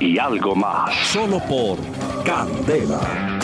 y 0.00 0.18
algo 0.18 0.56
más. 0.56 0.94
Solo 1.06 1.38
por 1.40 1.78
Candela. 2.24 3.38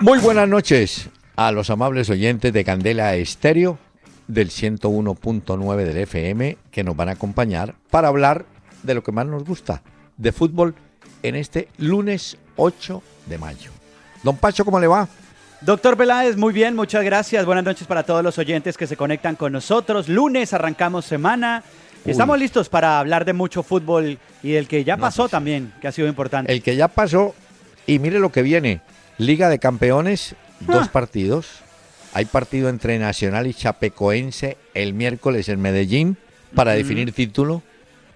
Muy 0.00 0.18
buenas 0.18 0.48
noches 0.48 1.08
a 1.36 1.50
los 1.52 1.70
amables 1.70 2.10
oyentes 2.10 2.52
de 2.52 2.64
Candela 2.64 3.14
Estéreo 3.16 3.78
del 4.28 4.50
101.9 4.50 5.84
del 5.84 5.96
FM 5.96 6.58
que 6.70 6.84
nos 6.84 6.94
van 6.94 7.08
a 7.08 7.12
acompañar 7.12 7.74
para 7.90 8.08
hablar 8.08 8.44
de 8.82 8.94
lo 8.94 9.02
que 9.02 9.12
más 9.12 9.26
nos 9.26 9.44
gusta, 9.44 9.82
de 10.16 10.32
fútbol 10.32 10.74
en 11.22 11.36
este 11.36 11.68
lunes 11.78 12.36
8 12.56 13.02
de 13.26 13.38
mayo. 13.38 13.70
Don 14.22 14.36
Pacho, 14.36 14.64
¿cómo 14.64 14.78
le 14.78 14.86
va? 14.86 15.08
Doctor 15.60 15.96
Peláez, 15.96 16.36
muy 16.36 16.52
bien, 16.52 16.74
muchas 16.74 17.04
gracias. 17.04 17.46
Buenas 17.46 17.64
noches 17.64 17.86
para 17.86 18.02
todos 18.02 18.24
los 18.24 18.36
oyentes 18.38 18.76
que 18.76 18.88
se 18.88 18.96
conectan 18.96 19.36
con 19.36 19.52
nosotros. 19.52 20.08
Lunes 20.08 20.52
arrancamos 20.52 21.04
semana. 21.04 21.62
Estamos 22.04 22.38
listos 22.38 22.68
para 22.68 22.98
hablar 22.98 23.24
de 23.24 23.32
mucho 23.32 23.62
fútbol 23.62 24.18
y 24.42 24.50
del 24.52 24.66
que 24.66 24.82
ya 24.84 24.96
pasó 24.96 25.24
pues, 25.24 25.30
también, 25.32 25.72
que 25.80 25.88
ha 25.88 25.92
sido 25.92 26.08
importante. 26.08 26.52
El 26.52 26.62
que 26.62 26.74
ya 26.74 26.88
pasó, 26.88 27.34
y 27.86 27.98
mire 27.98 28.18
lo 28.18 28.32
que 28.32 28.42
viene. 28.42 28.80
Liga 29.18 29.48
de 29.48 29.58
Campeones, 29.58 30.34
dos 30.60 30.86
Ah. 30.88 30.92
partidos. 30.92 31.60
Hay 32.14 32.24
partido 32.24 32.68
entre 32.68 32.98
Nacional 32.98 33.46
y 33.46 33.54
Chapecoense 33.54 34.56
el 34.74 34.94
miércoles 34.94 35.48
en 35.48 35.60
Medellín 35.60 36.16
para 36.54 36.72
definir 36.72 37.12
título. 37.12 37.62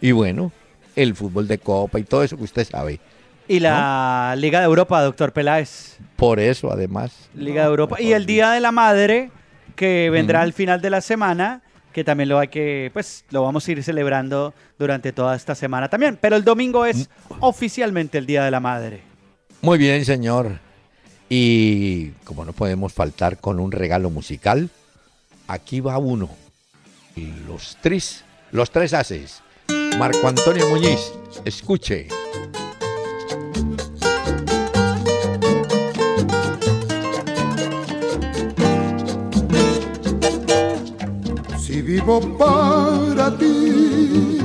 Y 0.01 0.13
bueno, 0.13 0.53
el 0.97 1.15
fútbol 1.15 1.47
de 1.49 1.59
Copa 1.59 1.99
y 1.99 2.03
todo 2.05 2.23
eso 2.23 2.37
que 2.37 2.43
usted 2.45 2.67
sabe. 2.69 3.01
Y 3.49 3.61
la 3.61 4.35
Liga 4.37 4.59
de 4.59 4.65
Europa, 4.67 5.01
doctor 5.03 5.33
Peláez. 5.33 5.97
Por 6.17 6.41
eso, 6.41 6.73
además. 6.73 7.13
Liga 7.35 7.63
de 7.63 7.69
Europa. 7.69 8.01
Y 8.01 8.13
el 8.13 8.27
Día 8.27 8.51
de 8.51 8.61
la 8.61 8.73
Madre, 8.73 9.31
que 9.77 10.11
vendrá 10.11 10.41
Mm. 10.41 10.43
al 10.43 10.53
final 10.53 10.81
de 10.83 10.91
la 10.91 11.01
semana, 11.01 11.63
que 11.97 12.05
también 12.05 12.29
lo 12.29 12.39
hay 12.39 12.49
que, 12.49 12.91
pues, 12.93 13.25
lo 13.31 13.43
vamos 13.43 13.67
a 13.67 13.73
ir 13.73 13.83
celebrando 13.83 14.53
durante 14.79 15.13
toda 15.13 15.35
esta 15.35 15.55
semana 15.55 15.89
también. 15.89 16.19
Pero 16.21 16.37
el 16.37 16.45
domingo 16.45 16.85
es 16.85 17.09
oficialmente 17.41 18.19
el 18.19 18.27
Día 18.27 18.45
de 18.45 18.51
la 18.51 18.61
Madre. 18.61 19.01
Muy 19.63 19.79
bien, 19.79 20.05
señor. 20.05 20.59
Y 21.31 22.11
como 22.25 22.45
no 22.45 22.53
podemos 22.53 22.93
faltar 22.93 23.39
con 23.39 23.59
un 23.59 23.73
regalo 23.73 24.11
musical, 24.11 24.69
aquí 25.49 25.81
va 25.81 25.97
uno. 25.97 26.29
Los 27.49 27.79
tres, 27.81 28.25
los 28.53 28.71
tres 28.71 28.93
haces. 28.93 29.41
Marco 29.99 30.29
Antonio 30.29 30.69
Muñiz, 30.69 31.15
escuche. 31.47 32.09
Vivo 41.87 42.21
para 42.37 43.31
ti, 43.39 44.41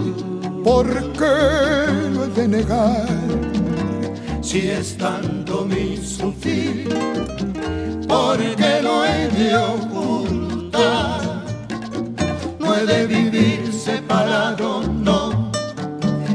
¿por 0.64 0.88
qué 1.14 2.12
lo 2.14 2.26
he 2.26 2.28
de 2.36 2.48
negar? 2.48 3.08
Si 4.42 4.70
es 4.70 4.96
tanto 4.96 5.66
mi 5.66 5.98
sufrir, 5.98 6.88
¿por 8.08 8.38
qué 8.38 8.82
lo 8.84 9.04
he 9.04 9.28
de 9.30 9.58
ocultar? 9.58 11.44
No 12.60 12.76
he 12.76 12.86
de 12.86 13.08
vivir 13.08 13.74
separado, 13.74 14.84
no. 14.84 15.52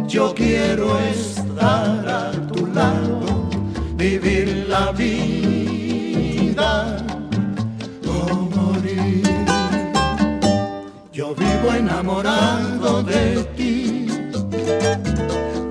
Yo 0.08 0.34
quiero 0.34 0.98
estar 0.98 2.08
a 2.08 2.32
tu 2.48 2.66
lado, 2.66 3.20
vivir 3.96 4.66
la 4.68 4.90
vida 4.90 7.05
Yo 11.16 11.34
vivo 11.34 11.72
enamorado 11.72 13.02
de 13.02 13.42
ti, 13.56 14.06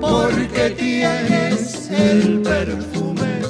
porque 0.01 0.71
tienes 0.71 1.87
el 1.91 2.41
perfume 2.41 3.43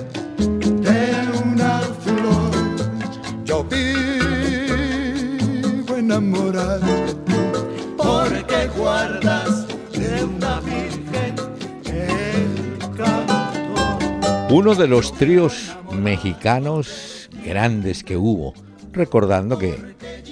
de 0.82 1.26
una 1.42 1.80
flor. 2.04 2.52
Yo 3.46 3.64
vivo 3.64 3.96
enamorado 5.96 6.86
porque 7.96 8.68
guardas 8.78 9.66
de 9.94 10.26
una 10.26 10.60
virgen 10.60 11.36
el 11.86 12.78
canto. 12.98 13.98
Uno 14.50 14.76
de 14.76 14.88
los 14.90 15.14
tríos 15.14 15.74
mexicanos 15.94 17.30
grandes 17.46 18.04
que 18.04 18.18
hubo. 18.18 18.54
Recordando 18.96 19.58
que 19.60 19.76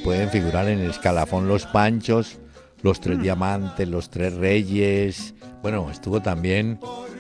pueden 0.04 0.30
figurar 0.30 0.68
en 0.70 0.80
el 0.80 0.90
escalafón 0.92 1.48
Los 1.48 1.66
Panchos, 1.66 2.40
Los 2.82 3.00
Tres 3.02 3.22
Diamantes, 3.22 3.88
Los 3.88 4.10
Tres 4.10 4.34
Reyes. 4.36 5.34
Bueno, 5.62 5.90
estuvo 5.92 6.22
también 6.22 6.80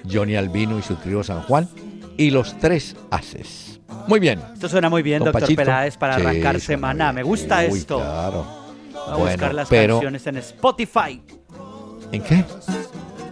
Johnny 0.09 0.35
Albino 0.35 0.79
y 0.79 0.81
su 0.81 0.95
trío 0.95 1.23
San 1.23 1.41
Juan. 1.43 1.67
Y 2.17 2.29
Los 2.31 2.57
Tres 2.59 2.95
Haces. 3.11 3.81
Muy 4.07 4.19
bien. 4.19 4.39
Esto 4.53 4.69
suena 4.69 4.89
muy 4.89 5.01
bien, 5.01 5.19
Don 5.19 5.25
doctor 5.27 5.41
Pachito. 5.41 5.61
Peláez, 5.61 5.97
para 5.97 6.15
Sí, 6.15 6.21
arrancar 6.21 6.59
semana. 6.59 7.05
bien. 7.11 7.15
Me 7.15 7.23
gusta 7.23 7.59
Uy, 7.69 7.79
esto. 7.79 7.97
Claro. 7.99 8.45
Voy 8.93 9.01
a 9.01 9.15
Bueno, 9.15 9.31
buscar 9.31 9.53
las 9.53 9.69
pero- 9.69 9.95
canciones 9.95 10.27
en 10.27 10.37
Spotify. 10.37 11.21
¿En 12.11 12.21
qué? 12.21 12.45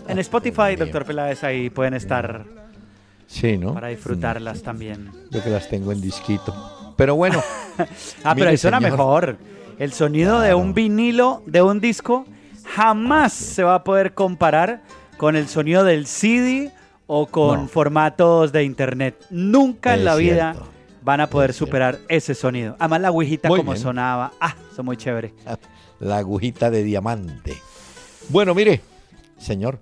En 0.08 0.20
Spotify, 0.20 0.76
doctor 0.78 1.06
Peláez, 1.06 1.44
ahí 1.44 1.70
pueden 1.70 1.94
estar 1.94 2.46
Sí, 3.28 3.58
¿no? 3.58 3.74
para 3.74 3.88
disfrutarlas 3.90 4.62
también. 4.64 5.12
Yo 5.30 5.42
que 5.44 5.50
las 5.50 5.70
tengo 5.70 5.92
en 5.92 6.02
disquito. 6.02 6.54
Pero 7.02 7.16
bueno, 7.16 7.42
Ah, 8.24 8.36
pero 8.36 8.56
suena 8.58 8.78
señor. 8.78 8.92
mejor. 8.92 9.38
El 9.80 9.92
sonido 9.92 10.40
de 10.40 10.54
un 10.54 10.76
vinilo, 10.76 11.42
de 11.48 11.64
un 11.64 11.80
disco, 11.80 12.28
jamás 12.76 13.34
se 13.34 13.64
va 13.64 13.74
a 13.74 13.84
poder 13.84 14.14
comparar 14.14 14.84
con 15.18 15.36
el 15.36 15.48
sonido 15.48 15.84
del 15.84 16.06
CD 16.06 16.72
o 17.08 17.26
con 17.26 17.62
No. 17.62 17.68
formatos 17.68 18.52
de 18.52 18.66
internet. 18.66 19.16
Nunca 19.32 19.96
en 19.96 20.06
la 20.06 20.16
vida 20.16 20.56
van 21.02 21.22
a 21.22 21.28
poder 21.28 21.50
Es 21.50 21.56
cierto. 21.56 21.66
superar 21.72 21.98
ese 22.08 22.36
sonido. 22.36 22.76
Además, 22.78 23.02
la 23.02 23.12
Muy 23.50 23.58
como 23.58 23.72
bien. 23.72 23.82
sonaba. 23.84 24.34
Ah, 24.40 24.54
son 24.76 24.86
muy 24.86 24.96
chévere. 24.96 25.34
la 26.00 26.18
agujita 26.18 26.70
de 26.70 26.84
diamante. 26.84 27.58
Bueno, 28.30 28.54
mire, 28.54 28.82
señor, 29.40 29.80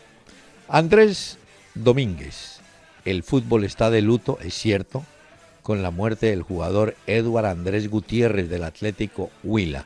Andrés 0.73 1.37
Domínguez, 1.75 2.59
el 3.05 3.21
fútbol 3.21 3.63
está 3.63 3.91
de 3.91 4.01
luto, 4.01 4.39
es 4.41 4.55
cierto, 4.55 5.03
con 5.61 5.83
la 5.83 5.91
muerte 5.91 6.31
del 6.31 6.41
jugador 6.41 6.95
Eduard 7.05 7.45
Andrés 7.45 7.91
Gutiérrez 7.91 8.49
del 8.49 8.63
Atlético 8.63 9.29
Huila. 9.43 9.85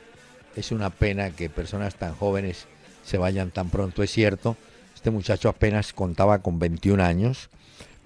Es 0.56 0.72
una 0.72 0.88
pena 0.88 1.28
que 1.28 1.50
personas 1.50 1.96
tan 1.96 2.14
jóvenes 2.14 2.64
se 3.04 3.18
vayan 3.18 3.50
tan 3.50 3.68
pronto, 3.68 4.02
es 4.02 4.10
cierto. 4.10 4.56
Este 4.94 5.10
muchacho 5.10 5.50
apenas 5.50 5.92
contaba 5.92 6.38
con 6.38 6.58
21 6.58 7.04
años, 7.04 7.50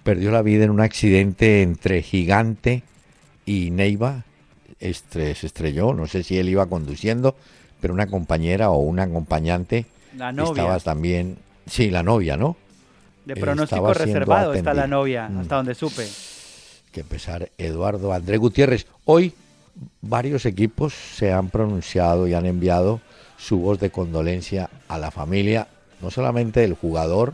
perdió 0.02 0.32
la 0.32 0.42
vida 0.42 0.64
en 0.64 0.70
un 0.70 0.80
accidente 0.80 1.62
entre 1.62 2.02
Gigante 2.02 2.82
y 3.46 3.70
Neiva. 3.70 4.24
Este, 4.80 5.36
se 5.36 5.46
estrelló, 5.46 5.94
no 5.94 6.08
sé 6.08 6.24
si 6.24 6.36
él 6.36 6.48
iba 6.48 6.66
conduciendo, 6.66 7.36
pero 7.80 7.94
una 7.94 8.08
compañera 8.08 8.70
o 8.70 8.78
un 8.78 8.98
acompañante 8.98 9.86
La 10.16 10.32
novia. 10.32 10.50
estaba 10.50 10.80
también, 10.80 11.38
sí, 11.68 11.88
la 11.88 12.02
novia, 12.02 12.36
¿no? 12.36 12.56
De 13.24 13.36
pronóstico 13.36 13.92
reservado 13.94 14.54
está 14.54 14.74
la 14.74 14.86
novia, 14.86 15.28
Mm. 15.28 15.38
hasta 15.40 15.56
donde 15.56 15.74
supe. 15.74 16.06
que 16.92 17.04
pesar 17.04 17.48
Eduardo 17.56 18.12
Andrés 18.12 18.38
Gutiérrez. 18.38 18.86
Hoy 19.06 19.32
varios 20.02 20.44
equipos 20.44 20.92
se 20.92 21.32
han 21.32 21.48
pronunciado 21.48 22.28
y 22.28 22.34
han 22.34 22.44
enviado 22.44 23.00
su 23.38 23.58
voz 23.60 23.80
de 23.80 23.88
condolencia 23.90 24.68
a 24.88 24.98
la 24.98 25.10
familia, 25.10 25.68
no 26.02 26.10
solamente 26.10 26.60
del 26.60 26.74
jugador, 26.74 27.32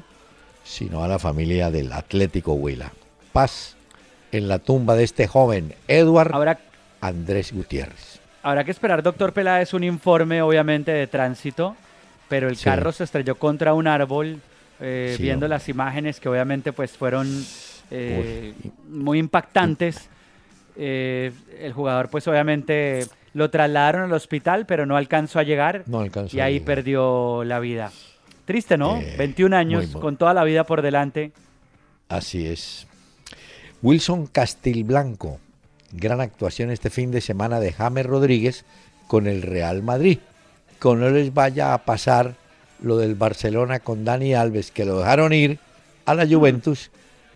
sino 0.63 1.03
a 1.03 1.09
la 1.09 1.19
familia 1.19 1.71
del 1.73 1.93
Atlético 1.93 2.53
Huila. 2.53 2.93
Paz 3.33 3.75
en 4.31 4.47
la 4.47 4.61
tumba 4.61 4.95
de 4.95 5.03
este 5.05 5.27
joven, 5.27 5.75
Edward 5.89 6.59
Andrés 7.01 7.53
Gutiérrez. 7.53 8.21
Habrá 8.45 8.63
que 8.63 8.71
esperar, 8.71 9.03
doctor 9.03 9.33
Peláez, 9.33 9.75
un 9.75 9.83
informe, 9.83 10.41
obviamente, 10.41 10.93
de 10.93 11.07
tránsito, 11.09 11.75
pero 12.29 12.49
el 12.49 12.59
carro 12.61 12.93
se 12.93 13.03
estrelló 13.05 13.35
contra 13.37 13.75
un 13.75 13.89
árbol, 13.89 14.41
eh, 14.81 15.17
viendo 15.19 15.49
las 15.49 15.69
imágenes 15.69 16.21
que 16.21 16.29
obviamente 16.29 16.73
pues 16.73 16.93
fueron 16.93 17.29
eh, 17.91 18.55
muy 18.89 19.19
impactantes. 19.19 20.09
Eh, 20.77 21.33
el 21.59 21.73
jugador 21.73 22.09
pues 22.09 22.29
obviamente 22.29 23.07
lo 23.35 23.51
trasladaron 23.51 24.03
al 24.03 24.13
hospital, 24.13 24.67
pero 24.67 24.87
no 24.87 24.97
alcanzó 24.97 25.41
a 25.41 25.43
llegar 25.43 25.83
no 25.87 26.01
alcanzó 26.01 26.37
y 26.37 26.41
ahí 26.41 26.61
perdió 26.61 27.43
la 27.45 27.59
vida. 27.59 27.91
Triste, 28.45 28.79
¿no? 28.79 28.99
21 29.19 29.55
años, 29.55 29.89
con 29.89 30.17
toda 30.17 30.33
la 30.33 30.43
vida 30.45 30.65
por 30.65 30.81
delante. 30.81 31.33
Así 32.09 32.47
es. 32.47 32.87
Wilson 33.83 34.27
Castilblanco, 34.27 35.39
gran 35.93 36.21
actuación 36.21 36.71
este 36.71 36.89
fin 36.89 37.11
de 37.11 37.21
semana 37.21 37.61
de 37.61 37.73
James 37.73 38.07
Rodríguez 38.07 38.65
con 39.07 39.27
el 39.27 39.43
Real 39.43 39.83
Madrid. 39.83 40.19
Que 40.81 40.95
no 40.95 41.11
les 41.11 41.35
vaya 41.35 41.75
a 41.75 41.85
pasar 41.85 42.37
lo 42.81 42.97
del 42.97 43.15
Barcelona 43.15 43.81
con 43.81 44.05
Dani 44.05 44.35
Alves, 44.35 44.71
que 44.71 44.85
lo 44.85 44.99
dejaron 44.99 45.33
ir 45.33 45.59
a 46.05 46.15
la 46.15 46.27
Juventus 46.27 46.91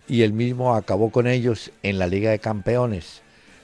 y 0.07 0.21
él 0.21 0.33
mismo 0.33 0.75
acabó 0.75 1.11
con 1.11 1.27
ellos 1.27 1.71
en 1.83 1.99
la 1.99 2.07
Liga 2.07 2.31
de 2.31 2.39
Campeones. 2.39 3.21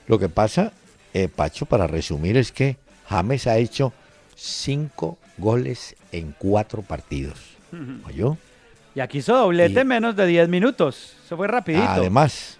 Lo 0.08 0.20
que 0.20 0.30
pasa, 0.30 0.72
eh, 1.14 1.28
Pacho, 1.28 1.66
para 1.66 1.88
resumir, 1.88 2.38
es 2.38 2.52
que 2.52 2.78
James 3.08 3.48
ha 3.48 3.58
hecho 3.58 3.94
cinco 4.36 5.18
goles 5.38 5.96
en 6.12 6.34
cuatro 6.38 6.82
partidos. 6.82 7.40
¿Oyó? 8.08 8.38
Y 8.96 9.00
aquí 9.00 9.20
hizo 9.20 9.36
doblete 9.36 9.82
en 9.82 9.88
menos 9.88 10.16
de 10.16 10.26
10 10.26 10.50
minutos. 10.50 11.16
Eso 11.26 11.38
fue 11.38 11.48
rapidito. 11.48 11.88
Además. 11.88 12.58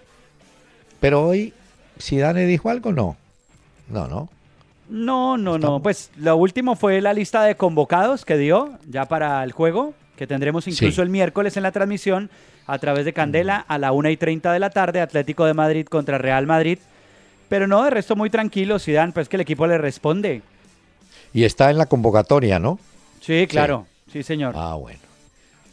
Pero 1.00 1.26
hoy, 1.26 1.52
si 1.98 2.18
Dani 2.18 2.44
dijo 2.44 2.70
algo, 2.70 2.92
no. 2.92 3.16
No, 3.88 4.06
no. 4.06 4.28
No, 4.90 5.38
no, 5.38 5.56
no. 5.56 5.80
Pues 5.80 6.10
lo 6.16 6.36
último 6.36 6.74
fue 6.74 7.00
la 7.00 7.12
lista 7.12 7.42
de 7.44 7.54
convocados 7.54 8.24
que 8.24 8.36
dio 8.36 8.70
ya 8.88 9.06
para 9.06 9.42
el 9.44 9.52
juego, 9.52 9.94
que 10.16 10.26
tendremos 10.26 10.66
incluso 10.66 11.02
el 11.02 11.08
miércoles 11.08 11.56
en 11.56 11.62
la 11.62 11.70
transmisión 11.70 12.28
a 12.66 12.78
través 12.78 13.04
de 13.04 13.12
Candela 13.12 13.64
a 13.68 13.78
la 13.78 13.92
1 13.92 14.10
y 14.10 14.16
30 14.16 14.52
de 14.52 14.58
la 14.58 14.70
tarde, 14.70 15.00
Atlético 15.00 15.44
de 15.44 15.54
Madrid 15.54 15.86
contra 15.86 16.18
Real 16.18 16.46
Madrid. 16.46 16.78
Pero 17.48 17.66
no, 17.66 17.82
de 17.84 17.90
resto 17.90 18.16
muy 18.16 18.30
tranquilo, 18.30 18.78
Zidane, 18.78 19.12
pues 19.12 19.28
que 19.28 19.36
el 19.36 19.42
equipo 19.42 19.66
le 19.66 19.78
responde. 19.78 20.42
Y 21.32 21.44
está 21.44 21.70
en 21.70 21.78
la 21.78 21.86
convocatoria, 21.86 22.58
¿no? 22.58 22.78
Sí, 23.20 23.46
claro. 23.48 23.86
Sí, 24.12 24.22
señor. 24.22 24.54
Ah, 24.56 24.74
bueno. 24.74 24.98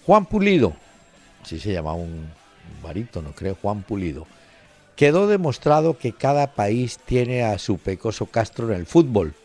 Juan 0.06 0.26
Pulido, 0.26 0.74
así 1.44 1.60
se 1.60 1.74
llama 1.74 1.94
un 1.94 2.30
barítono, 2.84 3.32
creo, 3.36 3.58
Juan 3.62 3.82
Pulido 3.82 4.26
Quedó 4.98 5.28
demostrado 5.28 5.96
que 5.96 6.12
cada 6.12 6.48
país 6.48 7.00
tiene 7.06 7.44
a 7.44 7.60
su 7.60 7.78
pecoso 7.78 8.26
Castro 8.26 8.72
en 8.72 8.80
el 8.80 8.88
fútbol. 8.88 9.36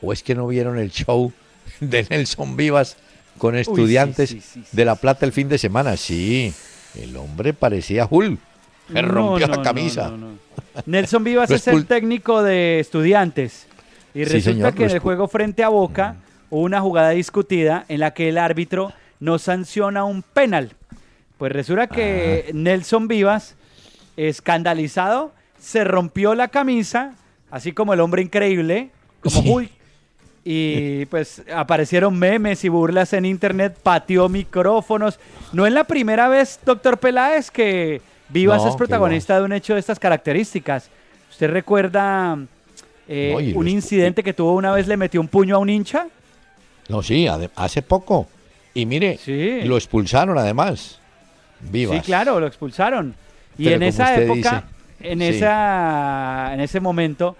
¿O 0.00 0.14
es 0.14 0.22
que 0.22 0.34
no 0.34 0.46
vieron 0.46 0.78
el 0.78 0.90
show 0.90 1.30
de 1.80 2.06
Nelson 2.08 2.56
Vivas 2.56 2.96
con 3.36 3.54
estudiantes 3.54 4.34
de 4.72 4.84
La 4.84 4.96
Plata 4.96 5.26
el 5.26 5.32
fin 5.32 5.48
de 5.50 5.58
semana? 5.58 5.98
Sí, 5.98 6.54
el 6.98 7.14
hombre 7.18 7.52
parecía 7.52 8.08
Hull. 8.10 8.38
Se 8.90 9.02
rompió 9.02 9.46
la 9.46 9.60
camisa. 9.60 10.10
Nelson 10.86 11.22
Vivas 11.24 11.50
es 11.50 11.68
el 11.68 11.84
técnico 11.84 12.42
de 12.42 12.80
estudiantes. 12.80 13.66
Y 14.14 14.24
resulta 14.24 14.72
que 14.72 14.84
en 14.84 14.90
el 14.90 14.98
juego 15.00 15.28
frente 15.28 15.62
a 15.64 15.68
Boca 15.68 16.16
hubo 16.48 16.62
una 16.62 16.80
jugada 16.80 17.10
discutida 17.10 17.84
en 17.88 18.00
la 18.00 18.14
que 18.14 18.30
el 18.30 18.38
árbitro 18.38 18.94
no 19.20 19.38
sanciona 19.38 20.04
un 20.04 20.22
penal. 20.22 20.72
Pues 21.36 21.52
resulta 21.52 21.88
que 21.88 22.50
Nelson 22.54 23.06
Vivas 23.06 23.54
escandalizado, 24.16 25.32
se 25.58 25.84
rompió 25.84 26.34
la 26.34 26.48
camisa, 26.48 27.14
así 27.50 27.72
como 27.72 27.94
el 27.94 28.00
hombre 28.00 28.22
increíble, 28.22 28.90
como 29.20 29.62
Y 30.44 31.06
pues 31.06 31.42
aparecieron 31.54 32.18
memes 32.18 32.64
y 32.64 32.68
burlas 32.68 33.12
en 33.14 33.24
internet, 33.24 33.78
pateó 33.82 34.28
micrófonos. 34.28 35.18
No 35.52 35.66
es 35.66 35.72
la 35.72 35.84
primera 35.84 36.28
vez, 36.28 36.60
doctor 36.64 36.98
Peláez, 36.98 37.50
que 37.50 38.02
Vivas 38.28 38.64
es 38.66 38.76
protagonista 38.76 39.38
de 39.38 39.44
un 39.44 39.52
hecho 39.52 39.74
de 39.74 39.80
estas 39.80 39.98
características. 39.98 40.90
¿Usted 41.30 41.50
recuerda 41.50 42.38
eh, 43.08 43.52
un 43.54 43.68
incidente 43.68 44.22
que 44.22 44.32
tuvo 44.32 44.54
una 44.54 44.72
vez, 44.72 44.86
le 44.86 44.96
metió 44.96 45.20
un 45.20 45.28
puño 45.28 45.56
a 45.56 45.58
un 45.58 45.70
hincha? 45.70 46.08
No, 46.88 47.02
sí, 47.02 47.26
hace 47.56 47.82
poco. 47.82 48.28
Y 48.74 48.86
mire, 48.86 49.18
lo 49.64 49.76
expulsaron 49.76 50.36
además. 50.36 50.98
Vivas. 51.60 51.98
Sí, 51.98 52.02
claro, 52.02 52.40
lo 52.40 52.46
expulsaron. 52.46 53.14
Y 53.58 53.68
en 53.68 53.82
esa 53.82 54.20
época, 54.20 54.64
en, 55.00 55.22
esa, 55.22 56.50
en 56.52 56.60
ese 56.60 56.80
momento, 56.80 57.36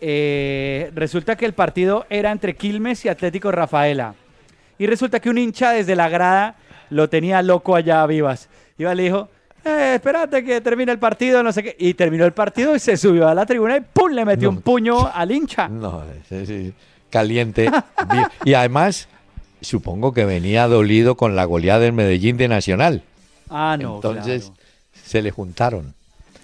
eh, 0.00 0.90
resulta 0.94 1.36
que 1.36 1.46
el 1.46 1.52
partido 1.52 2.06
era 2.08 2.30
entre 2.30 2.54
Quilmes 2.54 3.04
y 3.04 3.08
Atlético 3.08 3.52
Rafaela. 3.52 4.14
Y 4.78 4.86
resulta 4.86 5.20
que 5.20 5.28
un 5.28 5.38
hincha 5.38 5.72
desde 5.72 5.94
la 5.94 6.08
grada 6.08 6.56
lo 6.88 7.08
tenía 7.08 7.42
loco 7.42 7.76
allá 7.76 8.02
a 8.02 8.06
Vivas. 8.06 8.48
Iba 8.78 8.94
le 8.94 9.02
dijo, 9.02 9.28
eh, 9.64 9.92
espérate 9.96 10.42
que 10.42 10.60
termine 10.60 10.92
el 10.92 10.98
partido, 10.98 11.42
no 11.42 11.52
sé 11.52 11.62
qué. 11.62 11.76
Y 11.78 11.94
terminó 11.94 12.24
el 12.24 12.32
partido 12.32 12.74
y 12.74 12.78
se 12.78 12.96
subió 12.96 13.28
a 13.28 13.34
la 13.34 13.44
tribuna 13.44 13.76
y 13.76 13.80
¡pum! 13.80 14.10
le 14.12 14.24
metió 14.24 14.48
un 14.48 14.62
puño 14.62 15.06
al 15.06 15.30
hincha. 15.30 15.68
No, 15.80 16.02
sí, 16.28 16.46
sí, 16.46 16.72
caliente. 17.10 17.70
y 18.44 18.54
además, 18.54 19.08
supongo 19.60 20.14
que 20.14 20.24
venía 20.24 20.66
dolido 20.66 21.16
con 21.16 21.36
la 21.36 21.44
goleada 21.44 21.80
del 21.80 21.92
Medellín 21.92 22.36
de 22.38 22.48
Nacional. 22.48 23.02
Ah, 23.50 23.76
no. 23.78 23.96
Entonces, 23.96 24.52
se 25.10 25.22
le 25.22 25.32
juntaron. 25.32 25.92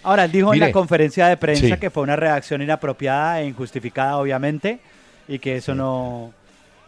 Ahora, 0.02 0.24
él 0.24 0.32
dijo 0.32 0.52
en 0.52 0.58
la 0.58 0.72
conferencia 0.72 1.28
de 1.28 1.36
prensa 1.36 1.78
que 1.78 1.88
fue 1.88 2.02
una 2.02 2.16
reacción 2.16 2.62
inapropiada 2.62 3.40
e 3.40 3.46
injustificada, 3.46 4.16
obviamente, 4.18 4.80
y 5.28 5.38
que 5.38 5.56
eso 5.56 5.72
no, 5.76 6.32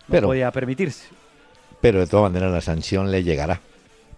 podía 0.08 0.50
permitirse. 0.50 1.06
Pero 1.80 2.00
de 2.00 2.08
todas 2.08 2.32
maneras 2.32 2.52
la 2.52 2.60
sanción 2.60 3.12
le 3.12 3.22
llegará. 3.22 3.60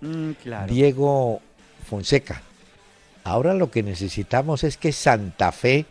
Mm, 0.01 0.31
Diego 0.69 1.43
Fonseca. 1.87 2.41
Ahora 3.25 3.53
lo 3.53 3.71
que 3.71 3.83
necesitamos 3.83 4.65
es 4.65 4.79
que 4.79 4.93
Santa 4.93 5.53
Fe 5.53 5.85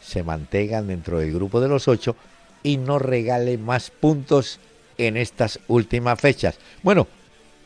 se 0.00 0.24
mantenga 0.24 0.82
dentro 0.82 1.20
del 1.20 1.32
grupo 1.32 1.60
de 1.60 1.68
los 1.68 1.86
ocho 1.86 2.16
y 2.64 2.78
no 2.78 2.98
regale 2.98 3.58
más 3.58 3.90
puntos 3.90 4.58
en 4.98 5.16
estas 5.16 5.60
últimas 5.68 6.20
fechas. 6.20 6.58
Bueno, 6.82 7.06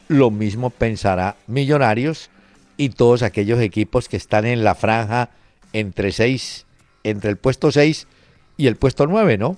lo 0.08 0.30
mismo 0.30 0.68
pensará 0.68 1.36
Millonarios 1.46 2.28
y 2.76 2.90
todos 2.90 3.22
aquellos 3.22 3.60
equipos 3.60 4.08
que 4.08 4.16
están 4.16 4.46
en 4.46 4.64
la 4.64 4.74
franja 4.74 5.30
entre 5.72 6.12
seis, 6.12 6.66
entre 7.02 7.30
el 7.30 7.36
puesto 7.36 7.70
6 7.70 8.06
y 8.56 8.66
el 8.66 8.76
puesto 8.76 9.06
9, 9.06 9.38
¿no? 9.38 9.56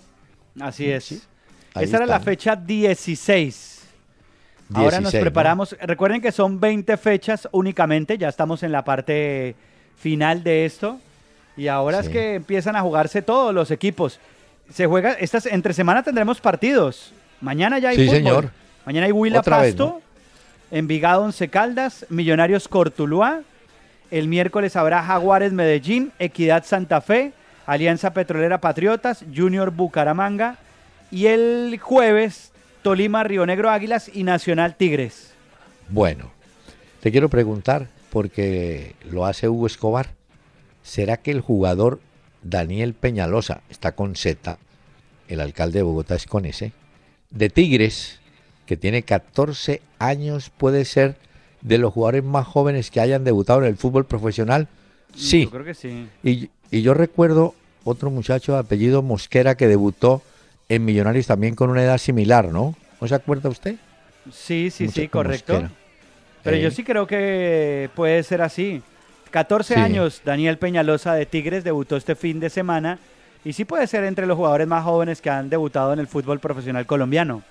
Así 0.61 0.91
es. 0.91 1.27
Esa 1.75 1.97
era 1.97 2.07
la 2.07 2.21
fecha 2.21 2.57
16. 2.57 3.79
Ahora 4.75 5.01
nos 5.01 5.13
preparamos. 5.15 5.77
Recuerden 5.81 6.21
que 6.21 6.33
son 6.33 6.61
20 6.61 6.97
fechas 6.97 7.49
únicamente, 7.53 8.19
ya 8.19 8.29
estamos 8.29 8.63
en 8.63 8.73
la 8.73 8.85
parte 8.85 9.55
final 9.97 10.43
de 10.43 10.67
esto. 10.67 11.01
Y 11.57 11.69
ahora 11.69 12.01
es 12.01 12.09
que 12.09 12.35
empiezan 12.35 12.77
a 12.77 12.83
jugarse 12.83 13.23
todos 13.23 13.55
los 13.55 13.71
equipos. 13.71 14.21
Se 14.73 14.87
juega, 14.87 15.13
estas, 15.13 15.47
entre 15.47 15.73
semana 15.73 16.03
tendremos 16.03 16.41
partidos. 16.41 17.13
Mañana 17.41 17.79
ya 17.79 17.91
hay 17.91 17.97
sí, 17.97 18.09
señor. 18.09 18.51
Mañana 18.85 19.07
hay 19.07 19.13
Huila 19.13 19.43
Pasto. 19.43 20.01
Envigado 20.71 21.23
Once 21.23 21.49
Caldas, 21.49 22.07
Millonarios 22.09 22.69
Cortuluá. 22.69 23.43
El 24.11 24.29
miércoles 24.29 24.77
habrá 24.77 25.03
Jaguares 25.03 25.53
Medellín, 25.53 26.13
Equidad 26.19 26.65
Santa 26.65 27.01
Fe, 27.01 27.33
Alianza 27.67 28.13
Petrolera 28.13 28.61
Patriotas, 28.61 29.25
Junior 29.35 29.71
Bucaramanga. 29.71 30.59
Y 31.11 31.27
el 31.27 31.79
jueves 31.81 32.53
Tolima 32.83 33.25
Río 33.25 33.47
Negro 33.47 33.71
Águilas 33.71 34.11
y 34.13 34.25
Nacional 34.25 34.77
Tigres. 34.77 35.33
Bueno, 35.89 36.31
te 37.01 37.11
quiero 37.11 37.29
preguntar, 37.29 37.89
porque 38.11 38.95
lo 39.11 39.27
hace 39.27 39.49
Hugo 39.49 39.67
Escobar, 39.67 40.09
¿será 40.83 41.17
que 41.17 41.31
el 41.31 41.41
jugador 41.41 42.01
Daniel 42.43 42.95
Peñalosa 42.95 43.63
está 43.71 43.93
con 43.93 44.17
Z, 44.17 44.59
el 45.29 45.41
alcalde 45.41 45.79
de 45.79 45.83
Bogotá 45.83 46.15
es 46.15 46.27
con 46.27 46.45
S, 46.45 46.73
de 47.31 47.51
Tigres, 47.51 48.21
que 48.69 48.77
tiene 48.77 49.03
14 49.03 49.81
años, 49.99 50.51
puede 50.51 50.85
ser 50.85 51.17
de 51.63 51.79
los 51.79 51.91
jugadores 51.91 52.23
más 52.23 52.47
jóvenes 52.47 52.91
que 52.91 53.01
hayan 53.01 53.25
debutado 53.25 53.61
en 53.61 53.65
el 53.65 53.79
fútbol 53.79 54.05
profesional. 54.05 54.69
Sí. 55.17 55.45
Yo 55.45 55.51
creo 55.51 55.65
que 55.65 55.73
sí. 55.73 56.07
Y, 56.23 56.51
yo 56.71 56.93
recuerdo 56.93 57.55
otro 57.85 58.11
muchacho 58.11 58.53
de 58.53 58.59
apellido 58.59 59.01
Mosquera 59.01 59.57
que 59.57 59.69
debutó 59.69 60.21
en 60.69 60.85
Millonarios 60.85 61.27
también 61.27 61.55
con 61.55 61.71
una 61.71 61.83
edad 61.83 61.97
similar, 61.97 62.53
¿no? 62.53 62.77
¿No 63.01 63.09
se 63.09 63.15
acuerda 63.15 63.49
usted? 63.49 63.77
Sí, 64.31 64.71
sí, 64.71 64.89
sí, 64.89 65.09
correcto. 65.09 65.71
Pero 66.43 66.59
yo 66.59 66.69
eh. 66.69 66.71
sí 66.71 66.85
creo 66.85 67.07
que 67.07 67.89
puede 67.95 68.23
ser 68.23 68.43
así. 68.43 68.83
14 69.31 69.77
años, 69.77 70.21
Daniel 70.27 70.59
Peñalosa 70.59 71.15
de 71.15 71.25
Tigres 71.25 71.65
debutó 71.65 71.97
este 71.97 72.15
fin 72.15 72.39
de 72.39 72.51
semana 72.51 72.99
y 73.47 73.55
sí 73.55 73.65
puede 73.65 73.87
ser 73.87 74.05
entre 74.05 74.27
los 74.27 74.37
jugadores 74.37 74.69
más 74.69 74.85
jóvenes 74.85 75.23
que 75.23 75.31
han 75.31 75.49
debutado 75.49 75.95
en 75.95 76.01
el 76.01 76.07
fútbol 76.07 76.39
profesional 76.39 76.85
colombiano. 76.85 77.43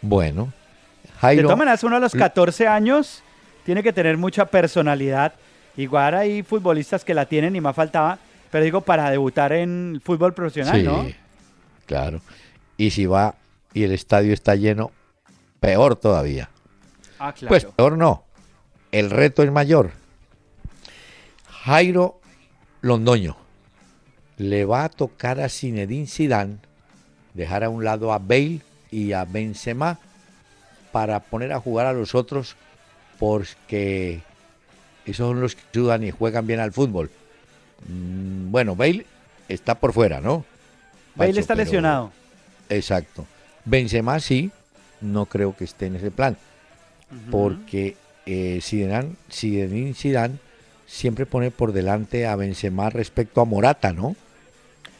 Bueno, 0.00 0.52
Jairo. 1.20 1.42
De 1.42 1.44
todas 1.44 1.58
maneras, 1.58 1.84
uno 1.84 1.96
a 1.96 2.00
los 2.00 2.12
14 2.12 2.66
años 2.66 3.22
tiene 3.64 3.82
que 3.82 3.92
tener 3.92 4.16
mucha 4.16 4.46
personalidad. 4.46 5.34
Igual 5.76 6.14
hay 6.14 6.42
futbolistas 6.42 7.04
que 7.04 7.14
la 7.14 7.26
tienen 7.26 7.54
y 7.56 7.60
más 7.60 7.74
faltaba, 7.74 8.18
pero 8.50 8.64
digo, 8.64 8.80
para 8.80 9.10
debutar 9.10 9.52
en 9.52 10.00
fútbol 10.04 10.34
profesional, 10.34 10.84
¿no? 10.84 11.06
Claro. 11.86 12.20
Y 12.76 12.90
si 12.90 13.06
va 13.06 13.34
y 13.74 13.84
el 13.84 13.92
estadio 13.92 14.32
está 14.32 14.54
lleno, 14.54 14.90
peor 15.60 15.96
todavía. 15.96 16.50
Ah, 17.18 17.32
claro. 17.32 17.48
Pues 17.48 17.64
peor 17.64 17.96
no. 17.96 18.24
El 18.92 19.10
reto 19.10 19.42
es 19.42 19.52
mayor. 19.52 19.92
Jairo 21.64 22.20
Londoño 22.80 23.36
le 24.38 24.64
va 24.64 24.84
a 24.84 24.88
tocar 24.88 25.40
a 25.40 25.48
Zinedine 25.48 26.06
Zidane 26.06 26.58
dejar 27.34 27.64
a 27.64 27.68
un 27.68 27.84
lado 27.84 28.12
a 28.12 28.18
Bale 28.18 28.60
y 28.90 29.12
a 29.12 29.24
Benzema 29.24 29.98
para 30.92 31.20
poner 31.20 31.52
a 31.52 31.60
jugar 31.60 31.86
a 31.86 31.92
los 31.92 32.14
otros 32.14 32.56
porque 33.18 34.22
esos 35.04 35.28
son 35.28 35.40
los 35.40 35.54
que 35.54 35.62
ayudan 35.72 36.04
y 36.04 36.10
juegan 36.10 36.46
bien 36.46 36.60
al 36.60 36.72
fútbol. 36.72 37.10
Mm, 37.88 38.50
bueno, 38.50 38.76
Bale 38.76 39.06
está 39.48 39.74
por 39.76 39.92
fuera, 39.92 40.20
¿no? 40.20 40.44
Bale 41.14 41.40
está 41.40 41.54
lesionado. 41.54 42.12
Exacto. 42.68 43.26
Benzema 43.64 44.20
sí, 44.20 44.50
no 45.00 45.26
creo 45.26 45.56
que 45.56 45.64
esté 45.64 45.86
en 45.86 45.96
ese 45.96 46.10
plan, 46.10 46.36
porque 47.30 47.96
eh, 48.26 48.60
Zidane, 48.62 49.14
Zidane 49.30 50.38
siempre 50.86 51.26
pone 51.26 51.50
por 51.50 51.72
delante 51.72 52.26
a 52.26 52.36
Benzema 52.36 52.90
respecto 52.90 53.40
a 53.40 53.44
Morata, 53.44 53.92
¿no? 53.92 54.16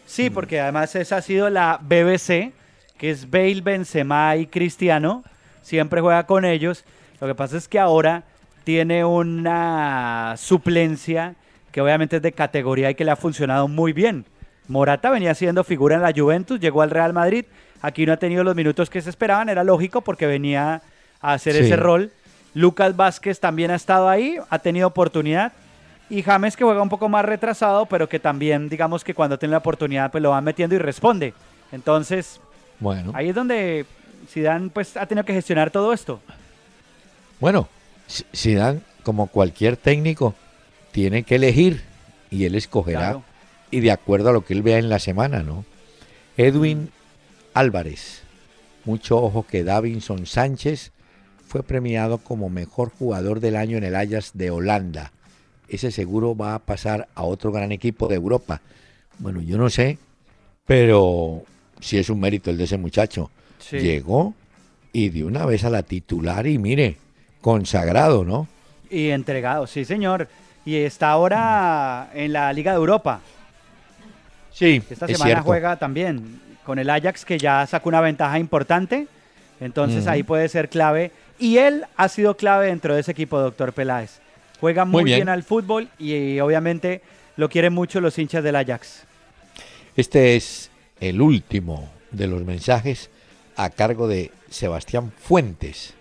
Sí, 0.06 0.30
porque 0.30 0.60
además 0.60 0.94
esa 0.96 1.18
ha 1.18 1.22
sido 1.22 1.50
la 1.50 1.78
BBC, 1.82 2.52
que 2.98 3.10
es 3.10 3.30
Bale, 3.30 3.60
Benzema 3.60 4.36
y 4.36 4.46
Cristiano, 4.46 5.24
siempre 5.62 6.00
juega 6.00 6.26
con 6.26 6.44
ellos. 6.44 6.84
Lo 7.20 7.26
que 7.26 7.34
pasa 7.34 7.56
es 7.56 7.68
que 7.68 7.78
ahora 7.78 8.24
tiene 8.64 9.04
una 9.04 10.34
suplencia 10.36 11.34
que 11.72 11.80
obviamente 11.80 12.16
es 12.16 12.22
de 12.22 12.32
categoría 12.32 12.90
y 12.90 12.94
que 12.94 13.04
le 13.04 13.12
ha 13.12 13.16
funcionado 13.16 13.68
muy 13.68 13.92
bien. 13.92 14.24
Morata 14.66 15.10
venía 15.10 15.34
siendo 15.34 15.64
figura 15.64 15.96
en 15.96 16.02
la 16.02 16.12
Juventus, 16.14 16.60
llegó 16.60 16.82
al 16.82 16.90
Real 16.90 17.12
Madrid, 17.12 17.46
aquí 17.80 18.04
no 18.04 18.12
ha 18.12 18.18
tenido 18.18 18.44
los 18.44 18.54
minutos 18.54 18.90
que 18.90 19.00
se 19.00 19.10
esperaban, 19.10 19.48
era 19.48 19.64
lógico 19.64 20.02
porque 20.02 20.26
venía 20.26 20.82
a 21.20 21.32
hacer 21.32 21.56
ese 21.56 21.76
rol. 21.76 22.12
Lucas 22.54 22.96
Vázquez 22.96 23.40
también 23.40 23.70
ha 23.70 23.76
estado 23.76 24.08
ahí, 24.08 24.36
ha 24.50 24.58
tenido 24.58 24.88
oportunidad. 24.88 25.52
Y 26.10 26.22
James 26.22 26.56
que 26.56 26.64
juega 26.64 26.82
un 26.82 26.88
poco 26.88 27.08
más 27.08 27.24
retrasado, 27.24 27.86
pero 27.86 28.08
que 28.08 28.18
también, 28.18 28.68
digamos 28.68 29.04
que 29.04 29.14
cuando 29.14 29.38
tiene 29.38 29.52
la 29.52 29.58
oportunidad, 29.58 30.10
pues 30.10 30.22
lo 30.22 30.30
va 30.30 30.40
metiendo 30.40 30.74
y 30.74 30.78
responde. 30.78 31.34
Entonces, 31.70 32.40
bueno. 32.80 33.12
ahí 33.14 33.30
es 33.30 33.34
donde 33.34 33.86
Zidane 34.28 34.70
pues 34.70 34.96
ha 34.96 35.06
tenido 35.06 35.24
que 35.24 35.32
gestionar 35.32 35.70
todo 35.70 35.92
esto. 35.92 36.20
Bueno, 37.40 37.68
Zidane, 38.34 38.80
como 39.02 39.28
cualquier 39.28 39.76
técnico, 39.76 40.34
tiene 40.92 41.22
que 41.22 41.36
elegir 41.36 41.82
y 42.30 42.44
él 42.44 42.54
escogerá 42.54 43.20
y 43.70 43.80
de 43.80 43.90
acuerdo 43.90 44.30
a 44.30 44.32
lo 44.32 44.44
que 44.44 44.54
él 44.54 44.62
vea 44.62 44.78
en 44.78 44.88
la 44.88 44.98
semana, 44.98 45.42
¿no? 45.42 45.64
Edwin 46.36 46.90
Álvarez, 47.54 48.22
mucho 48.84 49.22
ojo 49.22 49.44
que 49.46 49.64
Davinson 49.64 50.26
Sánchez 50.26 50.92
fue 51.46 51.62
premiado 51.62 52.18
como 52.18 52.48
mejor 52.48 52.90
jugador 52.90 53.40
del 53.40 53.56
año 53.56 53.76
en 53.76 53.84
el 53.84 53.96
Ajax 53.96 54.32
de 54.34 54.50
Holanda. 54.50 55.12
Ese 55.68 55.90
seguro 55.90 56.36
va 56.36 56.54
a 56.54 56.58
pasar 56.60 57.08
a 57.14 57.24
otro 57.24 57.52
gran 57.52 57.72
equipo 57.72 58.08
de 58.08 58.16
Europa. 58.16 58.60
Bueno, 59.18 59.40
yo 59.42 59.58
no 59.58 59.68
sé, 59.68 59.98
pero 60.66 61.42
si 61.80 61.98
es 61.98 62.10
un 62.10 62.20
mérito 62.20 62.50
el 62.50 62.56
de 62.56 62.64
ese 62.64 62.78
muchacho. 62.78 63.30
Llegó 63.70 64.34
y 64.92 65.10
de 65.10 65.24
una 65.24 65.44
vez 65.44 65.64
a 65.64 65.70
la 65.70 65.82
titular 65.82 66.46
y 66.46 66.58
mire, 66.58 66.96
consagrado, 67.40 68.24
¿no? 68.24 68.48
Y 68.90 69.10
entregado, 69.10 69.66
sí, 69.66 69.84
señor. 69.84 70.28
Y 70.64 70.76
está 70.76 71.10
ahora 71.10 72.10
en 72.14 72.32
la 72.32 72.52
Liga 72.52 72.72
de 72.72 72.78
Europa. 72.78 73.20
Sí, 74.52 74.82
esta 74.90 75.06
semana 75.06 75.42
juega 75.42 75.76
también 75.76 76.40
con 76.64 76.78
el 76.78 76.90
Ajax 76.90 77.24
que 77.24 77.38
ya 77.38 77.66
sacó 77.66 77.88
una 77.88 78.00
ventaja 78.00 78.38
importante. 78.38 79.06
Entonces 79.60 80.06
ahí 80.06 80.22
puede 80.22 80.48
ser 80.48 80.68
clave. 80.68 81.12
Y 81.38 81.58
él 81.58 81.84
ha 81.96 82.08
sido 82.08 82.36
clave 82.36 82.66
dentro 82.66 82.94
de 82.94 83.00
ese 83.00 83.12
equipo, 83.12 83.38
doctor 83.38 83.72
Peláez. 83.72 84.20
Juega 84.60 84.84
muy, 84.84 85.04
bien. 85.04 85.28
al 85.28 85.44
fútbol 85.44 85.88
y 85.98 86.40
obviamente 86.40 87.02
lo 87.36 87.48
quieren 87.48 87.72
mucho 87.72 88.00
los 88.00 88.18
hinchas 88.18 88.42
del 88.42 88.56
Ajax. 88.56 89.04
Este 89.96 90.36
es 90.36 90.67
el 91.00 91.20
último 91.20 91.88
de 92.10 92.26
los 92.26 92.44
mensajes 92.44 93.10
a 93.56 93.70
cargo 93.70 94.08
de 94.08 94.30
Sebastián 94.50 95.12
Fuentes. 95.18 95.94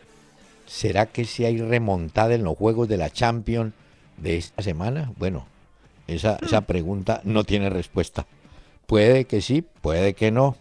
¿Será 0.65 1.05
que 1.05 1.25
si 1.25 1.45
hay 1.45 1.61
remontada 1.61 2.35
en 2.35 2.43
los 2.43 2.57
juegos 2.57 2.87
de 2.87 2.97
la 2.97 3.09
Champions 3.09 3.73
de 4.17 4.37
esta 4.37 4.61
semana? 4.61 5.11
Bueno, 5.17 5.47
esa, 6.07 6.37
esa 6.41 6.61
pregunta 6.61 7.21
no 7.23 7.43
tiene 7.43 7.69
respuesta. 7.69 8.25
Puede 8.85 9.25
que 9.25 9.41
sí, 9.41 9.63
puede 9.81 10.13
que 10.13 10.31
no. 10.31 10.55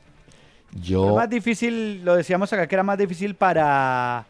Yo... 0.73 1.15
Más 1.17 1.31
difícil, 1.31 2.05
lo 2.05 2.17
decíamos 2.17 2.53
acá, 2.53 2.67
que 2.67 2.75
era 2.75 2.83
más 2.83 2.99
difícil 2.99 3.35
para 3.35 4.27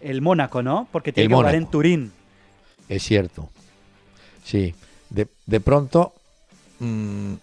el 0.00 0.22
Mónaco, 0.22 0.62
¿no? 0.62 0.88
Porque 0.92 1.12
tiene 1.12 1.28
que 1.28 1.34
jugar 1.34 1.54
en 1.54 1.66
Turín. 1.66 2.12
Es 2.88 3.02
cierto. 3.02 3.48
Sí. 4.44 4.74
De, 5.10 5.60
pronto, 5.60 6.14
mm, 6.80 7.34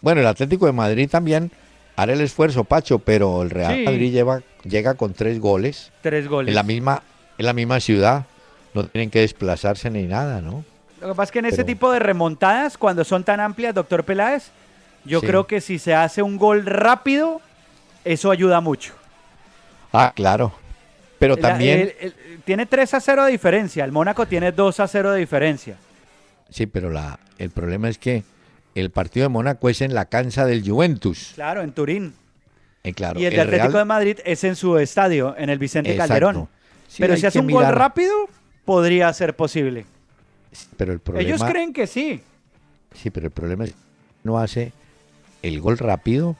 bueno, 0.00 0.20
el 0.20 0.26
Atlético 0.26 0.66
de 0.66 0.72
Madrid 0.72 1.08
también 1.10 1.50
hará 1.96 2.12
el 2.12 2.20
esfuerzo, 2.20 2.64
Pacho, 2.64 2.98
pero 2.98 3.42
el 3.42 3.50
Real 3.50 3.84
Madrid 3.84 4.12
lleva, 4.12 4.42
llega 4.64 4.94
con 4.94 5.14
tres 5.14 5.40
goles. 5.40 5.90
Tres 6.02 6.28
goles. 6.28 6.50
En 6.50 6.54
la 6.54 6.62
misma, 6.62 7.02
en 7.38 7.46
la 7.46 7.52
misma 7.52 7.80
ciudad. 7.80 8.26
No 8.74 8.84
tienen 8.84 9.10
que 9.10 9.20
desplazarse 9.20 9.88
ni 9.88 10.02
nada, 10.02 10.42
¿no? 10.42 10.62
Lo 11.00 11.08
que 11.08 11.14
pasa 11.14 11.24
es 11.24 11.30
que 11.30 11.38
en 11.38 11.46
ese 11.46 11.64
tipo 11.64 11.90
de 11.92 11.98
remontadas, 11.98 12.76
cuando 12.76 13.04
son 13.04 13.24
tan 13.24 13.40
amplias, 13.40 13.74
doctor 13.74 14.04
Peláez, 14.04 14.50
yo 15.04 15.22
creo 15.22 15.46
que 15.46 15.60
si 15.60 15.78
se 15.78 15.94
hace 15.94 16.20
un 16.20 16.36
gol 16.36 16.66
rápido, 16.66 17.40
eso 18.04 18.30
ayuda 18.30 18.60
mucho. 18.60 18.92
Ah, 19.92 20.12
claro. 20.14 20.52
Pero 21.18 21.36
también... 21.36 21.94
tiene 22.44 22.66
3 22.66 22.94
a 22.94 23.00
0 23.00 23.24
de 23.24 23.32
diferencia, 23.32 23.84
el 23.84 23.92
Mónaco 23.92 24.26
tiene 24.26 24.52
2 24.52 24.80
a 24.80 24.88
0 24.88 25.12
de 25.12 25.20
diferencia. 25.20 25.76
Sí, 26.50 26.66
pero 26.66 26.90
la, 26.90 27.18
el 27.38 27.50
problema 27.50 27.88
es 27.88 27.98
que 27.98 28.24
el 28.80 28.90
partido 28.90 29.24
de 29.24 29.28
Mónaco 29.30 29.68
es 29.70 29.80
en 29.80 29.94
la 29.94 30.04
cancha 30.04 30.44
del 30.44 30.62
Juventus. 30.68 31.32
Claro, 31.34 31.62
en 31.62 31.72
Turín. 31.72 32.14
Eh, 32.84 32.92
claro, 32.92 33.18
y 33.18 33.24
el, 33.24 33.34
de 33.34 33.40
Atlético 33.40 33.78
de 33.78 33.84
Madrid 33.84 34.18
es 34.24 34.44
en 34.44 34.54
su 34.54 34.76
estadio, 34.78 35.34
en 35.36 35.48
el 35.50 35.58
Vicente 35.58 35.96
Calderón. 35.96 36.48
pero 36.98 37.16
si 37.16 37.26
hace 37.26 37.40
un 37.40 37.50
gol 37.50 37.66
rápido, 37.66 38.12
podría 38.64 39.12
ser 39.12 39.34
posible. 39.34 39.86
Pero 40.76 40.92
el 40.92 41.00
problema... 41.00 41.26
Ellos 41.26 41.42
creen 41.42 41.72
que 41.72 41.86
sí. 41.86 42.20
Sí, 42.94 43.10
pero 43.10 43.26
el 43.26 43.32
problema 43.32 43.64
es 43.64 43.70
que 43.70 43.76
no 44.24 44.38
hace 44.38 44.72
el 45.42 45.60
gol 45.60 45.78
rápido, 45.78 46.36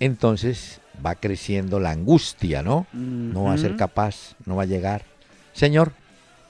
entonces 0.00 0.80
va 1.04 1.14
creciendo 1.14 1.78
la 1.78 1.92
angustia, 1.92 2.62
¿no? 2.62 2.86
No 2.92 3.44
va 3.44 3.52
a 3.52 3.58
ser 3.58 3.76
capaz, 3.76 4.34
no 4.46 4.56
va 4.56 4.64
a 4.64 4.66
llegar. 4.66 5.04
Señor, 5.52 5.92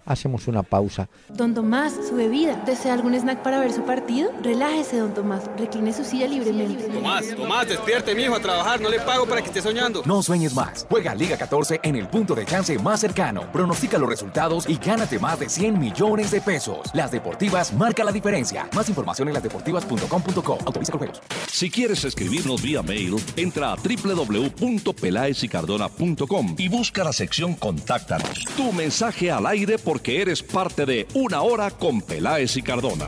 Hacemos 0.08 0.48
una 0.48 0.62
pausa. 0.62 1.10
Don 1.28 1.52
Tomás, 1.52 1.92
su 2.08 2.16
bebida. 2.16 2.56
¿Desea 2.64 2.94
algún 2.94 3.14
snack 3.14 3.42
para 3.42 3.60
ver 3.60 3.74
su 3.74 3.82
partido? 3.82 4.30
Relájese, 4.42 4.96
don 4.98 5.12
Tomás. 5.12 5.42
Recline 5.58 5.92
su 5.92 6.02
silla 6.02 6.26
libremente. 6.26 6.84
Tomás, 6.84 7.26
Tomás, 7.36 7.68
despierte, 7.68 8.14
mijo, 8.14 8.34
a 8.34 8.40
trabajar. 8.40 8.80
No 8.80 8.88
le 8.88 9.00
pago 9.00 9.26
para 9.26 9.42
que 9.42 9.48
esté 9.48 9.60
soñando. 9.60 10.00
No 10.06 10.22
sueñes 10.22 10.54
más. 10.54 10.86
Juega 10.88 11.14
Liga 11.14 11.36
14 11.36 11.80
en 11.82 11.96
el 11.96 12.08
punto 12.08 12.34
de 12.34 12.46
chance 12.46 12.78
más 12.78 13.00
cercano. 13.00 13.52
Pronostica 13.52 13.98
los 13.98 14.08
resultados 14.08 14.66
y 14.66 14.76
gánate 14.76 15.18
más 15.18 15.40
de 15.40 15.50
100 15.50 15.78
millones 15.78 16.30
de 16.30 16.40
pesos. 16.40 16.88
Las 16.94 17.10
Deportivas 17.10 17.74
marca 17.74 18.02
la 18.02 18.12
diferencia. 18.12 18.66
Más 18.74 18.88
información 18.88 19.28
en 19.28 19.34
lasdeportivas.com.co. 19.34 20.58
Autoriza 20.64 20.92
con 20.92 21.00
juegos. 21.00 21.20
Si 21.52 21.70
quieres 21.70 22.02
escribirnos 22.04 22.62
vía 22.62 22.82
mail, 22.82 23.16
entra 23.36 23.72
a 23.72 23.76
www.pelaesicardona.com 23.76 26.54
y 26.56 26.68
busca 26.68 27.04
la 27.04 27.12
sección 27.12 27.52
Contáctanos. 27.54 28.46
Tu 28.56 28.72
mensaje 28.72 29.30
al 29.30 29.46
aire 29.46 29.76
por 29.78 29.98
que 30.00 30.21
eres 30.21 30.43
parte 30.43 30.87
de 30.87 31.07
Una 31.14 31.43
Hora 31.43 31.71
con 31.71 32.02
Peláez 32.02 32.57
y 32.57 32.62
Cardona. 32.62 33.07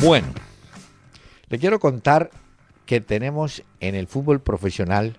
Bueno, 0.00 0.28
le 1.48 1.58
quiero 1.58 1.80
contar 1.80 2.30
que 2.84 3.00
tenemos 3.00 3.62
en 3.80 3.94
el 3.94 4.06
fútbol 4.06 4.40
profesional, 4.40 5.16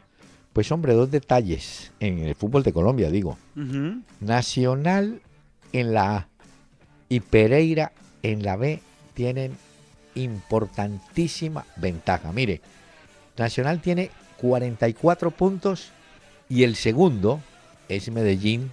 pues 0.54 0.72
hombre, 0.72 0.94
dos 0.94 1.12
detalles, 1.12 1.92
en 2.00 2.20
el 2.20 2.36
fútbol 2.36 2.64
de 2.64 2.74
Colombia 2.74 3.10
digo. 3.10 3.38
Nacional 4.20 5.22
en 5.74 5.94
la 5.94 6.16
A 6.16 6.28
y 7.10 7.20
Pereira 7.20 7.92
en 8.24 8.44
la 8.44 8.56
B 8.56 8.82
tienen 9.14 9.58
importantísima 10.16 11.66
ventaja. 11.76 12.32
Mire, 12.32 12.62
Nacional 13.38 13.82
tiene 13.82 14.10
44 14.38 15.32
puntos 15.32 15.92
y 16.50 16.64
el 16.64 16.76
segundo 16.76 17.42
es 17.90 18.10
Medellín 18.12 18.72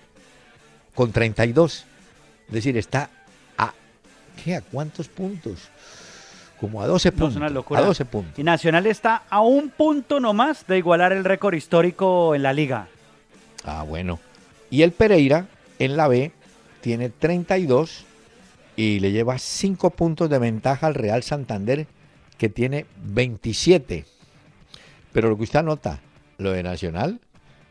con 0.94 1.12
32. 1.12 1.84
Es 2.48 2.52
decir, 2.52 2.76
está 2.76 3.10
a 3.58 3.72
¿qué? 4.42 4.56
¿A 4.56 4.60
cuántos 4.62 5.08
puntos? 5.08 5.68
Como 6.60 6.80
a 6.82 6.86
12 6.86 7.10
No, 7.10 7.12
puntos. 7.16 7.30
es 7.32 7.36
una 7.36 7.48
locura. 7.48 7.80
A 7.80 7.84
12 7.84 8.04
puntos. 8.04 8.38
Y 8.38 8.42
Nacional 8.44 8.86
está 8.86 9.22
a 9.28 9.40
un 9.40 9.70
punto 9.70 10.20
nomás 10.20 10.66
de 10.66 10.78
igualar 10.78 11.12
el 11.12 11.24
récord 11.24 11.54
histórico 11.54 12.34
en 12.34 12.42
la 12.42 12.52
liga. 12.52 12.88
Ah, 13.64 13.82
bueno. 13.82 14.20
Y 14.70 14.82
el 14.82 14.92
Pereira 14.92 15.46
en 15.78 15.96
la 15.96 16.08
B 16.08 16.32
tiene 16.80 17.08
32 17.10 18.04
y 18.76 19.00
le 19.00 19.12
lleva 19.12 19.38
5 19.38 19.90
puntos 19.90 20.28
de 20.30 20.38
ventaja 20.38 20.86
al 20.86 20.94
Real 20.94 21.22
Santander 21.22 21.86
que 22.38 22.48
tiene 22.48 22.86
27. 23.04 24.04
Pero 25.12 25.28
lo 25.28 25.36
que 25.36 25.44
usted 25.44 25.60
anota, 25.60 26.00
lo 26.38 26.52
de 26.52 26.62
Nacional, 26.62 27.20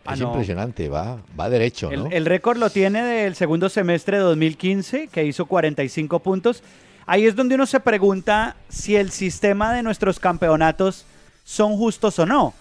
Ah, 0.06 0.14
es 0.16 0.20
no. 0.20 0.28
impresionante, 0.28 0.90
va, 0.90 1.18
va 1.40 1.50
derecho, 1.50 1.90
El, 1.92 2.04
¿no? 2.04 2.10
el 2.12 2.26
récord 2.26 2.58
lo 2.58 2.70
tiene 2.70 3.02
del 3.04 3.36
segundo 3.36 3.70
semestre 3.70 4.18
de 4.18 4.24
2015, 4.24 5.08
que 5.08 5.24
hizo 5.26 5.46
45 5.46 6.20
puntos. 6.20 6.62
Ahí 7.06 7.26
es 7.26 7.36
donde 7.36 7.56
uno 7.56 7.66
se 7.66 7.80
pregunta 7.80 8.56
si 8.70 8.96
el 8.96 9.12
sistema 9.12 9.74
de 9.74 9.82
nuestros 9.84 10.20
campeonatos 10.20 11.06
son 11.46 11.76
justos 11.78 12.20
o 12.20 12.26
no. 12.26 12.54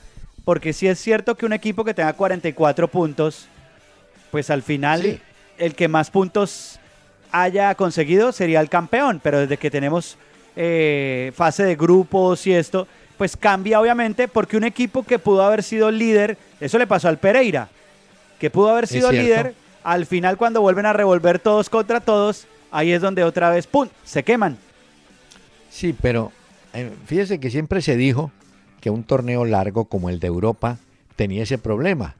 Porque 0.44 0.72
si 0.72 0.88
es 0.88 0.98
cierto 1.00 1.36
que 1.36 1.46
un 1.46 1.52
equipo 1.52 1.84
que 1.84 1.94
tenga 1.94 2.12
44 2.12 2.88
puntos, 2.88 3.46
pues 4.30 4.50
al 4.50 4.62
final 4.62 5.02
Sí. 5.02 5.20
el 5.58 5.74
que 5.74 5.86
más 5.88 6.10
puntos 6.10 6.78
haya 7.30 7.74
conseguido 7.76 8.32
sería 8.32 8.60
el 8.60 8.68
campeón. 8.68 9.20
Pero 9.22 9.38
desde 9.40 9.56
que 9.56 9.70
tenemos 9.70 10.16
eh, 10.56 11.32
fase 11.34 11.62
de 11.64 11.76
grupos 11.76 12.46
y 12.46 12.52
esto, 12.52 12.86
pues 13.16 13.36
cambia 13.36 13.80
obviamente 13.80 14.26
porque 14.28 14.56
un 14.56 14.64
equipo 14.64 15.02
que 15.04 15.18
pudo 15.18 15.42
haber 15.44 15.62
sido 15.62 15.90
líder, 15.90 16.36
eso 16.62 16.78
le 16.78 16.86
pasó 16.86 17.08
al 17.08 17.18
Pereira, 17.18 17.68
que 18.38 18.50
pudo 18.50 18.70
haber 18.70 18.86
sido 18.86 19.12
líder, 19.12 19.54
al 19.84 20.06
final 20.06 20.36
cuando 20.36 20.60
vuelven 20.60 20.86
a 20.86 20.92
revolver 20.92 21.38
todos 21.38 21.68
contra 21.68 22.00
todos, 22.00 22.46
ahí 22.70 22.92
es 22.92 23.00
donde 23.00 23.24
otra 23.24 23.50
vez, 23.50 23.66
¡pum!, 23.66 23.88
se 24.04 24.22
queman. 24.22 24.56
Sí, 25.70 25.94
pero 26.00 26.32
eh, 26.72 26.90
fíjese 27.06 27.40
que 27.40 27.50
siempre 27.50 27.82
se 27.82 27.96
dijo 27.96 28.30
que 28.80 28.90
un 28.90 29.04
torneo 29.04 29.44
largo 29.44 29.86
como 29.86 30.08
el 30.08 30.20
de 30.20 30.26
Europa 30.26 30.78
tenía 31.16 31.42
ese 31.42 31.58
problema, 31.58 32.16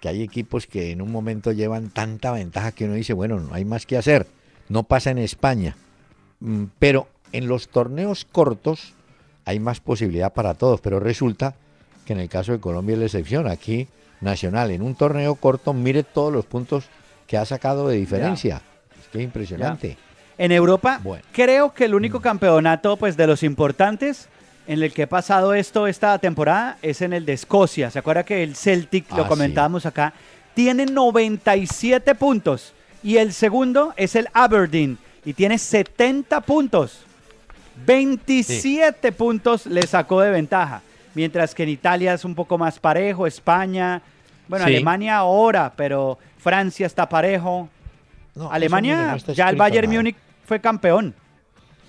que 0.00 0.08
hay 0.08 0.22
equipos 0.22 0.66
que 0.66 0.90
en 0.90 1.02
un 1.02 1.10
momento 1.10 1.52
llevan 1.52 1.90
tanta 1.90 2.32
ventaja 2.32 2.72
que 2.72 2.84
uno 2.84 2.94
dice, 2.94 3.12
bueno, 3.12 3.40
no 3.40 3.54
hay 3.54 3.64
más 3.64 3.86
que 3.86 3.96
hacer. 3.96 4.26
No 4.68 4.82
pasa 4.82 5.10
en 5.10 5.18
España. 5.18 5.76
Mm, 6.40 6.64
Pero 6.78 7.08
en 7.32 7.48
los 7.48 7.68
torneos 7.68 8.26
cortos 8.30 8.94
hay 9.44 9.60
más 9.60 9.80
posibilidad 9.80 10.32
para 10.32 10.54
todos, 10.54 10.80
pero 10.80 11.00
resulta 11.00 11.54
que 12.06 12.12
en 12.14 12.20
el 12.20 12.28
caso 12.30 12.52
de 12.52 12.60
Colombia 12.60 12.94
es 12.94 12.98
la 13.00 13.04
excepción. 13.06 13.46
Aquí, 13.48 13.88
Nacional, 14.22 14.70
en 14.70 14.80
un 14.80 14.94
torneo 14.94 15.34
corto, 15.34 15.74
mire 15.74 16.02
todos 16.02 16.32
los 16.32 16.46
puntos 16.46 16.84
que 17.26 17.36
ha 17.36 17.44
sacado 17.44 17.86
de 17.88 17.96
diferencia. 17.96 18.62
Es 18.98 19.08
que 19.08 19.18
es 19.18 19.24
impresionante. 19.24 19.98
En 20.38 20.52
Europa, 20.52 21.00
Bueno. 21.02 21.22
creo 21.32 21.74
que 21.74 21.84
el 21.84 21.94
único 21.94 22.20
campeonato 22.20 22.96
pues 22.96 23.16
de 23.18 23.26
los 23.26 23.42
importantes 23.42 24.28
en 24.66 24.82
el 24.82 24.92
que 24.92 25.02
ha 25.02 25.08
pasado 25.08 25.52
esto 25.54 25.86
esta 25.86 26.18
temporada 26.18 26.78
es 26.82 27.02
en 27.02 27.12
el 27.12 27.26
de 27.26 27.34
Escocia. 27.34 27.90
¿Se 27.90 27.98
acuerda 27.98 28.24
que 28.24 28.42
el 28.42 28.54
Celtic, 28.56 29.06
Ah, 29.10 29.16
lo 29.18 29.22
sí. 29.24 29.28
comentábamos 29.28 29.84
acá, 29.86 30.12
tiene 30.54 30.86
97 30.86 32.14
puntos 32.14 32.72
y 33.02 33.16
el 33.18 33.32
segundo 33.32 33.92
es 33.96 34.14
el 34.16 34.28
Aberdeen 34.32 34.98
y 35.24 35.34
tiene 35.34 35.58
70 35.58 36.40
puntos. 36.42 37.00
27 37.86 39.12
puntos 39.12 39.66
le 39.66 39.82
sacó 39.86 40.20
de 40.20 40.30
ventaja. 40.30 40.82
Mientras 41.16 41.54
que 41.54 41.62
en 41.62 41.70
Italia 41.70 42.12
es 42.12 42.26
un 42.26 42.34
poco 42.34 42.58
más 42.58 42.78
parejo, 42.78 43.26
España, 43.26 44.02
bueno, 44.48 44.66
Sí. 44.66 44.74
Alemania 44.74 45.16
ahora, 45.16 45.72
pero 45.74 46.18
Francia 46.36 46.86
está 46.86 47.08
parejo. 47.08 47.70
No, 48.34 48.52
Alemania, 48.52 49.12
no 49.12 49.16
está 49.16 49.32
ya 49.32 49.48
el 49.48 49.56
Bayern 49.56 49.86
nada. 49.88 49.98
Múnich 49.98 50.16
fue 50.44 50.60
campeón. 50.60 51.14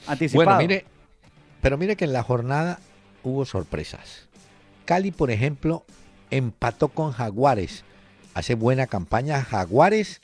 Anticipado. 0.08 0.46
Bueno, 0.46 0.60
mire, 0.62 0.86
pero 1.62 1.78
mire 1.78 1.98
que 1.98 2.06
en 2.06 2.14
la 2.14 2.24
jornada 2.24 2.80
hubo 3.22 3.44
sorpresas. 3.44 4.30
Cali, 4.86 5.12
por 5.12 5.30
ejemplo, 5.30 5.84
empató 6.32 6.88
con 6.88 7.12
Jaguares. 7.12 7.84
Hace 8.34 8.56
buena 8.56 8.88
campaña 8.88 9.44
Jaguares, 9.44 10.22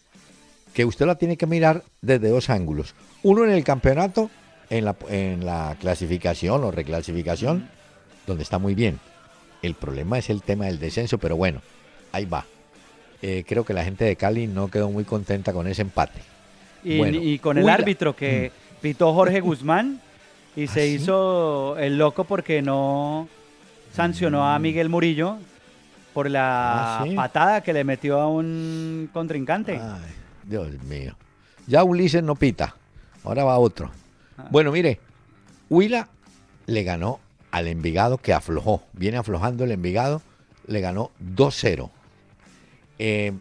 que 0.74 0.86
usted 0.86 1.06
la 1.08 1.16
tiene 1.16 1.36
que 1.36 1.46
mirar 1.46 1.84
desde 2.02 2.30
dos 2.30 2.50
ángulos. 2.50 2.96
Uno 3.22 3.44
en 3.44 3.52
el 3.52 3.66
campeonato, 3.66 4.32
en 4.70 4.86
la, 4.86 4.96
en 5.10 5.46
la 5.46 5.76
clasificación 5.78 6.64
o 6.64 6.72
reclasificación, 6.72 7.70
donde 8.28 8.44
está 8.44 8.58
muy 8.60 8.76
bien. 8.76 9.00
El 9.62 9.76
problema 9.76 10.18
es 10.18 10.30
el 10.30 10.42
tema 10.42 10.66
del 10.66 10.80
descenso, 10.80 11.18
pero 11.18 11.36
bueno, 11.38 11.62
ahí 12.12 12.26
va. 12.26 12.46
Eh, 13.22 13.44
creo 13.48 13.64
que 13.64 13.74
la 13.74 13.84
gente 13.84 14.04
de 14.06 14.16
Cali 14.16 14.48
no 14.48 14.68
quedó 14.70 14.90
muy 14.90 15.06
contenta 15.06 15.54
con 15.54 15.68
ese 15.68 15.82
empate. 15.84 16.20
y, 16.84 16.98
bueno, 16.98 17.18
y 17.22 17.40
con 17.40 17.58
el 17.58 17.70
árbitro 17.70 18.16
que 18.16 18.52
pitó 18.82 19.14
Jorge 19.14 19.40
Guzmán 19.40 20.02
y 20.56 20.68
se 20.68 20.82
¿Ah, 20.82 20.84
sí? 20.86 20.90
hizo 20.96 21.78
el 21.78 21.98
loco 21.98 22.26
porque 22.26 22.62
no 22.62 23.30
sancionó 23.94 24.46
a 24.52 24.60
Miguel 24.60 24.90
Murillo 24.90 25.38
por 26.14 26.30
la 26.30 27.00
Ah, 27.00 27.04
¿sí? 27.08 27.16
patada 27.16 27.62
que 27.62 27.72
le 27.74 27.84
metió 27.86 28.20
a 28.20 28.28
un 28.28 29.10
contrincante. 29.14 29.80
Ay, 29.82 30.14
Dios 30.44 30.68
mío. 30.84 31.16
Ya 31.68 31.84
Ulises 31.86 32.22
no 32.22 32.36
pita. 32.36 32.76
Ahora 33.24 33.46
va 33.46 33.58
otro. 33.58 33.90
Ah. 34.38 34.48
Bueno, 34.52 34.72
mire, 34.74 35.00
Huila 35.70 36.10
le 36.66 36.84
ganó 36.84 37.20
al 37.54 37.68
Envigado 37.68 38.18
que 38.18 38.34
aflojó. 38.34 38.82
Viene 38.94 39.18
aflojando 39.18 39.64
el 39.64 39.72
Envigado. 39.72 40.22
Le 40.66 40.82
ganó 40.82 41.12
2-0. 41.24 41.90
Eh, 43.00 43.32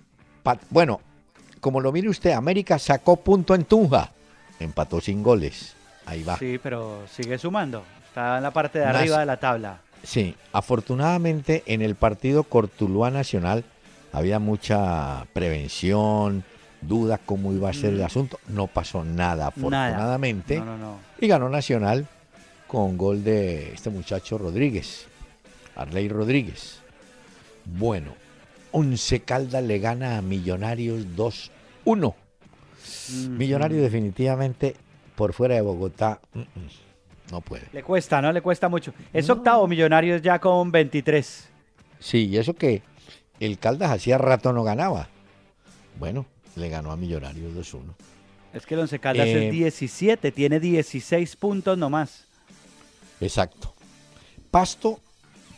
bueno, 0.70 1.00
como 1.60 1.80
lo 1.80 1.92
mire 1.92 2.08
usted, 2.10 2.32
América 2.32 2.78
sacó 2.78 3.16
punto 3.16 3.54
en 3.54 3.64
Tunja. 3.64 4.10
Empató 4.60 5.00
sin 5.00 5.22
goles. 5.22 5.74
Ahí 6.04 6.22
va. 6.22 6.36
Sí, 6.36 6.60
pero 6.62 7.02
sigue 7.10 7.38
sumando. 7.38 7.84
Está 8.06 8.36
en 8.36 8.42
la 8.42 8.50
parte 8.50 8.80
de 8.80 8.84
Nas- 8.86 8.96
arriba 8.96 9.20
de 9.20 9.26
la 9.26 9.38
tabla. 9.38 9.80
Sí, 10.02 10.34
afortunadamente 10.52 11.62
en 11.66 11.80
el 11.80 11.94
partido 11.94 12.42
Cortuluá 12.44 13.10
Nacional 13.10 13.64
había 14.12 14.38
mucha 14.38 15.24
prevención, 15.32 16.44
dudas 16.82 17.18
cómo 17.24 17.52
iba 17.54 17.70
a 17.70 17.72
ser 17.72 17.94
el 17.94 18.00
Mm. 18.02 18.04
asunto. 18.04 18.38
No 18.48 18.66
pasó 18.66 19.04
nada, 19.04 19.46
afortunadamente. 19.46 20.58
No, 20.58 20.64
no, 20.66 20.76
no. 20.76 20.96
Y 21.18 21.28
ganó 21.28 21.48
Nacional 21.48 22.06
con 22.72 22.96
gol 22.96 23.22
de 23.22 23.74
este 23.74 23.90
muchacho 23.90 24.38
Rodríguez, 24.38 25.06
Arley 25.76 26.08
Rodríguez. 26.08 26.80
Bueno, 27.66 28.14
Once 28.70 29.20
Caldas 29.20 29.62
le 29.62 29.78
gana 29.78 30.16
a 30.16 30.22
Millonarios 30.22 31.04
2-1. 31.14 32.14
Mm, 33.10 33.36
Millonarios 33.36 33.82
definitivamente 33.82 34.74
por 35.16 35.34
fuera 35.34 35.54
de 35.54 35.60
Bogotá 35.60 36.22
mm, 36.32 36.38
mm, 36.38 37.30
no 37.30 37.42
puede. 37.42 37.64
Le 37.74 37.82
cuesta, 37.82 38.22
¿no? 38.22 38.32
Le 38.32 38.40
cuesta 38.40 38.70
mucho. 38.70 38.94
Es 39.12 39.28
octavo 39.28 39.68
Millonarios 39.68 40.22
ya 40.22 40.38
con 40.38 40.72
23. 40.72 41.50
Sí, 42.00 42.28
y 42.28 42.38
eso 42.38 42.54
que 42.54 42.80
el 43.38 43.58
Caldas 43.58 43.90
hacía 43.90 44.16
rato 44.16 44.50
no 44.54 44.64
ganaba. 44.64 45.08
Bueno, 45.98 46.24
le 46.56 46.70
ganó 46.70 46.90
a 46.90 46.96
Millonarios 46.96 47.52
2-1. 47.52 47.82
Es 48.54 48.64
que 48.64 48.72
el 48.72 48.80
Once 48.80 48.98
Caldas 48.98 49.26
Eh, 49.26 49.48
es 49.48 49.52
17, 49.52 50.32
tiene 50.32 50.58
16 50.58 51.36
puntos 51.36 51.76
nomás. 51.76 52.31
Exacto. 53.22 53.72
Pasto, 54.50 55.00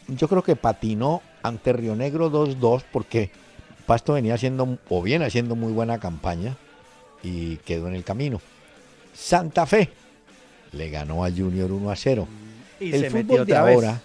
yo 0.08 0.28
creo 0.28 0.42
que 0.42 0.54
patinó 0.54 1.22
ante 1.42 1.72
Río 1.72 1.96
Negro 1.96 2.30
2-2 2.30 2.84
porque 2.92 3.30
Pasto 3.86 4.12
venía 4.12 4.34
haciendo 4.34 4.78
o 4.88 5.02
viene 5.02 5.24
haciendo 5.24 5.56
muy 5.56 5.72
buena 5.72 5.98
campaña 5.98 6.56
y 7.22 7.56
quedó 7.58 7.88
en 7.88 7.94
el 7.94 8.04
camino. 8.04 8.40
Santa 9.14 9.66
Fe 9.66 9.90
le 10.72 10.90
ganó 10.90 11.24
a 11.24 11.30
Junior 11.30 11.70
1-0. 11.70 12.26
Y 12.80 12.92
el 12.92 13.00
se 13.00 13.10
metió 13.10 13.22
fútbol 13.22 13.36
de 13.46 13.52
otra 13.52 13.62
vez. 13.64 13.74
ahora, 13.74 14.00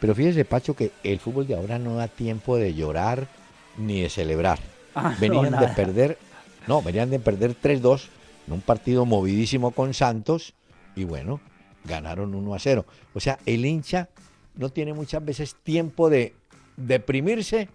pero 0.00 0.14
fíjese 0.14 0.44
Pacho 0.44 0.74
que 0.74 0.92
el 1.02 1.18
fútbol 1.18 1.46
de 1.46 1.54
ahora 1.54 1.78
no 1.78 1.96
da 1.96 2.08
tiempo 2.08 2.56
de 2.56 2.74
llorar 2.74 3.28
ni 3.76 4.02
de 4.02 4.10
celebrar. 4.10 4.58
Ah, 4.94 5.14
no, 5.14 5.20
venían 5.20 5.58
de 5.58 5.68
perder, 5.68 6.18
no, 6.66 6.82
venían 6.82 7.10
de 7.10 7.18
perder 7.18 7.54
3-2 7.60 8.08
en 8.46 8.54
un 8.54 8.60
partido 8.60 9.04
movidísimo 9.06 9.70
con 9.70 9.94
Santos 9.94 10.54
y 10.96 11.04
bueno, 11.04 11.40
ganaron 11.84 12.34
1 12.34 12.54
a 12.54 12.58
0. 12.58 12.84
O 13.14 13.20
sea, 13.20 13.38
el 13.46 13.64
hincha 13.64 14.08
no 14.54 14.70
tiene 14.70 14.92
muchas 14.92 15.24
veces 15.24 15.54
tiempo 15.62 16.10
de 16.10 16.34
deprimirse 16.76 17.68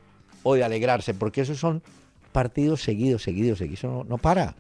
o 0.44 0.56
de 0.56 0.64
alegrarse, 0.64 1.14
porque 1.14 1.42
esos 1.42 1.58
son 1.58 1.82
partidos 2.32 2.82
seguidos, 2.82 3.24
seguidos, 3.24 3.60
seguidos, 3.60 3.80
eso 3.80 3.88
no, 3.88 4.04
no 4.04 4.18
para, 4.18 4.56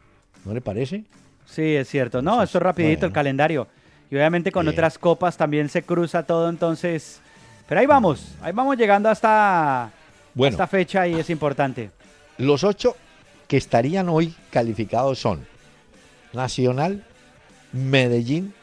¿no 0.46 0.54
le 0.54 0.62
parece? 0.62 1.04
Sí, 1.46 1.76
es 1.76 1.90
cierto. 1.90 2.22
No, 2.22 2.32
Entonces, 2.34 2.50
esto 2.50 2.58
es 2.60 2.64
rapidito 2.64 3.06
el 3.06 3.12
calendario. 3.12 3.68
Y 4.10 4.16
obviamente 4.16 4.52
con 4.52 4.66
Bien. 4.66 4.74
otras 4.74 4.98
copas 4.98 5.36
también 5.38 5.70
se 5.70 5.84
cruza 5.84 6.24
todo, 6.24 6.50
entonces... 6.50 7.20
Pero 7.68 7.80
ahí 7.82 7.88
vamos, 7.88 8.36
ahí 8.42 8.52
vamos 8.54 8.78
llegando 8.78 9.10
hasta 9.10 9.92
Bueno, 10.34 10.54
esta 10.54 10.68
fecha 10.68 11.08
y 11.08 11.16
es 11.16 11.30
importante. 11.30 11.90
los 12.38 12.64
ocho 12.64 12.96
que 13.48 13.58
estarían 13.58 14.10
hoy 14.10 14.36
calificados 14.52 15.20
son 15.20 15.46
Nacional, 16.34 17.04
Medellín, 17.72 18.54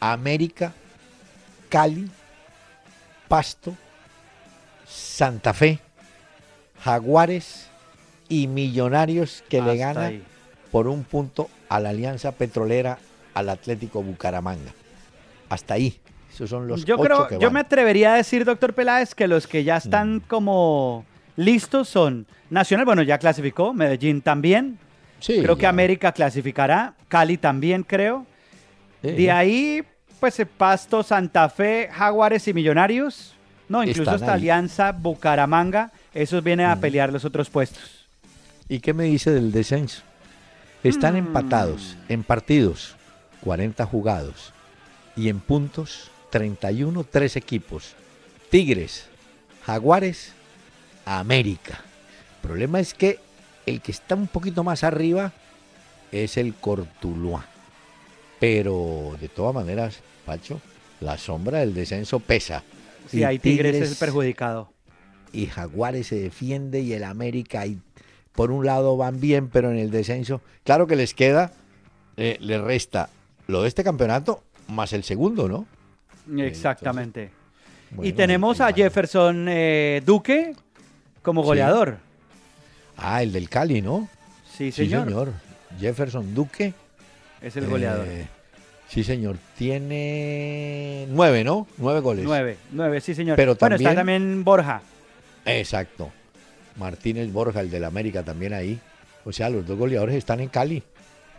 América, 0.00 0.72
Cali, 1.68 2.10
Pasto, 3.28 3.76
Santa 4.86 5.52
Fe, 5.54 5.78
Jaguares 6.82 7.68
y 8.28 8.46
Millonarios 8.46 9.44
que 9.48 9.60
le 9.60 9.84
ahí. 9.84 10.22
por 10.72 10.86
un 10.88 11.04
punto 11.04 11.48
a 11.68 11.78
la 11.80 11.90
Alianza 11.90 12.32
Petrolera 12.32 12.98
al 13.34 13.48
Atlético 13.48 14.02
Bucaramanga. 14.02 14.72
Hasta 15.48 15.74
ahí. 15.74 15.98
Esos 16.32 16.48
son 16.50 16.66
los 16.68 16.84
Yo 16.84 16.94
ocho 16.94 17.04
creo, 17.04 17.26
que 17.28 17.34
yo 17.34 17.48
van. 17.48 17.54
me 17.54 17.60
atrevería 17.60 18.14
a 18.14 18.16
decir, 18.16 18.44
doctor 18.44 18.72
Peláez, 18.72 19.14
que 19.14 19.26
los 19.28 19.46
que 19.46 19.64
ya 19.64 19.76
están 19.76 20.16
Mm. 20.16 20.20
como 20.28 21.04
listos 21.36 21.88
son 21.88 22.26
Nacional, 22.50 22.84
bueno, 22.86 23.02
ya 23.02 23.18
clasificó, 23.18 23.72
Medellín 23.72 24.22
también. 24.22 24.76
Sí, 25.20 25.40
creo 25.42 25.56
que. 25.56 25.66
América 25.68 26.10
clasificará, 26.12 26.94
Cali 27.08 27.36
también 27.36 27.82
creo. 27.84 28.26
Sí. 29.02 29.10
De 29.12 29.30
ahí, 29.30 29.82
pues 30.18 30.38
eh, 30.40 30.46
Pasto, 30.46 31.02
Santa 31.02 31.48
Fe, 31.48 31.88
Jaguares 31.92 32.46
y 32.48 32.52
Millonarios. 32.54 33.34
No, 33.68 33.84
incluso 33.84 34.10
hasta. 34.10 34.32
Alianza, 34.34 34.92
Bucaramanga. 34.92 35.92
Esos 36.12 36.42
vienen 36.42 36.66
a 36.66 36.76
pelear 36.76 37.12
los 37.12 37.24
otros 37.24 37.48
puestos. 37.48 38.06
¿Y 38.68 38.80
qué 38.80 38.92
me 38.92 39.04
dice 39.04 39.30
del 39.30 39.52
descenso? 39.52 40.02
Están 40.82 41.14
Mm. 41.14 41.18
empatados 41.18 41.96
en 42.08 42.22
partidos, 42.24 42.96
40 43.42 43.84
jugados, 43.86 44.52
y 45.16 45.28
en 45.28 45.40
puntos, 45.40 46.10
31, 46.30 47.04
tres 47.04 47.36
equipos. 47.36 47.94
Tigres, 48.50 49.06
Jaguares, 49.64 50.32
América. 51.04 51.80
El 52.42 52.48
problema 52.48 52.80
es 52.80 52.94
que 52.94 53.18
el 53.66 53.80
que 53.80 53.92
está 53.92 54.14
un 54.14 54.26
poquito 54.26 54.64
más 54.64 54.82
arriba 54.84 55.32
es 56.12 56.36
el 56.36 56.54
Cortuluá. 56.54 57.46
Pero 58.40 59.16
de 59.20 59.28
todas 59.28 59.54
maneras, 59.54 60.00
Pacho, 60.26 60.60
la 61.00 61.16
sombra 61.18 61.58
del 61.60 61.74
descenso 61.74 62.18
pesa. 62.20 62.62
Si 63.08 63.18
Y 63.18 63.24
hay 63.24 63.38
Tigres, 63.38 63.76
es 63.76 63.90
el 63.92 63.96
perjudicado. 63.96 64.72
y 65.32 65.46
Jaguares 65.46 66.08
se 66.08 66.16
defiende 66.16 66.80
y 66.80 66.92
el 66.92 67.04
América 67.04 67.66
y 67.66 67.78
por 68.32 68.50
un 68.50 68.64
lado 68.66 68.96
van 68.96 69.20
bien, 69.20 69.48
pero 69.48 69.70
en 69.70 69.78
el 69.78 69.90
descenso, 69.90 70.40
claro 70.64 70.86
que 70.86 70.96
les 70.96 71.14
queda, 71.14 71.52
eh, 72.16 72.36
le 72.40 72.58
resta 72.60 73.10
lo 73.46 73.62
de 73.62 73.68
este 73.68 73.84
campeonato 73.84 74.42
más 74.68 74.92
el 74.92 75.04
segundo, 75.04 75.48
¿no? 75.48 75.66
Exactamente. 76.38 77.30
y 77.90 77.94
Bueno, 77.96 78.14
tenemos 78.16 78.60
a. 78.60 78.72
Jefferson 78.72 79.46
eh, 79.48 80.00
Duque 80.06 80.54
como 81.22 81.42
Sí. 81.42 81.46
goleador. 81.46 81.98
Ah, 82.96 83.22
el 83.22 83.32
del 83.32 83.48
Cali, 83.48 83.82
¿no? 83.82 84.08
Sí, 84.56 84.70
señor. 84.70 85.32
Jefferson 85.78 86.34
Duque. 86.34 86.72
Es 87.42 87.56
el 87.56 87.66
goleador. 87.66 88.06
eh, 88.08 88.26
sí, 88.88 89.02
señor. 89.04 89.36
Tiene 89.56 91.06
nueve, 91.10 91.44
¿no? 91.44 91.66
Nueve 91.78 92.00
goles. 92.00 92.24
Nueve, 92.24 92.56
nueve, 92.72 93.00
sí, 93.00 93.14
señor. 93.14 93.36
Pero 93.36 93.54
bueno, 93.56 93.76
está 93.76 93.94
también- 93.94 94.22
también 94.22 94.44
Borja. 94.44 94.82
Exacto. 95.44 96.10
Martínez 96.76 97.32
Borja, 97.32 97.60
el 97.60 97.70
del 97.70 97.84
América, 97.84 98.22
también 98.22 98.52
ahí. 98.52 98.78
O 99.24 99.32
sea, 99.32 99.48
los 99.50 99.66
dos 99.66 99.76
goleadores 99.78 100.14
están 100.16 100.40
en 100.40 100.48
Cali. 100.48 100.82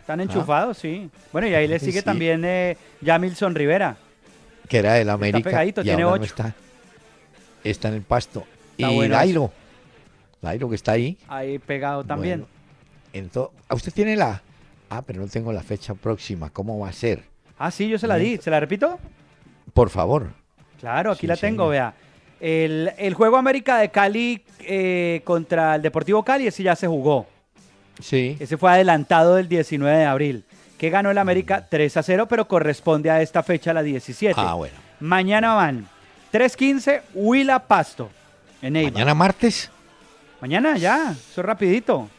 Están 0.00 0.20
enchufados, 0.20 0.78
sí. 0.78 1.10
Bueno, 1.32 1.46
y 1.48 1.54
ahí 1.54 1.68
le 1.68 1.78
sigue 1.80 2.00
Sí. 2.00 2.04
también 2.04 2.42
eh, 2.44 2.76
Jamilson 3.04 3.54
Rivera. 3.54 3.96
que 4.68 4.78
era 4.78 4.94
del 4.94 5.10
América. 5.10 5.50
pegadito, 5.50 5.80
y 5.82 5.84
tiene 5.84 6.02
ahora 6.02 6.16
no 6.16 6.22
ocho. 6.22 6.32
está. 6.32 6.54
Está 7.64 7.88
en 7.88 7.94
el 7.94 8.02
pasto. 8.02 8.44
Está 8.76 8.90
y 8.90 8.94
bueno 8.96 9.14
Lairo. 9.14 9.52
Lairo 10.40 10.68
que 10.68 10.74
está 10.76 10.92
ahí. 10.92 11.16
Ahí 11.28 11.58
pegado 11.58 12.02
también. 12.04 12.46
Bueno, 13.12 13.28
ento- 13.30 13.50
¿a 13.68 13.74
¿Usted 13.74 13.92
tiene 13.92 14.16
la...? 14.16 14.42
Ah, 14.94 15.00
pero 15.00 15.22
no 15.22 15.26
tengo 15.28 15.54
la 15.54 15.62
fecha 15.62 15.94
próxima. 15.94 16.50
¿Cómo 16.50 16.78
va 16.78 16.90
a 16.90 16.92
ser? 16.92 17.22
Ah, 17.58 17.70
sí, 17.70 17.88
yo 17.88 17.98
se 17.98 18.06
la 18.06 18.16
di. 18.16 18.36
¿Se 18.36 18.50
la 18.50 18.60
repito? 18.60 18.98
Por 19.72 19.88
favor. 19.88 20.28
Claro, 20.80 21.12
aquí 21.12 21.22
Sí, 21.22 21.26
la 21.28 21.36
tengo, 21.38 21.68
vea. 21.68 21.94
El, 22.40 22.92
el 22.98 23.14
juego 23.14 23.38
América 23.38 23.78
de 23.78 23.90
Cali 23.90 24.44
eh, 24.60 25.22
contra 25.24 25.76
el 25.76 25.82
Deportivo 25.82 26.22
Cali, 26.22 26.46
ese 26.46 26.62
ya 26.62 26.76
se 26.76 26.86
jugó. 26.86 27.26
Sí. 28.02 28.36
Ese 28.38 28.58
fue 28.58 28.70
adelantado 28.70 29.36
del 29.36 29.48
19 29.48 29.96
de 29.96 30.04
abril. 30.04 30.44
Que 30.76 30.90
ganó 30.90 31.10
el 31.10 31.16
América 31.16 31.66
3 31.70 31.96
a 31.96 32.02
0, 32.02 32.26
pero 32.28 32.46
corresponde 32.46 33.10
a 33.10 33.22
esta 33.22 33.42
fecha, 33.42 33.72
la 33.72 33.82
17. 33.82 34.34
Ah, 34.36 34.54
bueno. 34.54 34.74
Mañana 35.00 35.54
van 35.54 35.88
3.15, 36.34 37.00
Huila 37.14 37.60
Pasto. 37.60 38.10
En 38.60 38.74
Neiva. 38.74 38.90
¿Mañana 38.90 39.14
martes? 39.14 39.70
Mañana 40.42 40.76
ya, 40.76 41.12
eso 41.12 41.40
es 41.40 41.46
rapidito. 41.46 42.10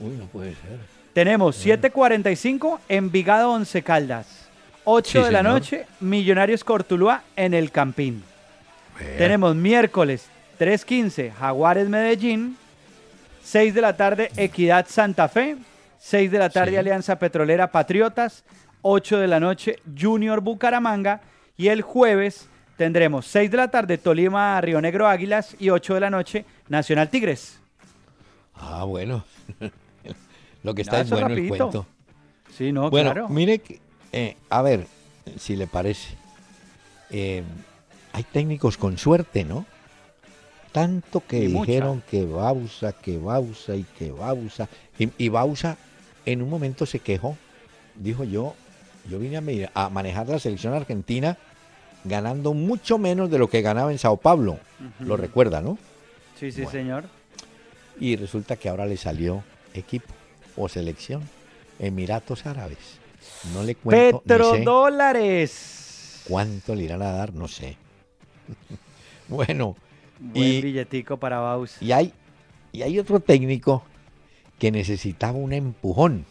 Uy, 0.00 0.12
no 0.16 0.24
puede 0.26 0.52
ser. 0.52 0.93
Tenemos 1.14 1.64
7.45, 1.64 2.80
Envigado 2.88 3.52
Once 3.52 3.82
Caldas. 3.82 4.48
8 4.84 5.10
Sí, 5.10 5.18
de 5.24 5.32
la 5.32 5.38
señor. 5.38 5.52
noche, 5.54 5.86
Millonarios 6.00 6.62
Cortuluá 6.64 7.22
en 7.36 7.54
el 7.54 7.70
Campín. 7.70 8.22
Tenemos 9.16 9.54
miércoles 9.56 10.28
3.15, 10.58 11.32
Jaguares 11.32 11.88
Medellín. 11.88 12.56
6 13.42 13.74
de 13.74 13.80
la 13.80 13.96
tarde, 13.96 14.30
Equidad 14.36 14.86
Santa 14.88 15.28
Fe. 15.28 15.56
6 15.98 16.30
de 16.30 16.38
la 16.38 16.50
tarde, 16.50 16.72
Sí. 16.72 16.76
Alianza 16.76 17.18
Petrolera 17.18 17.70
Patriotas. 17.70 18.44
8 18.82 19.18
de 19.18 19.26
la 19.28 19.40
noche, 19.40 19.78
Junior 19.98 20.40
Bucaramanga. 20.40 21.20
Y 21.56 21.68
el 21.68 21.82
jueves 21.82 22.48
tendremos 22.76 23.26
6 23.26 23.50
de 23.50 23.56
la 23.56 23.68
tarde, 23.68 23.98
Tolima 23.98 24.60
Río 24.60 24.80
Negro 24.80 25.06
Águilas. 25.08 25.56
Y 25.58 25.70
8 25.70 25.94
de 25.94 26.00
la 26.00 26.10
noche, 26.10 26.44
Nacional 26.68 27.08
Tigres. 27.08 27.58
Ah, 28.54 28.84
bueno. 28.84 29.24
Lo 30.64 30.74
que 30.74 30.82
No, 30.82 30.86
está 30.86 31.00
es 31.00 31.06
eso 31.06 31.14
bueno 31.14 31.28
el 31.28 31.34
rapidito. 31.36 31.56
cuento. 31.70 31.86
Sí, 32.56 32.72
no, 32.72 32.90
bueno, 32.90 33.12
claro. 33.12 33.28
mire, 33.28 33.60
eh, 34.12 34.36
a 34.50 34.62
ver, 34.62 34.86
si 35.38 35.54
le 35.54 35.66
parece. 35.68 36.16
Eh, 37.10 37.44
hay 38.12 38.22
técnicos 38.24 38.76
con 38.76 38.98
suerte, 38.98 39.44
¿no? 39.44 39.66
Tanto 40.72 41.22
que 41.24 41.44
Y 41.44 41.48
mucha. 41.48 41.66
dijeron 41.70 42.02
que 42.10 42.24
Bausa, 42.24 42.92
que 42.92 43.16
Bausa 43.18 43.76
y 43.76 43.84
que 43.96 44.10
Bausa. 44.10 44.68
Y, 44.98 45.08
y 45.18 45.28
Bausa 45.28 45.76
en 46.26 46.42
un 46.42 46.50
momento 46.50 46.84
se 46.86 46.98
quejó. 46.98 47.36
Dijo 47.94 48.24
yo, 48.24 48.54
yo 49.08 49.18
vine 49.20 49.68
a, 49.74 49.88
manejar 49.88 50.28
la 50.28 50.38
selección 50.40 50.74
argentina 50.74 51.36
ganando 52.04 52.54
mucho 52.54 52.98
menos 52.98 53.30
de 53.30 53.38
lo 53.38 53.48
que 53.48 53.62
ganaba 53.62 53.92
en 53.92 53.98
Sao 53.98 54.16
Paulo. 54.16 54.58
Lo 54.98 55.16
recuerda, 55.16 55.60
¿no? 55.60 55.78
Sí, 56.40 56.50
sí, 56.50 56.62
Bueno. 56.62 56.70
señor. 56.70 57.04
Y 58.00 58.16
resulta 58.16 58.56
que 58.56 58.68
ahora 58.68 58.86
le 58.86 58.96
salió 58.96 59.44
equipo 59.74 60.12
o 60.56 60.68
selección. 60.68 61.22
Emiratos 61.78 62.46
Árabes. 62.46 62.78
No 63.52 63.62
le 63.62 63.74
cuento 63.74 64.18
sé 64.18 64.22
Petrodólares. 64.28 66.22
cuánto 66.28 66.74
le 66.74 66.84
irán 66.84 67.02
a 67.02 67.10
dar, 67.12 67.32
no 67.34 67.48
sé. 67.48 67.76
bueno, 69.28 69.76
Buen 70.20 70.44
y- 70.44 70.60
billetico 70.62 71.16
para 71.16 71.38
Baus. 71.40 71.80
y 71.80 71.92
hay, 71.92 72.12
y 72.72 72.82
hay 72.82 72.98
otro 72.98 73.20
técnico 73.20 73.82
que 74.58 74.70
necesitaba 74.70 75.36
un 75.38 75.52
empujón. 75.52 76.24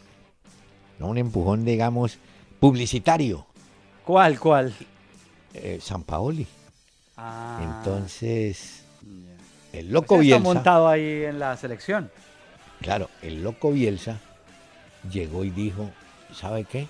No 1.00 1.08
un 1.08 1.18
empujón, 1.18 1.66
digamos, 1.66 2.18
publicitario. 2.60 3.46
¿Cuál, 4.06 4.40
cuál? 4.40 4.74
Eh, 5.54 5.80
San 5.82 6.04
Paoli. 6.04 6.48
Ah, 7.18 7.60
Entonces, 7.80 8.84
el 9.72 9.92
loco 9.92 10.16
sea, 10.16 10.24
está 10.24 10.38
Bielsa. 10.38 10.40
montado 10.54 10.88
ahí 10.88 11.24
en 11.26 11.40
la 11.40 11.58
selección. 11.58 12.12
Claro, 12.84 13.10
el 13.22 13.42
loco 13.42 13.72
Bielsa 13.72 14.20
llegó 15.10 15.46
y 15.46 15.50
dijo, 15.52 15.90
¿sabe 16.34 16.66
qué? 16.66 16.88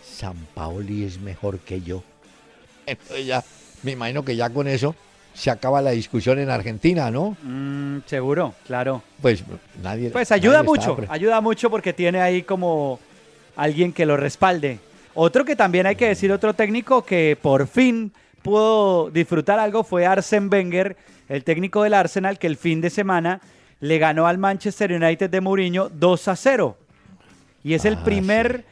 San 0.00 0.36
Paoli 0.54 1.02
es 1.02 1.18
mejor 1.18 1.58
que 1.58 1.80
yo. 1.80 2.04
Entonces 2.86 3.26
ya, 3.26 3.42
me 3.82 3.92
imagino 3.92 4.24
que 4.24 4.36
ya 4.36 4.48
con 4.48 4.68
eso 4.68 4.94
se 5.34 5.50
acaba 5.50 5.82
la 5.82 5.90
discusión 5.90 6.38
en 6.38 6.50
Argentina, 6.50 7.10
¿no? 7.10 7.36
Mm, 7.42 7.98
seguro, 8.06 8.54
claro. 8.64 9.02
Pues 9.20 9.42
nadie. 9.82 10.10
Pues 10.10 10.30
ayuda 10.30 10.58
nadie 10.62 10.66
mucho, 10.66 10.96
ayuda 11.08 11.40
mucho 11.40 11.68
porque 11.68 11.92
tiene 11.92 12.20
ahí 12.20 12.42
como 12.42 13.00
alguien 13.56 13.92
que 13.92 14.06
lo 14.06 14.16
respalde. 14.16 14.78
Otro 15.14 15.44
que 15.44 15.56
también 15.56 15.86
hay 15.86 15.96
que 15.96 16.06
decir, 16.06 16.30
otro 16.30 16.54
técnico 16.54 17.04
que 17.04 17.36
por 17.42 17.66
fin 17.66 18.12
pudo 18.42 19.10
disfrutar 19.10 19.58
algo 19.58 19.82
fue 19.82 20.06
Arsen 20.06 20.48
Wenger, 20.48 20.96
el 21.28 21.42
técnico 21.42 21.82
del 21.82 21.94
Arsenal, 21.94 22.38
que 22.38 22.46
el 22.46 22.56
fin 22.56 22.80
de 22.80 22.88
semana 22.88 23.40
le 23.80 23.98
ganó 23.98 24.26
al 24.26 24.38
Manchester 24.38 24.92
United 24.92 25.30
de 25.30 25.40
Mourinho 25.40 25.88
2 25.88 26.28
a 26.28 26.36
0. 26.36 26.76
Y 27.64 27.74
es 27.74 27.84
el 27.84 27.94
Ah, 27.94 28.04
primer 28.04 28.64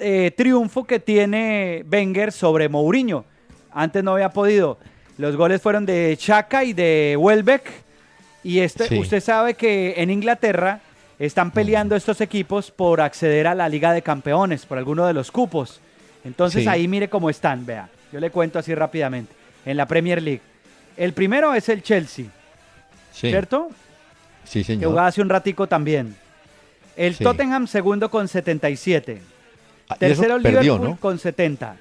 eh, 0.00 0.32
triunfo 0.36 0.84
que 0.84 1.00
tiene 1.00 1.84
Wenger 1.90 2.30
sobre 2.32 2.68
Mourinho. 2.68 3.24
Antes 3.72 4.02
no 4.04 4.12
había 4.12 4.30
podido. 4.30 4.78
Los 5.16 5.36
goles 5.36 5.60
fueron 5.60 5.84
de 5.86 6.16
Chaka 6.16 6.64
y 6.64 6.72
de 6.72 7.16
Welbeck. 7.18 7.64
Y 8.44 8.60
este, 8.60 8.86
Sí. 8.86 8.98
usted 8.98 9.20
sabe 9.20 9.54
que 9.54 9.94
en 9.96 10.10
Inglaterra 10.10 10.80
están 11.18 11.50
peleando 11.50 11.96
estos 11.96 12.20
equipos 12.20 12.70
por 12.70 13.00
acceder 13.00 13.48
a 13.48 13.54
la 13.56 13.68
Liga 13.68 13.92
de 13.92 14.02
Campeones, 14.02 14.64
por 14.66 14.78
alguno 14.78 15.04
de 15.06 15.12
los 15.14 15.32
cupos. 15.32 15.80
Entonces 16.24 16.62
Sí. 16.62 16.68
ahí 16.68 16.86
mire 16.86 17.08
cómo 17.08 17.28
están, 17.28 17.66
vea. 17.66 17.88
Yo 18.12 18.20
le 18.20 18.30
cuento 18.30 18.58
así 18.60 18.74
rápidamente. 18.74 19.32
En 19.66 19.76
la 19.76 19.86
Premier 19.86 20.22
League. 20.22 20.40
El 20.96 21.12
primero 21.12 21.52
es 21.54 21.68
el 21.68 21.82
Chelsea, 21.82 22.26
Sí, 23.12 23.28
¿cierto? 23.30 23.68
Sí, 24.48 24.60
Que 24.60 24.64
señor. 24.64 24.90
jugaba 24.90 25.08
hace 25.08 25.22
un 25.22 25.28
ratico 25.28 25.66
también. 25.66 26.16
El 26.96 27.14
Sí. 27.14 27.24
Tottenham 27.24 27.66
segundo 27.66 28.10
con 28.10 28.26
77. 28.28 29.20
Ah, 29.88 29.96
Tercero 29.96 30.36
el 30.36 30.42
perdió, 30.42 30.60
Liverpool 30.74 30.88
¿no? 30.90 30.96
con 30.96 31.18
70. 31.18 31.76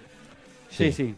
Sí. 0.69 0.91
Sí. 0.91 0.91
sí, 0.93 1.15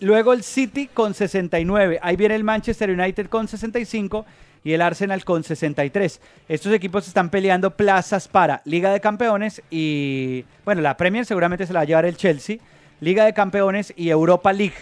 Luego 0.00 0.32
el 0.32 0.42
City 0.42 0.88
con 0.92 1.14
69. 1.14 1.98
Ahí 2.02 2.16
viene 2.16 2.34
el 2.34 2.44
Manchester 2.44 2.90
United 2.90 3.28
con 3.28 3.46
65. 3.48 4.24
y 4.64 4.72
el 4.74 4.80
Arsenal 4.82 5.24
con 5.24 5.42
63. 5.42 6.20
Estos 6.48 6.72
equipos 6.72 7.08
están 7.08 7.30
peleando 7.30 7.72
plazas 7.76 8.28
para 8.28 8.62
Liga 8.64 8.92
de 8.92 9.00
Campeones 9.00 9.60
y, 9.70 10.44
bueno, 10.64 10.80
la 10.82 10.96
Premier 10.96 11.26
seguramente 11.26 11.66
se 11.66 11.72
la 11.72 11.80
va 11.80 11.82
a 11.82 11.86
llevar 11.86 12.04
el 12.04 12.16
Chelsea, 12.16 12.58
Liga 13.00 13.24
de 13.24 13.32
Campeones 13.34 13.92
y 13.96 14.10
Europa 14.10 14.52
League. 14.52 14.76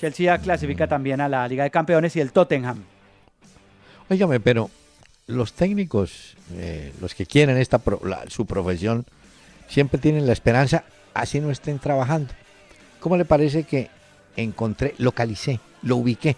Chelsea 0.00 0.26
ya 0.26 0.38
clasifica 0.38 0.86
también 0.86 1.20
a 1.20 1.28
la 1.28 1.48
Liga 1.48 1.64
de 1.64 1.70
Campeones 1.72 2.14
y 2.14 2.20
el 2.20 2.30
Tottenham. 2.30 2.84
Óigame, 4.08 4.40
pero 4.40 4.70
los 5.26 5.52
técnicos, 5.52 6.36
eh, 6.54 6.92
los 7.00 7.14
que 7.14 7.26
quieren 7.26 7.56
esta 7.56 7.80
su 8.28 8.46
profesión, 8.46 9.04
siempre 9.68 10.00
tienen 10.00 10.26
la 10.26 10.32
esperanza, 10.32 10.84
así 11.14 11.40
no 11.40 11.50
estén 11.50 11.78
trabajando. 11.78 12.32
¿Cómo 13.00 13.16
le 13.16 13.24
parece 13.24 13.64
que 13.64 13.90
encontré, 14.36 14.94
localicé, 14.98 15.60
lo 15.82 15.96
ubiqué 15.96 16.36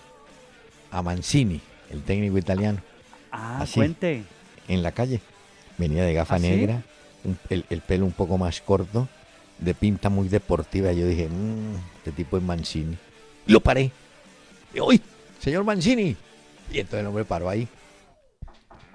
a 0.91 1.03
Mancini, 1.03 1.61
el 1.91 2.03
técnico 2.03 2.39
italiano? 2.39 2.81
Ah, 3.31 3.67
cuente. 3.73 4.25
En 4.69 4.83
la 4.83 4.93
calle. 4.93 5.21
Venía 5.77 6.05
de 6.05 6.15
gafa 6.15 6.37
¿Ah, 6.37 6.39
negra, 6.39 6.83
el, 7.51 7.81
pelo 7.83 8.05
un 8.05 8.13
poco 8.13 8.37
más 8.37 8.61
corto, 8.61 9.09
de 9.59 9.75
pinta 9.75 10.09
muy 10.09 10.29
deportiva. 10.29 10.93
Yo 10.93 11.07
dije, 11.07 11.29
mmm, 11.29 11.77
este 11.99 12.13
tipo 12.13 12.37
es 12.37 12.43
Mancini. 12.43 12.97
Lo 13.47 13.61
paré. 13.61 13.93
¡Uy, 14.81 15.01
señor 15.39 15.65
Mancini! 15.65 16.17
Y 16.73 16.81
entonces 16.81 17.01
el 17.01 17.07
hombre 17.07 17.25
paró 17.25 17.49
ahí. 17.49 17.69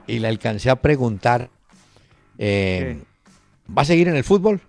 Y 0.07 0.19
le 0.19 0.27
alcancé 0.27 0.69
a 0.69 0.75
preguntar, 0.75 1.49
eh, 2.37 3.01
¿va 3.75 3.83
a 3.83 3.85
seguir 3.85 4.07
en 4.07 4.15
el 4.15 4.23
fútbol? 4.23 4.61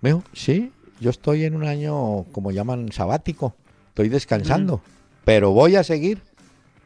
Me 0.00 0.10
dijo, 0.10 0.24
sí, 0.32 0.72
yo 1.00 1.10
estoy 1.10 1.44
en 1.44 1.56
un 1.56 1.64
año, 1.64 2.24
como 2.32 2.52
llaman, 2.52 2.92
sabático. 2.92 3.54
Estoy 3.88 4.08
descansando, 4.08 4.80
pero 5.24 5.50
voy 5.50 5.76
a 5.76 5.84
seguir. 5.84 6.20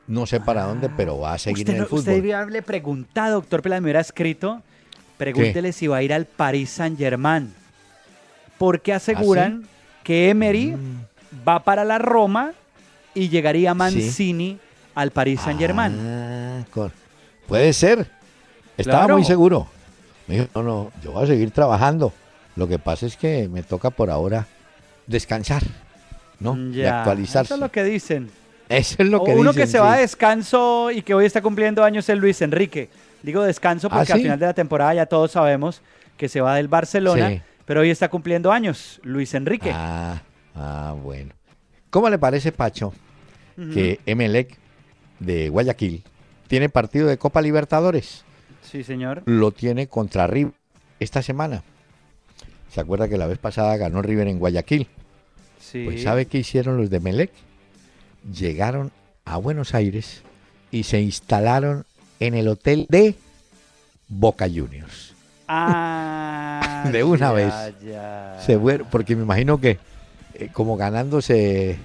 No 0.07 0.25
sé 0.27 0.41
para 0.41 0.65
dónde, 0.65 0.89
pero 0.89 1.19
va 1.19 1.35
a 1.35 1.39
seguir 1.39 1.69
en 1.69 1.77
el 1.77 1.87
fútbol. 1.87 1.99
Usted 1.99 2.31
haberle 2.31 2.63
preguntado, 2.63 3.35
doctor 3.35 3.61
Peláez, 3.61 3.83
me 3.83 3.87
hubiera 3.87 4.01
escrito, 4.01 4.63
pregúntele 5.19 5.73
si 5.73 5.87
va 5.87 5.99
a 5.99 6.03
ir 6.03 6.13
al 6.13 6.27
Paris 6.27 6.71
Saint 6.71 6.97
Germain. 6.97 7.53
Porque 8.57 8.93
aseguran 8.93 9.65
¿Ah, 9.65 9.69
que 10.03 10.31
Emery 10.31 10.77
mm. 10.77 11.47
va 11.47 11.65
para 11.65 11.85
la 11.85 11.99
Roma 11.99 12.53
y 13.15 13.29
llegaría 13.29 13.75
Mancini 13.75 14.59
al 14.97 15.11
Paris 15.11 15.43
Saint 15.43 15.61
Germain. 15.61 15.95
Ah, 15.95 16.65
puede 17.47 17.73
ser. 17.73 18.11
Estaba 18.77 19.07
muy 19.09 19.25
seguro. 19.25 19.69
Me 20.27 20.35
dijo, 20.35 20.49
no, 20.55 20.63
no, 20.63 20.93
yo 21.03 21.13
voy 21.13 21.23
a 21.23 21.27
seguir 21.27 21.51
trabajando. 21.53 22.13
Lo 22.57 22.67
que 22.67 22.79
pasa 22.79 23.07
es 23.07 23.17
que 23.17 23.49
me 23.49 23.63
toca 23.63 23.91
por 23.91 24.11
ahora 24.11 24.47
descansar, 25.07 25.63
¿no? 26.41 26.57
y 26.57 26.83
actualizarse. 26.85 27.49
Eso 27.49 27.55
es 27.55 27.61
lo 27.61 27.71
que 27.71 27.85
dicen. 27.85 28.31
Eso 28.69 28.97
es 28.99 29.09
lo 29.09 29.23
que 29.23 29.33
dicen. 29.33 29.41
Uno 29.41 29.53
que 29.53 29.67
se 29.67 29.79
va 29.79 29.93
a 29.93 29.99
descanso 29.99 30.91
y 30.91 31.03
que 31.03 31.15
hoy 31.15 31.27
está 31.27 31.43
cumpliendo 31.43 31.85
años 31.85 32.09
es 32.09 32.19
Luis 32.19 32.41
Enrique. 32.41 32.89
Digo 33.23 33.43
descanso 33.43 33.91
porque 33.91 34.13
¿Ah, 34.13 34.15
al 34.17 34.23
final 34.23 34.39
de 34.39 34.47
la 34.47 34.55
temporada 34.55 34.95
ya 34.95 35.07
todos 35.07 35.33
sabemos 35.33 35.83
que 36.17 36.29
se 36.31 36.41
va 36.41 36.57
del 36.57 36.69
Barcelona, 36.69 37.45
pero 37.67 37.83
hoy 37.83 37.91
está 37.91 38.09
cumpliendo 38.09 38.51
años 38.51 38.99
Luis 39.03 39.35
Enrique. 39.35 39.71
Ah, 39.75 40.23
ah 40.55 40.95
bueno. 41.03 41.35
¿Cómo 41.91 42.09
le 42.09 42.19
parece, 42.19 42.51
Pacho, 42.51 42.95
que 43.57 44.01
Emelec 44.07 44.59
de 45.18 45.48
Guayaquil 45.48 46.05
tiene 46.48 46.68
partido 46.68 47.07
de 47.07 47.18
Copa 47.18 47.42
Libertadores? 47.42 48.24
Sí, 48.62 48.85
señor. 48.85 49.22
Lo 49.26 49.52
tiene 49.52 49.88
contra 49.88 50.26
River 50.26 50.55
esta 51.00 51.22
semana. 51.22 51.62
¿Se 52.70 52.81
acuerda 52.81 53.09
que 53.09 53.18
la 53.18 53.26
vez 53.26 53.38
pasada 53.38 53.76
ganó 53.76 54.02
River 54.02 54.29
en 54.29 54.38
Guayaquil? 54.38 54.88
Sí. 55.61 55.85
Pues 55.85 56.02
¿sabe 56.02 56.26
qué 56.26 56.38
hicieron 56.38 56.76
los 56.76 56.90
de 56.90 57.00
Melec? 57.00 57.31
Llegaron 58.33 58.92
a 59.24 59.37
Buenos 59.38 59.74
Aires 59.74 60.22
y 60.70 60.85
se 60.85 61.00
instalaron 61.00 61.85
en 62.20 62.35
el 62.35 62.48
hotel 62.48 62.87
de 62.88 63.14
Boca 64.09 64.46
Juniors. 64.48 65.14
Ah, 65.48 66.88
de 66.92 67.05
una 67.05 67.33
vez. 67.33 67.55
Se 68.44 68.59
porque 68.90 69.16
me 69.16 69.22
imagino 69.22 69.61
que 69.61 69.79
eh, 70.35 70.48
como 70.52 70.76
ganándose 70.76 71.79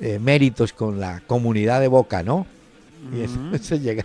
eh, 0.00 0.18
méritos 0.18 0.72
con 0.72 0.98
la 0.98 1.20
comunidad 1.26 1.80
de 1.80 1.88
Boca, 1.88 2.22
¿no? 2.22 2.46
Y 3.10 3.22
eso, 3.22 3.38
se 3.60 3.80
llega. 3.80 4.04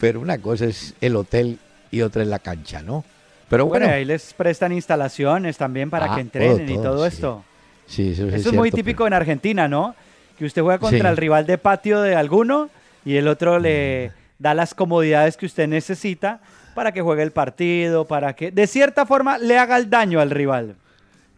Pero 0.00 0.20
una 0.20 0.38
cosa 0.38 0.66
es 0.66 0.94
el 1.00 1.16
hotel 1.16 1.58
y 1.90 2.02
otra 2.02 2.22
es 2.22 2.28
la 2.28 2.38
cancha, 2.38 2.82
¿no? 2.82 3.04
Pero 3.48 3.66
bueno, 3.66 3.86
ahí 3.86 4.04
les 4.04 4.34
prestan 4.34 4.72
instalaciones 4.72 5.56
también 5.56 5.88
para 5.88 6.06
que 6.06 6.14
ah, 6.14 6.20
entrenen 6.20 6.68
y 6.68 6.74
todo 6.74 7.06
esto. 7.06 7.44
Sí, 7.86 8.10
eso, 8.10 8.28
es, 8.28 8.52
muy 8.52 8.72
típico 8.72 9.06
en 9.06 9.12
Argentina, 9.12 9.68
¿no? 9.68 9.94
Que 10.36 10.44
usted 10.44 10.62
juega 10.62 10.78
contra 10.78 11.10
el 11.10 11.16
rival 11.16 11.46
de 11.46 11.56
patio 11.56 12.02
de 12.02 12.16
alguno 12.16 12.68
y 13.04 13.16
el 13.16 13.28
otro 13.28 13.60
le 13.60 14.08
mm. 14.08 14.12
da 14.40 14.54
las 14.54 14.74
comodidades 14.74 15.36
que 15.36 15.46
usted 15.46 15.68
necesita 15.68 16.40
para 16.74 16.90
que 16.90 17.00
juegue 17.00 17.22
el 17.22 17.30
partido, 17.30 18.04
para 18.04 18.34
que 18.34 18.50
de 18.50 18.66
cierta 18.66 19.06
forma 19.06 19.38
le 19.38 19.56
haga 19.58 19.76
el 19.76 19.88
daño 19.88 20.20
al 20.20 20.30
rival. 20.30 20.74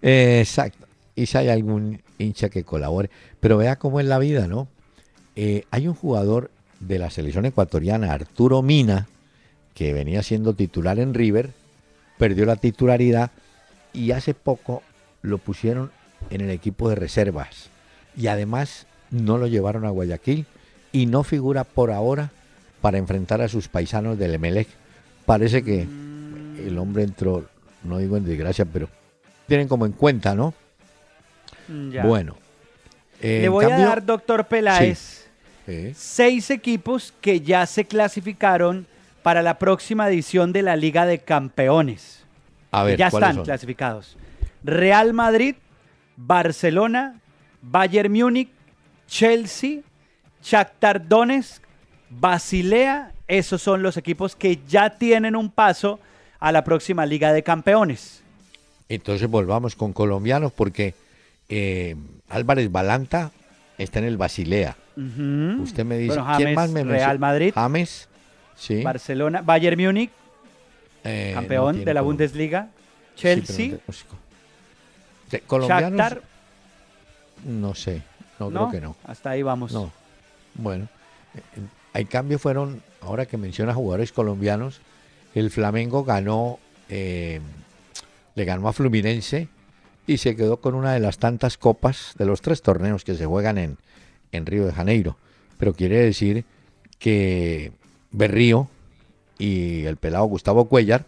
exacto. 0.00 0.86
Y 1.14 1.26
si 1.26 1.36
hay 1.36 1.48
algún 1.50 2.00
hincha 2.18 2.48
que 2.48 2.64
colabore. 2.64 3.10
Pero 3.40 3.58
vea 3.58 3.76
cómo 3.76 4.00
es 4.00 4.06
la 4.06 4.18
vida, 4.18 4.46
¿no? 4.46 4.68
Eh, 5.36 5.64
hay 5.70 5.88
un 5.88 5.94
jugador 5.94 6.50
de 6.80 6.98
la 6.98 7.10
selección 7.10 7.44
ecuatoriana, 7.44 8.12
Arturo 8.12 8.62
Mina, 8.62 9.08
que 9.74 9.92
venía 9.92 10.22
siendo 10.22 10.54
titular 10.54 10.98
en 10.98 11.14
River, 11.14 11.50
perdió 12.18 12.46
la 12.46 12.56
titularidad 12.56 13.30
y 13.92 14.12
hace 14.12 14.34
poco 14.34 14.82
lo 15.22 15.38
pusieron 15.38 15.90
en 16.30 16.40
el 16.40 16.50
equipo 16.50 16.88
de 16.88 16.96
reservas. 16.96 17.70
Y 18.16 18.26
además 18.26 18.86
no 19.10 19.38
lo 19.38 19.46
llevaron 19.46 19.84
a 19.84 19.90
Guayaquil 19.90 20.46
y 20.92 21.06
no 21.06 21.22
figura 21.22 21.64
por 21.64 21.90
ahora 21.90 22.30
para 22.80 22.98
enfrentar 22.98 23.40
a 23.42 23.48
sus 23.48 23.68
paisanos 23.68 24.18
del 24.18 24.34
Emelec. 24.34 24.68
Parece 25.26 25.62
que 25.62 25.82
el 25.82 26.78
hombre 26.78 27.02
entró, 27.04 27.46
no 27.84 27.98
digo 27.98 28.16
en 28.16 28.24
desgracia, 28.24 28.64
pero 28.64 28.88
tienen 29.46 29.68
como 29.68 29.86
en 29.86 29.92
cuenta, 29.92 30.34
¿no? 30.34 30.54
Bueno. 32.04 32.36
Le 33.20 33.48
voy 33.48 33.64
a 33.64 33.68
dar, 33.70 34.04
doctor 34.04 34.46
Peláez, 34.46 35.17
seis 35.94 36.50
equipos 36.50 37.12
que 37.20 37.40
ya 37.40 37.66
se 37.66 37.84
clasificaron 37.84 38.86
para 39.22 39.42
la 39.42 39.58
próxima 39.58 40.08
edición 40.08 40.52
de 40.52 40.62
la 40.62 40.76
Liga 40.76 41.06
de 41.06 41.18
Campeones. 41.18 42.24
A 42.70 42.82
ver, 42.82 42.98
ya 42.98 43.08
están 43.08 43.42
clasificados. 43.42 44.16
Real 44.62 45.12
Madrid, 45.14 45.56
Barcelona, 46.16 47.20
Bayern 47.62 48.12
Múnich, 48.12 48.50
Chelsea, 49.06 49.80
Shakhtar 50.42 51.06
Donetsk, 51.06 51.62
Basilea, 52.10 53.12
esos 53.26 53.60
son 53.60 53.82
los 53.82 53.96
equipos 53.96 54.34
que 54.34 54.60
ya 54.68 54.90
tienen 54.90 55.36
un 55.36 55.50
paso 55.50 56.00
a 56.40 56.52
la 56.52 56.64
próxima 56.64 57.04
Liga 57.04 57.32
de 57.32 57.42
Campeones. 57.42 58.22
Entonces 58.88 59.28
volvamos 59.28 59.76
con 59.76 59.92
colombianos 59.92 60.52
porque 60.52 60.94
eh, 61.48 61.94
Álvarez 62.28 62.72
Balanta 62.72 63.30
está 63.76 63.98
en 63.98 64.06
el 64.06 64.16
Basilea. 64.16 64.76
Usted 64.98 65.84
me 65.84 65.96
dice, 65.96 66.18
¿quién 66.36 66.54
más 66.54 66.70
me 66.70 66.82
Real 66.82 67.20
Madrid. 67.20 67.52
James, 67.54 68.08
Barcelona, 68.82 69.42
Bayern 69.42 69.80
Múnich, 69.80 70.10
eh, 71.04 71.30
campeón 71.34 71.84
de 71.84 71.94
la 71.94 72.00
Bundesliga, 72.00 72.68
Chelsea, 73.14 73.78
colombianos, 75.46 76.14
no 77.44 77.74
sé, 77.76 78.02
no, 78.40 78.50
creo 78.50 78.70
que 78.70 78.80
no. 78.80 78.96
Hasta 79.04 79.30
ahí 79.30 79.42
vamos. 79.42 79.72
No. 79.72 79.92
Bueno, 80.54 80.88
hay 81.92 82.04
cambio 82.06 82.40
fueron, 82.40 82.82
ahora 83.00 83.26
que 83.26 83.36
menciona 83.36 83.74
jugadores 83.74 84.10
colombianos, 84.10 84.80
el 85.32 85.50
Flamengo 85.50 86.02
ganó, 86.02 86.58
eh, 86.88 87.40
le 88.34 88.44
ganó 88.44 88.66
a 88.66 88.72
Fluminense 88.72 89.46
y 90.08 90.18
se 90.18 90.34
quedó 90.34 90.56
con 90.56 90.74
una 90.74 90.92
de 90.92 90.98
las 90.98 91.18
tantas 91.18 91.56
copas 91.56 92.14
de 92.18 92.24
los 92.24 92.40
tres 92.40 92.62
torneos 92.62 93.04
que 93.04 93.14
se 93.14 93.26
juegan 93.26 93.58
en, 93.58 93.78
en 94.32 94.46
Río 94.46 94.66
de 94.66 94.72
Janeiro. 94.72 95.16
Pero 95.58 95.74
quiere 95.74 95.98
decir 95.98 96.44
que 96.98 97.72
Berrío 98.10 98.68
y 99.38 99.84
el 99.84 99.96
pelado 99.96 100.24
Gustavo 100.24 100.66
Cuellar, 100.66 101.04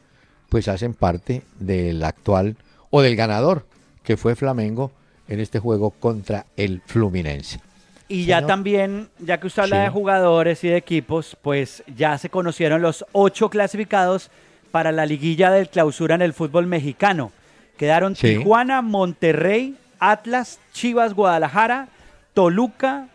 pues 0.48 0.68
hacen 0.68 0.94
parte 0.94 1.42
del 1.58 2.02
actual 2.04 2.56
o 2.90 3.02
del 3.02 3.16
ganador, 3.16 3.66
que 4.02 4.16
fue 4.16 4.36
Flamengo 4.36 4.90
en 5.28 5.40
este 5.40 5.58
juego 5.58 5.90
contra 5.90 6.46
el 6.56 6.82
Fluminense. 6.86 7.60
Y 8.08 8.24
ya 8.24 8.44
también, 8.44 9.08
ya 9.20 9.38
que 9.38 9.46
usted 9.46 9.62
habla 9.62 9.82
de 9.84 9.88
jugadores 9.88 10.64
y 10.64 10.68
de 10.68 10.76
equipos, 10.76 11.36
pues 11.40 11.84
ya 11.96 12.18
se 12.18 12.28
conocieron 12.28 12.82
los 12.82 13.04
ocho 13.12 13.50
clasificados 13.50 14.32
para 14.72 14.90
la 14.90 15.06
liguilla 15.06 15.52
del 15.52 15.68
clausura 15.68 16.16
en 16.16 16.22
el 16.22 16.32
fútbol 16.32 16.66
mexicano. 16.66 17.30
Quedaron 17.76 18.14
Tijuana, 18.14 18.82
Monterrey, 18.82 19.76
Atlas, 20.00 20.58
Chivas, 20.72 21.14
Guadalajara, 21.14 21.88
Toluca, 22.34 23.08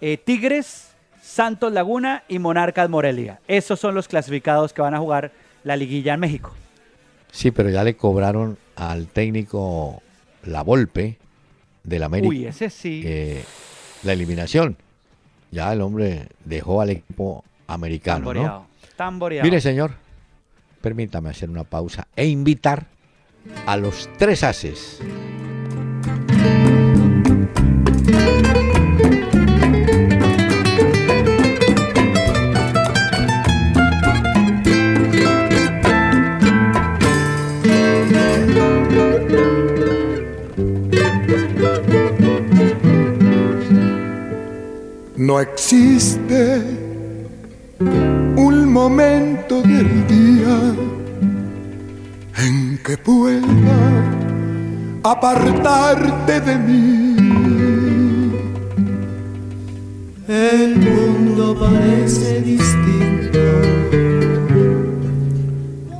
eh, 0.00 0.16
Tigres, 0.16 0.88
Santos 1.22 1.72
Laguna 1.72 2.24
y 2.28 2.38
Monarcas 2.38 2.88
Morelia. 2.88 3.40
Esos 3.48 3.78
son 3.78 3.94
los 3.94 4.08
clasificados 4.08 4.72
que 4.72 4.82
van 4.82 4.94
a 4.94 4.98
jugar 4.98 5.32
la 5.64 5.76
liguilla 5.76 6.14
en 6.14 6.20
México. 6.20 6.54
Sí, 7.30 7.50
pero 7.50 7.70
ya 7.70 7.84
le 7.84 7.96
cobraron 7.96 8.58
al 8.76 9.06
técnico 9.06 10.02
La 10.44 10.62
Volpe 10.62 11.18
del 11.84 12.02
América. 12.02 12.28
Uy, 12.28 12.46
ese 12.46 12.70
sí. 12.70 13.02
Eh, 13.04 13.44
la 14.02 14.12
eliminación. 14.12 14.76
Ya 15.50 15.72
el 15.72 15.80
hombre 15.80 16.28
dejó 16.44 16.80
al 16.80 16.90
equipo 16.90 17.44
americano, 17.66 18.32
¿no? 18.32 18.66
Tamboreado. 18.96 19.44
Mire, 19.44 19.60
señor, 19.60 19.92
permítame 20.80 21.30
hacer 21.30 21.48
una 21.50 21.64
pausa 21.64 22.06
e 22.16 22.26
invitar 22.26 22.86
a 23.66 23.76
los 23.76 24.08
tres 24.18 24.42
ases. 24.42 25.00
No 45.28 45.38
existe 45.38 46.60
un 47.78 48.72
momento 48.72 49.62
del 49.62 50.04
día 50.08 50.74
en 52.38 52.80
que 52.84 52.98
pueda 52.98 53.78
apartarte 55.04 56.40
de 56.40 56.58
mí. 56.58 58.32
El 60.26 60.76
mundo 60.80 61.56
parece 61.56 62.40
distinto 62.40 63.38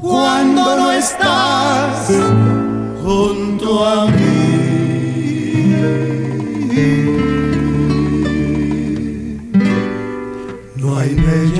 cuando 0.00 0.78
no 0.78 0.90
estás 0.90 2.10
junto 3.04 3.86
a 3.86 4.06
mí. 4.06 4.21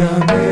Hay 0.03 0.52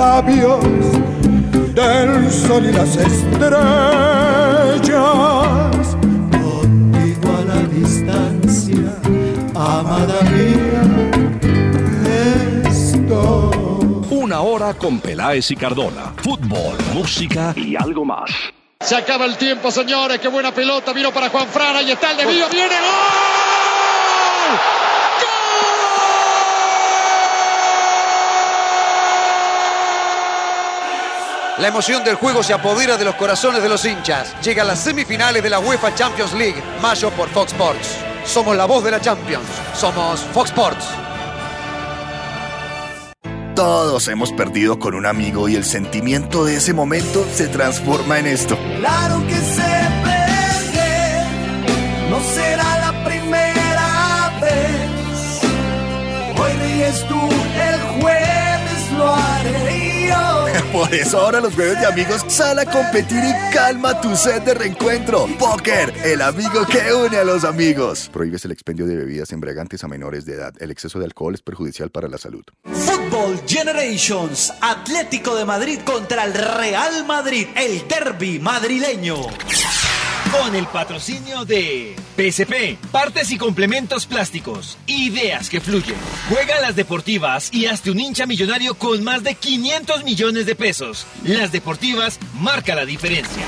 labios, 0.00 0.64
del 1.74 2.30
sol 2.30 2.64
y 2.64 2.72
las 2.72 2.96
estrellas. 2.96 3.60
Contigo 6.32 7.28
a 7.38 7.42
la 7.52 7.60
distancia, 7.78 8.90
amada 9.54 10.22
mía, 10.32 10.84
estoy. 12.70 14.08
Una 14.10 14.40
hora 14.40 14.72
con 14.72 15.00
Peláez 15.00 15.50
y 15.50 15.56
Cardona. 15.56 16.14
Fútbol, 16.16 16.78
música 16.94 17.52
y 17.54 17.76
algo 17.76 18.06
más. 18.06 18.30
Se 18.80 18.96
acaba 18.96 19.26
el 19.26 19.36
tiempo, 19.36 19.70
señores. 19.70 20.18
Qué 20.18 20.28
buena 20.28 20.54
pelota. 20.54 20.94
Vino 20.94 21.12
para 21.12 21.28
Juan 21.28 21.46
Fran. 21.48 21.76
Ahí 21.76 21.90
está 21.90 22.12
el 22.12 22.16
desvío. 22.16 22.48
Viene 22.48 22.76
gol. 22.80 23.29
La 31.60 31.68
emoción 31.68 32.02
del 32.02 32.14
juego 32.14 32.42
se 32.42 32.54
apodera 32.54 32.96
de 32.96 33.04
los 33.04 33.16
corazones 33.16 33.62
de 33.62 33.68
los 33.68 33.84
hinchas. 33.84 34.34
Llegan 34.42 34.66
las 34.66 34.80
semifinales 34.80 35.42
de 35.42 35.50
la 35.50 35.58
UEFA 35.58 35.94
Champions 35.94 36.32
League, 36.32 36.62
mayo 36.80 37.10
por 37.10 37.28
Fox 37.28 37.52
Sports. 37.52 37.98
Somos 38.24 38.56
la 38.56 38.64
voz 38.64 38.82
de 38.82 38.92
la 38.92 38.98
Champions. 38.98 39.44
Somos 39.74 40.20
Fox 40.32 40.48
Sports. 40.48 40.86
Todos 43.54 44.08
hemos 44.08 44.32
perdido 44.32 44.78
con 44.78 44.94
un 44.94 45.04
amigo 45.04 45.50
y 45.50 45.56
el 45.56 45.66
sentimiento 45.66 46.46
de 46.46 46.56
ese 46.56 46.72
momento 46.72 47.26
se 47.30 47.46
transforma 47.48 48.18
en 48.18 48.28
esto. 48.28 48.56
Claro 48.78 49.22
que 49.26 49.34
se 49.34 49.70
pierde, 50.02 51.26
no 52.08 52.20
será 52.20 52.90
la 52.90 53.04
primera 53.04 54.32
vez. 54.40 55.40
Hoy 56.40 56.52
ríes 56.62 57.06
tú, 57.06 57.29
Por 60.72 60.94
eso 60.94 61.18
ahora 61.18 61.40
los 61.40 61.54
jueves 61.54 61.80
de 61.80 61.86
amigos 61.86 62.24
sal 62.28 62.58
a 62.60 62.64
competir 62.64 63.18
y 63.18 63.54
calma 63.54 64.00
tu 64.00 64.14
sed 64.16 64.42
de 64.42 64.54
reencuentro. 64.54 65.26
Póker, 65.38 65.92
el 66.04 66.22
amigo 66.22 66.64
que 66.66 66.94
une 66.94 67.16
a 67.16 67.24
los 67.24 67.44
amigos. 67.44 68.08
Prohíbes 68.12 68.44
el 68.44 68.52
expendio 68.52 68.86
de 68.86 68.94
bebidas 68.94 69.32
embriagantes 69.32 69.82
a 69.82 69.88
menores 69.88 70.26
de 70.26 70.34
edad. 70.34 70.54
El 70.60 70.70
exceso 70.70 71.00
de 71.00 71.06
alcohol 71.06 71.34
es 71.34 71.42
perjudicial 71.42 71.90
para 71.90 72.08
la 72.08 72.18
salud. 72.18 72.44
Football 72.64 73.40
Generations, 73.46 74.52
Atlético 74.60 75.34
de 75.34 75.44
Madrid 75.44 75.80
contra 75.84 76.24
el 76.24 76.34
Real 76.34 77.04
Madrid, 77.04 77.48
el 77.56 77.88
derby 77.88 78.38
madrileño. 78.38 79.16
Con 80.32 80.54
el 80.54 80.66
patrocinio 80.66 81.44
de 81.44 81.96
PSP, 82.16 82.78
partes 82.92 83.30
y 83.32 83.38
complementos 83.38 84.06
plásticos, 84.06 84.78
ideas 84.86 85.50
que 85.50 85.60
fluyen. 85.60 85.96
Juega 86.28 86.56
a 86.56 86.60
las 86.60 86.76
deportivas 86.76 87.52
y 87.52 87.66
hazte 87.66 87.90
un 87.90 87.98
hincha 87.98 88.26
millonario 88.26 88.74
con 88.74 89.02
más 89.02 89.24
de 89.24 89.34
500 89.34 90.04
millones 90.04 90.46
de 90.46 90.54
pesos. 90.54 91.06
Las 91.24 91.50
deportivas 91.50 92.20
marca 92.34 92.74
la 92.74 92.84
diferencia. 92.84 93.44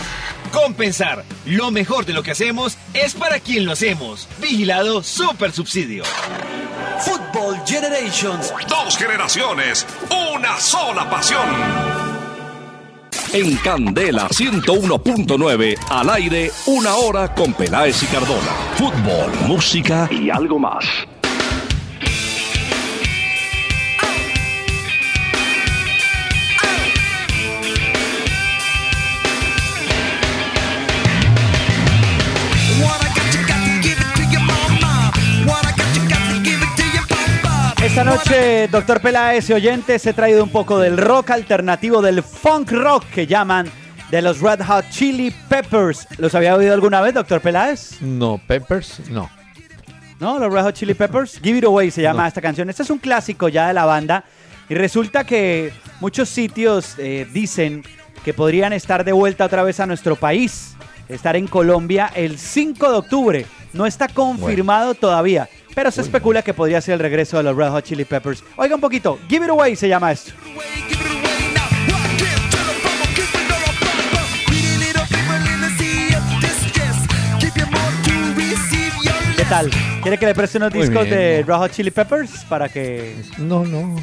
Compensar, 0.52 1.24
lo 1.46 1.70
mejor 1.70 2.04
de 2.04 2.12
lo 2.12 2.22
que 2.22 2.32
hacemos 2.32 2.76
es 2.94 3.14
para 3.14 3.38
quien 3.38 3.64
lo 3.64 3.72
hacemos. 3.72 4.28
Vigilado 4.40 5.02
Super 5.02 5.52
Subsidio. 5.52 6.04
Football 7.00 7.62
Generations. 7.64 8.52
Dos 8.68 8.96
generaciones, 8.96 9.86
una 10.34 10.58
sola 10.58 11.08
pasión. 11.08 12.12
En 13.34 13.56
Candela 13.56 14.28
101.9, 14.28 15.78
al 15.88 16.10
aire, 16.10 16.50
una 16.66 16.96
hora 16.96 17.34
con 17.34 17.54
Peláez 17.54 18.02
y 18.02 18.06
Cardona. 18.06 18.52
Fútbol, 18.76 19.32
música 19.48 20.06
y 20.12 20.28
algo 20.28 20.58
más. 20.58 20.84
Esta 37.82 38.04
noche, 38.04 38.68
doctor 38.68 39.00
Peláez 39.00 39.50
y 39.50 39.54
oyentes, 39.54 40.06
he 40.06 40.12
traído 40.12 40.44
un 40.44 40.50
poco 40.50 40.78
del 40.78 40.96
rock 40.96 41.30
alternativo, 41.30 42.00
del 42.00 42.22
funk 42.22 42.70
rock 42.70 43.04
que 43.06 43.26
llaman 43.26 43.68
de 44.08 44.22
los 44.22 44.40
Red 44.40 44.60
Hot 44.64 44.88
Chili 44.88 45.34
Peppers. 45.48 46.06
¿Los 46.18 46.32
había 46.36 46.54
oído 46.54 46.72
alguna 46.74 47.00
vez, 47.00 47.12
doctor 47.12 47.40
Peláez? 47.40 48.00
No, 48.00 48.40
Peppers, 48.46 49.10
no. 49.10 49.28
¿No? 50.20 50.38
Los 50.38 50.52
Red 50.52 50.62
Hot 50.62 50.74
Chili 50.76 50.94
Peppers. 50.94 51.40
Give 51.42 51.58
It 51.58 51.64
Away 51.64 51.90
se 51.90 52.02
llama 52.02 52.28
esta 52.28 52.40
canción. 52.40 52.70
Este 52.70 52.84
es 52.84 52.90
un 52.90 52.98
clásico 52.98 53.48
ya 53.48 53.66
de 53.66 53.74
la 53.74 53.84
banda. 53.84 54.24
Y 54.68 54.74
resulta 54.74 55.24
que 55.24 55.72
muchos 55.98 56.28
sitios 56.28 56.94
eh, 56.98 57.26
dicen 57.32 57.82
que 58.24 58.32
podrían 58.32 58.72
estar 58.72 59.04
de 59.04 59.10
vuelta 59.10 59.44
otra 59.44 59.64
vez 59.64 59.80
a 59.80 59.86
nuestro 59.86 60.14
país. 60.14 60.76
Estar 61.08 61.34
en 61.34 61.48
Colombia 61.48 62.12
el 62.14 62.38
5 62.38 62.92
de 62.92 62.96
octubre. 62.96 63.46
No 63.73 63.87
está 63.87 64.08
confirmado 64.08 64.94
todavía. 64.94 65.48
Pero 65.75 65.90
se 65.90 66.02
especula 66.02 66.42
que 66.42 66.52
podría 66.52 66.81
ser 66.81 66.94
el 66.94 67.00
regreso 67.00 67.38
de 67.38 67.44
los 67.44 67.56
Red 67.56 67.70
Hot 67.70 67.85
Chili 67.85 68.04
Peppers. 68.04 68.44
Oiga 68.56 68.75
un 68.75 68.81
poquito. 68.81 69.18
Give 69.29 69.46
It 69.46 69.50
Away 69.50 69.77
se 69.77 69.88
llama 69.88 70.12
esto. 70.12 70.33
¿Qué 79.37 79.44
tal? 79.48 79.70
¿Quiere 80.02 80.18
que 80.18 80.27
le 80.27 80.35
preste 80.35 80.58
unos 80.58 80.73
discos 80.73 81.04
bien, 81.04 81.10
de 81.10 81.44
Red 81.46 81.54
Hot 81.54 81.73
Chili 81.73 81.90
Peppers 81.90 82.44
para 82.44 82.68
que... 82.68 83.16
No, 83.38 83.64
no. 83.64 83.96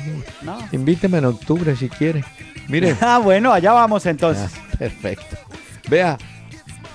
Invíteme 0.72 1.20
en 1.20 1.26
octubre 1.26 1.76
si 1.76 1.90
quiere. 1.90 2.24
Mire. 2.68 2.96
Ah, 3.02 3.20
bueno, 3.20 3.52
allá 3.52 3.74
vamos 3.74 4.06
entonces. 4.06 4.52
Ah, 4.56 4.76
perfecto. 4.78 5.38
Vea, 5.88 6.18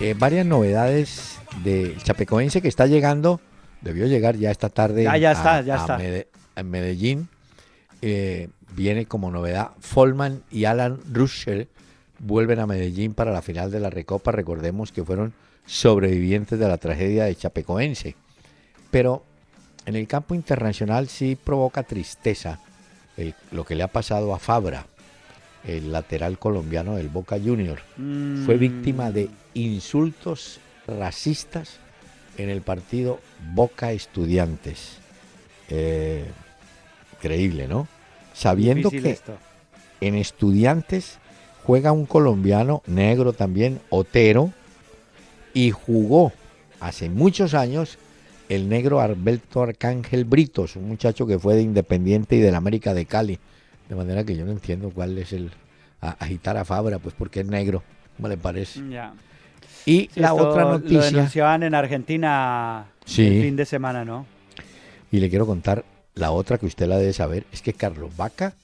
eh, 0.00 0.14
varias 0.16 0.46
novedades 0.46 1.33
del 1.62 2.02
Chapecoense 2.02 2.60
que 2.60 2.68
está 2.68 2.86
llegando, 2.86 3.40
debió 3.80 4.06
llegar 4.06 4.36
ya 4.36 4.50
esta 4.50 4.68
tarde. 4.68 5.04
Ya, 5.04 5.16
ya 5.16 5.30
a- 5.30 5.32
está, 5.32 5.60
ya 5.62 5.76
está. 5.76 5.98
A 6.56 6.62
Medellín. 6.62 7.28
Eh, 8.02 8.48
viene 8.76 9.06
como 9.06 9.30
novedad 9.30 9.70
Folman 9.80 10.42
y 10.50 10.64
Alan 10.66 10.98
Russell 11.12 11.64
vuelven 12.18 12.58
a 12.60 12.66
Medellín 12.66 13.14
para 13.14 13.32
la 13.32 13.40
final 13.42 13.70
de 13.70 13.80
la 13.80 13.90
Recopa. 13.90 14.30
Recordemos 14.32 14.92
que 14.92 15.04
fueron 15.04 15.32
sobrevivientes 15.66 16.58
de 16.58 16.68
la 16.68 16.76
tragedia 16.78 17.24
de 17.24 17.34
Chapecoense. 17.34 18.14
Pero 18.90 19.24
en 19.86 19.96
el 19.96 20.06
campo 20.06 20.34
internacional 20.34 21.08
sí 21.08 21.36
provoca 21.42 21.82
tristeza 21.82 22.58
lo 23.52 23.64
que 23.64 23.74
le 23.74 23.82
ha 23.84 23.88
pasado 23.88 24.34
a 24.34 24.38
Fabra, 24.38 24.86
el 25.66 25.92
lateral 25.92 26.38
colombiano 26.38 26.96
del 26.96 27.08
Boca 27.08 27.36
Junior. 27.42 27.78
Fue 28.44 28.56
víctima 28.58 29.10
de 29.10 29.30
insultos 29.54 30.60
racistas 30.86 31.78
en 32.36 32.50
el 32.50 32.62
partido 32.62 33.20
Boca 33.52 33.92
Estudiantes. 33.92 34.98
Eh, 35.68 36.24
increíble, 37.14 37.68
¿no? 37.68 37.88
Sabiendo 38.32 38.90
que 38.90 39.18
en 40.00 40.14
Estudiantes 40.14 41.18
juega 41.64 41.92
un 41.92 42.06
colombiano 42.06 42.82
negro 42.86 43.32
también, 43.32 43.80
Otero, 43.90 44.52
y 45.54 45.70
jugó 45.70 46.32
hace 46.80 47.08
muchos 47.08 47.54
años 47.54 47.98
el 48.48 48.68
negro 48.68 49.00
Alberto 49.00 49.62
Arcángel 49.62 50.24
Britos, 50.24 50.76
un 50.76 50.88
muchacho 50.88 51.26
que 51.26 51.38
fue 51.38 51.54
de 51.54 51.62
Independiente 51.62 52.36
y 52.36 52.40
del 52.40 52.54
América 52.54 52.92
de 52.92 53.06
Cali. 53.06 53.38
De 53.88 53.94
manera 53.94 54.24
que 54.24 54.36
yo 54.36 54.44
no 54.44 54.52
entiendo 54.52 54.90
cuál 54.90 55.16
es 55.16 55.32
el 55.32 55.50
agitar 56.00 56.56
a 56.56 56.64
Fabra, 56.64 56.98
pues 56.98 57.14
porque 57.16 57.40
es 57.40 57.46
negro, 57.46 57.82
¿cómo 58.16 58.28
le 58.28 58.36
parece? 58.36 58.80
Y 59.86 60.10
la 60.14 60.34
otra 60.34 60.64
noticia. 60.64 60.98
Lo 60.98 61.04
denunciaban 61.04 61.62
en 61.62 61.74
Argentina 61.74 62.86
el 63.06 63.42
fin 63.42 63.56
de 63.56 63.66
semana, 63.66 64.04
¿no? 64.04 64.26
Y 65.10 65.20
le 65.20 65.28
quiero 65.28 65.46
contar 65.46 65.84
la 66.14 66.30
otra 66.30 66.58
que 66.58 66.66
usted 66.66 66.86
la 66.86 66.98
debe 66.98 67.12
saber, 67.12 67.44
es 67.52 67.60
que 67.62 67.72
Carlos 67.72 68.16
Vaca 68.16 68.54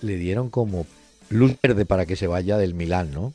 le 0.00 0.16
dieron 0.16 0.50
como 0.50 0.86
luz 1.28 1.56
verde 1.62 1.86
para 1.86 2.06
que 2.06 2.16
se 2.16 2.26
vaya 2.26 2.56
del 2.56 2.74
Milán, 2.74 3.10
¿no? 3.12 3.32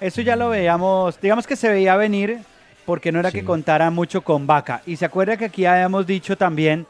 Eso 0.00 0.20
ya 0.20 0.36
lo 0.36 0.48
veíamos, 0.50 1.20
digamos 1.20 1.46
que 1.46 1.56
se 1.56 1.68
veía 1.68 1.96
venir 1.96 2.40
porque 2.84 3.12
no 3.12 3.20
era 3.20 3.32
que 3.32 3.44
contara 3.44 3.90
mucho 3.90 4.22
con 4.22 4.46
Vaca. 4.46 4.82
Y 4.86 4.96
se 4.96 5.04
acuerda 5.04 5.36
que 5.36 5.46
aquí 5.46 5.64
habíamos 5.64 6.06
dicho 6.06 6.36
también 6.36 6.86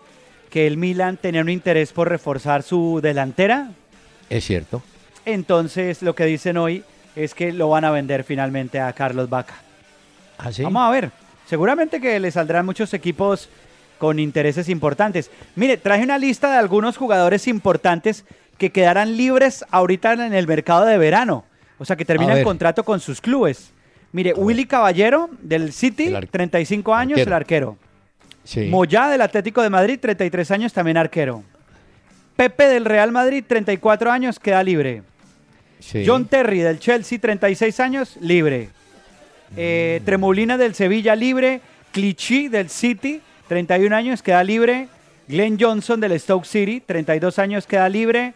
que 0.50 0.66
el 0.66 0.76
Milan 0.76 1.16
tenía 1.16 1.40
un 1.40 1.48
interés 1.48 1.92
por 1.92 2.08
reforzar 2.08 2.62
su 2.62 3.00
delantera. 3.02 3.70
Es 4.30 4.44
cierto. 4.44 4.82
Entonces 5.24 6.02
lo 6.02 6.14
que 6.14 6.24
dicen 6.24 6.56
hoy 6.56 6.84
es 7.16 7.34
que 7.34 7.52
lo 7.52 7.68
van 7.68 7.84
a 7.84 7.90
vender 7.90 8.24
finalmente 8.24 8.80
a 8.80 8.92
Carlos 8.92 9.28
Vaca. 9.28 9.54
¿Ah, 10.38 10.52
sí? 10.52 10.62
Vamos 10.62 10.82
a 10.82 10.90
ver. 10.90 11.10
Seguramente 11.46 12.00
que 12.00 12.18
le 12.18 12.30
saldrán 12.30 12.66
muchos 12.66 12.94
equipos 12.94 13.48
con 13.98 14.18
intereses 14.18 14.68
importantes. 14.68 15.30
Mire, 15.54 15.76
traje 15.76 16.02
una 16.02 16.18
lista 16.18 16.50
de 16.50 16.58
algunos 16.58 16.96
jugadores 16.96 17.46
importantes 17.46 18.24
que 18.58 18.70
quedarán 18.70 19.16
libres 19.16 19.64
ahorita 19.70 20.12
en 20.14 20.34
el 20.34 20.46
mercado 20.46 20.84
de 20.84 20.98
verano. 20.98 21.44
O 21.78 21.84
sea, 21.84 21.96
que 21.96 22.04
terminan 22.04 22.42
contrato 22.42 22.84
con 22.84 23.00
sus 23.00 23.20
clubes. 23.20 23.72
Mire, 24.12 24.32
Willy 24.34 24.66
Caballero 24.66 25.28
del 25.40 25.72
City, 25.72 26.14
35 26.30 26.94
años, 26.94 27.18
el 27.18 27.32
arquero. 27.32 27.76
Moyá 28.68 29.08
del 29.08 29.22
Atlético 29.22 29.62
de 29.62 29.70
Madrid, 29.70 29.98
33 30.00 30.50
años, 30.52 30.72
también 30.72 30.96
arquero. 30.96 31.42
Pepe 32.36 32.68
del 32.68 32.84
Real 32.84 33.10
Madrid, 33.10 33.44
34 33.46 34.10
años, 34.10 34.38
queda 34.38 34.62
libre. 34.62 35.02
John 36.06 36.26
Terry 36.26 36.60
del 36.60 36.78
Chelsea, 36.78 37.18
36 37.18 37.80
años, 37.80 38.16
libre. 38.20 38.70
Eh, 39.56 39.98
mm. 40.00 40.04
Tremolina 40.04 40.56
del 40.56 40.74
Sevilla, 40.74 41.14
libre. 41.14 41.60
Clichy 41.92 42.48
del 42.48 42.70
City, 42.70 43.20
31 43.48 43.94
años, 43.94 44.22
queda 44.22 44.42
libre. 44.42 44.88
Glenn 45.28 45.56
Johnson 45.58 46.00
del 46.00 46.18
Stoke 46.18 46.44
City, 46.44 46.82
32 46.84 47.38
años, 47.38 47.66
queda 47.66 47.88
libre. 47.88 48.34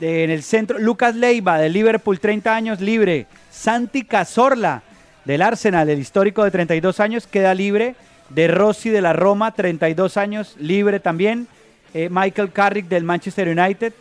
en 0.00 0.30
el 0.30 0.42
centro, 0.42 0.78
Lucas 0.78 1.14
Leiva 1.14 1.58
del 1.58 1.72
Liverpool, 1.72 2.18
30 2.18 2.54
años, 2.54 2.80
libre. 2.80 3.26
Santi 3.50 4.04
Cazorla 4.04 4.82
del 5.24 5.42
Arsenal, 5.42 5.88
el 5.88 5.98
histórico 5.98 6.44
de 6.44 6.50
32 6.50 7.00
años, 7.00 7.26
queda 7.26 7.54
libre. 7.54 7.94
De 8.30 8.46
Rossi 8.48 8.90
de 8.90 9.00
la 9.00 9.12
Roma, 9.12 9.54
32 9.54 10.16
años, 10.16 10.56
libre 10.58 11.00
también. 11.00 11.46
Eh, 11.94 12.08
Michael 12.10 12.52
Carrick 12.52 12.88
del 12.88 13.04
Manchester 13.04 13.48
United. 13.48 13.92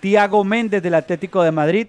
Tiago 0.00 0.44
Méndez 0.44 0.82
del 0.82 0.94
Atlético 0.94 1.42
de 1.42 1.52
Madrid. 1.52 1.86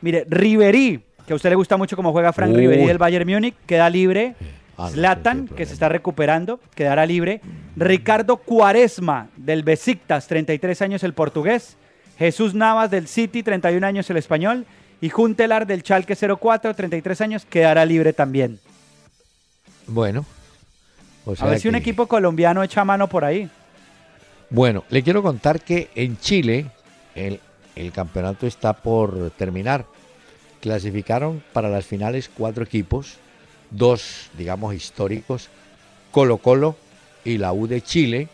Mire, 0.00 0.26
Riverí, 0.28 1.02
que 1.26 1.32
a 1.32 1.36
usted 1.36 1.50
le 1.50 1.56
gusta 1.56 1.76
mucho 1.76 1.96
cómo 1.96 2.12
juega 2.12 2.32
Frank 2.32 2.54
Riverí 2.54 2.86
del 2.86 2.98
Bayern 2.98 3.28
Múnich, 3.28 3.54
queda 3.66 3.90
libre. 3.90 4.34
Ah, 4.78 4.90
Zlatan, 4.90 5.48
que 5.48 5.64
se 5.64 5.72
está 5.72 5.88
recuperando, 5.88 6.60
quedará 6.74 7.06
libre. 7.06 7.40
Ricardo 7.76 8.36
Cuaresma, 8.36 9.28
del 9.36 9.62
Besiktas, 9.62 10.26
33 10.26 10.82
años 10.82 11.02
el 11.02 11.14
portugués. 11.14 11.76
Jesús 12.18 12.54
Navas, 12.54 12.90
del 12.90 13.08
City, 13.08 13.42
31 13.42 13.86
años 13.86 14.08
el 14.10 14.18
español. 14.18 14.66
Y 15.00 15.08
Juntelar, 15.08 15.66
del 15.66 15.82
Chalque 15.82 16.14
04, 16.14 16.74
33 16.74 17.20
años, 17.20 17.46
quedará 17.46 17.84
libre 17.84 18.12
también. 18.12 18.58
Bueno. 19.86 20.24
A 21.38 21.46
ver 21.46 21.60
si 21.60 21.68
un 21.68 21.74
equipo 21.74 22.06
colombiano 22.06 22.62
echa 22.62 22.84
mano 22.84 23.08
por 23.08 23.24
ahí. 23.24 23.50
Bueno, 24.48 24.84
le 24.90 25.02
quiero 25.02 25.22
contar 25.22 25.60
que 25.60 25.90
en 25.94 26.18
Chile 26.18 26.66
el, 27.14 27.40
el 27.76 27.92
campeonato 27.92 28.46
está 28.46 28.72
por 28.72 29.30
terminar. 29.32 29.86
Clasificaron 30.60 31.44
para 31.52 31.68
las 31.68 31.86
finales 31.86 32.28
cuatro 32.34 32.64
equipos 32.64 33.18
dos, 33.70 34.30
digamos, 34.36 34.74
históricos, 34.74 35.48
Colo 36.10 36.38
Colo 36.38 36.76
y 37.24 37.38
la 37.38 37.52
U 37.52 37.66
de 37.66 37.82
Chile, 37.82 38.28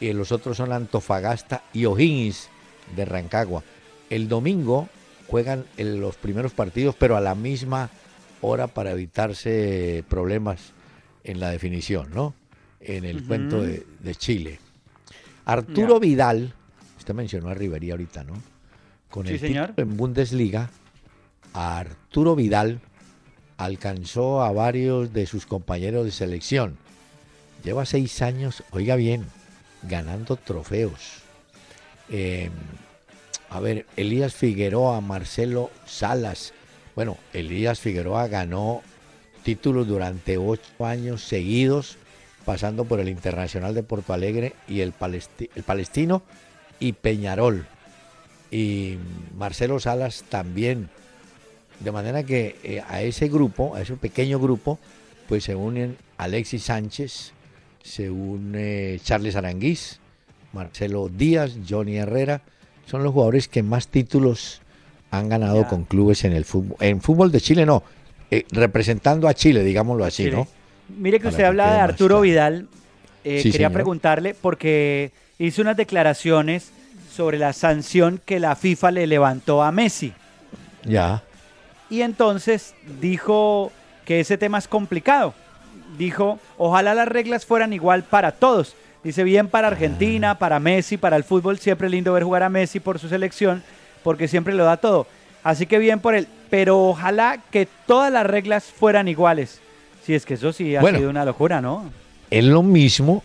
y 0.00 0.12
los 0.12 0.32
otros 0.32 0.56
son 0.56 0.72
Antofagasta 0.72 1.64
y 1.72 1.84
O'Higgins 1.86 2.48
de 2.94 3.04
Rancagua. 3.04 3.64
El 4.10 4.28
domingo 4.28 4.88
juegan 5.26 5.64
los 5.76 6.16
primeros 6.16 6.52
partidos, 6.52 6.94
pero 6.96 7.16
a 7.16 7.20
la 7.20 7.34
misma 7.34 7.90
hora 8.40 8.68
para 8.68 8.92
evitarse 8.92 10.04
problemas 10.08 10.72
en 11.24 11.40
la 11.40 11.50
definición, 11.50 12.10
¿no? 12.14 12.34
En 12.80 13.04
el 13.04 13.24
cuento 13.24 13.60
de, 13.60 14.14
Chile. 14.14 14.60
Arturo 15.44 15.98
Vidal, 15.98 16.54
usted 16.96 17.14
mencionó 17.14 17.48
a 17.48 17.54
Rivería 17.54 17.94
ahorita, 17.94 18.22
¿no? 18.22 18.34
Con 19.10 19.26
el 19.26 19.38
señor. 19.38 19.74
en 19.76 19.96
Bundesliga, 19.96 20.70
Arturo 21.52 22.36
Vidal 22.36 22.80
alcanzó 23.56 24.42
a 24.42 24.52
varios 24.52 25.12
de 25.12 25.26
sus 25.26 25.46
compañeros 25.46 26.04
de 26.04 26.12
selección. 26.12 26.76
Lleva 27.64 27.86
seis 27.86 28.22
años, 28.22 28.62
oiga 28.70 28.96
bien, 28.96 29.26
ganando 29.82 30.36
trofeos. 30.36 31.22
Em, 32.08 32.52
a 33.50 33.60
ver, 33.60 33.86
Elías 33.96 34.34
Figueroa, 34.34 35.00
Marcelo 35.00 35.70
Salas. 35.86 36.52
Bueno, 36.94 37.16
Elías 37.32 37.80
Figueroa 37.80 38.28
ganó 38.28 38.82
títulos 39.42 39.88
durante 39.88 40.38
ocho 40.38 40.84
años 40.84 41.24
seguidos, 41.24 41.96
pasando 42.44 42.84
por 42.84 43.00
el 43.00 43.08
Internacional 43.08 43.74
de 43.74 43.82
Porto 43.82 44.12
Alegre 44.12 44.54
y 44.68 44.80
el, 44.80 44.94
el 45.54 45.62
Palestino 45.62 46.22
y 46.78 46.92
Peñarol. 46.92 47.66
Y 48.50 48.96
Marcelo 49.36 49.78
Salas 49.78 50.24
también 50.28 50.88
de 51.80 51.92
manera 51.92 52.22
que 52.24 52.56
eh, 52.62 52.82
a 52.88 53.02
ese 53.02 53.28
grupo, 53.28 53.74
a 53.74 53.82
ese 53.82 53.94
pequeño 53.94 54.38
grupo, 54.40 54.78
pues 55.28 55.44
se 55.44 55.54
unen 55.54 55.96
Alexis 56.16 56.64
Sánchez, 56.64 57.32
se 57.82 58.10
une 58.10 58.98
Charles 59.02 59.36
Aranguiz, 59.36 60.00
Marcelo 60.52 61.08
Díaz, 61.08 61.52
Johnny 61.68 61.96
Herrera. 61.96 62.42
Son 62.86 63.02
los 63.02 63.12
jugadores 63.12 63.48
que 63.48 63.62
más 63.62 63.88
títulos 63.88 64.60
han 65.10 65.28
ganado 65.28 65.66
con 65.68 65.84
clubes 65.84 66.24
en 66.24 66.32
el 66.32 66.44
fútbol. 66.44 66.76
En 66.80 67.00
fútbol 67.00 67.30
de 67.30 67.40
Chile 67.40 67.64
no, 67.64 67.82
eh, 68.30 68.44
representando 68.50 69.28
a 69.28 69.34
Chile, 69.34 69.62
digámoslo 69.62 70.04
así, 70.04 70.30
¿no? 70.30 70.46
Mire 70.88 71.20
que 71.20 71.28
usted 71.28 71.44
habla 71.44 71.74
de 71.74 71.80
Arturo 71.80 72.22
Vidal. 72.22 72.68
Eh, 73.24 73.42
quería 73.42 73.70
preguntarle 73.70 74.34
porque 74.34 75.12
hizo 75.38 75.60
unas 75.60 75.76
declaraciones 75.76 76.72
sobre 77.18 77.36
la 77.36 77.52
sanción 77.52 78.20
que 78.24 78.38
la 78.38 78.54
FIFA 78.54 78.92
le 78.92 79.08
levantó 79.08 79.64
a 79.64 79.72
Messi. 79.72 80.12
Ya. 80.84 81.24
Y 81.90 82.02
entonces 82.02 82.76
dijo 83.00 83.72
que 84.04 84.20
ese 84.20 84.38
tema 84.38 84.58
es 84.58 84.68
complicado. 84.68 85.34
Dijo, 85.98 86.38
ojalá 86.58 86.94
las 86.94 87.08
reglas 87.08 87.44
fueran 87.44 87.72
igual 87.72 88.04
para 88.04 88.30
todos. 88.30 88.76
Dice, 89.02 89.24
bien 89.24 89.48
para 89.48 89.66
Argentina, 89.66 90.30
ah. 90.30 90.38
para 90.38 90.60
Messi, 90.60 90.96
para 90.96 91.16
el 91.16 91.24
fútbol. 91.24 91.58
Siempre 91.58 91.90
lindo 91.90 92.12
ver 92.12 92.22
jugar 92.22 92.44
a 92.44 92.48
Messi 92.48 92.78
por 92.78 93.00
su 93.00 93.08
selección, 93.08 93.64
porque 94.04 94.28
siempre 94.28 94.54
lo 94.54 94.62
da 94.64 94.76
todo. 94.76 95.08
Así 95.42 95.66
que 95.66 95.78
bien 95.78 95.98
por 95.98 96.14
él. 96.14 96.28
Pero 96.50 96.78
ojalá 96.90 97.40
que 97.50 97.66
todas 97.88 98.12
las 98.12 98.26
reglas 98.26 98.66
fueran 98.66 99.08
iguales. 99.08 99.60
Si 100.04 100.14
es 100.14 100.24
que 100.24 100.34
eso 100.34 100.52
sí 100.52 100.76
ha 100.76 100.82
sido 100.82 101.10
una 101.10 101.24
locura, 101.24 101.60
¿no? 101.60 101.90
Es 102.30 102.44
lo 102.44 102.62
mismo 102.62 103.24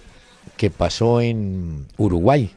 que 0.57 0.71
pasó 0.71 1.21
en 1.21 1.85
Uruguay, 1.97 2.49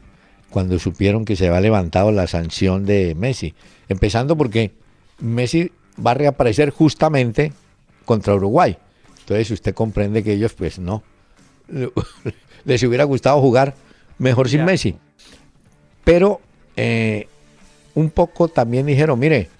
cuando 0.56 0.78
supieron 0.78 1.26
que 1.26 1.36
se 1.36 1.48
había 1.48 1.60
levantado 1.60 2.10
la 2.12 2.26
sanción 2.26 2.86
de 2.86 3.14
Messi. 3.14 3.52
Empezando 3.90 4.38
porque 4.38 4.72
Messi 5.18 5.70
va 6.04 6.12
a 6.12 6.14
reaparecer 6.14 6.70
justamente 6.70 7.52
contra 8.06 8.34
Uruguay. 8.34 8.78
Entonces 9.18 9.50
usted 9.50 9.74
comprende 9.74 10.24
que 10.24 10.32
ellos 10.32 10.54
pues 10.54 10.78
no. 10.78 11.02
Les 12.64 12.82
hubiera 12.84 13.04
gustado 13.04 13.38
jugar 13.42 13.74
mejor 14.16 14.48
sin 14.48 14.64
Messi. 14.64 14.96
Pero 16.04 16.40
eh, 16.74 17.28
un 17.94 18.08
poco 18.08 18.48
también 18.48 18.86
dijeron, 18.86 19.18
mire, 19.18 19.50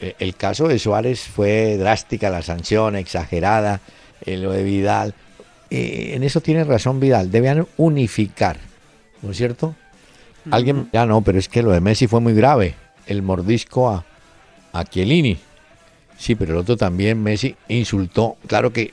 eh, 0.00 0.16
el 0.18 0.34
caso 0.34 0.66
de 0.66 0.80
Suárez 0.80 1.20
fue 1.20 1.76
drástica, 1.76 2.30
la 2.30 2.42
sanción 2.42 2.96
exagerada, 2.96 3.80
eh, 4.26 4.36
lo 4.38 4.50
de 4.50 4.64
Vidal. 4.64 5.14
Eh, 5.70 6.14
en 6.16 6.24
eso 6.24 6.40
tiene 6.40 6.64
razón 6.64 6.98
Vidal, 6.98 7.30
debían 7.30 7.68
unificar, 7.76 8.58
¿no 9.22 9.30
es 9.30 9.36
cierto? 9.36 9.76
Alguien, 10.50 10.88
ya 10.92 11.06
no, 11.06 11.22
pero 11.22 11.38
es 11.38 11.48
que 11.48 11.62
lo 11.62 11.70
de 11.72 11.80
Messi 11.80 12.06
fue 12.06 12.20
muy 12.20 12.34
grave, 12.34 12.74
el 13.06 13.22
mordisco 13.22 13.88
a, 13.90 14.04
a 14.72 14.84
Chiellini. 14.84 15.38
Sí, 16.18 16.34
pero 16.34 16.52
el 16.52 16.58
otro 16.58 16.76
también, 16.76 17.22
Messi, 17.22 17.54
insultó, 17.68 18.36
claro 18.46 18.72
que 18.72 18.92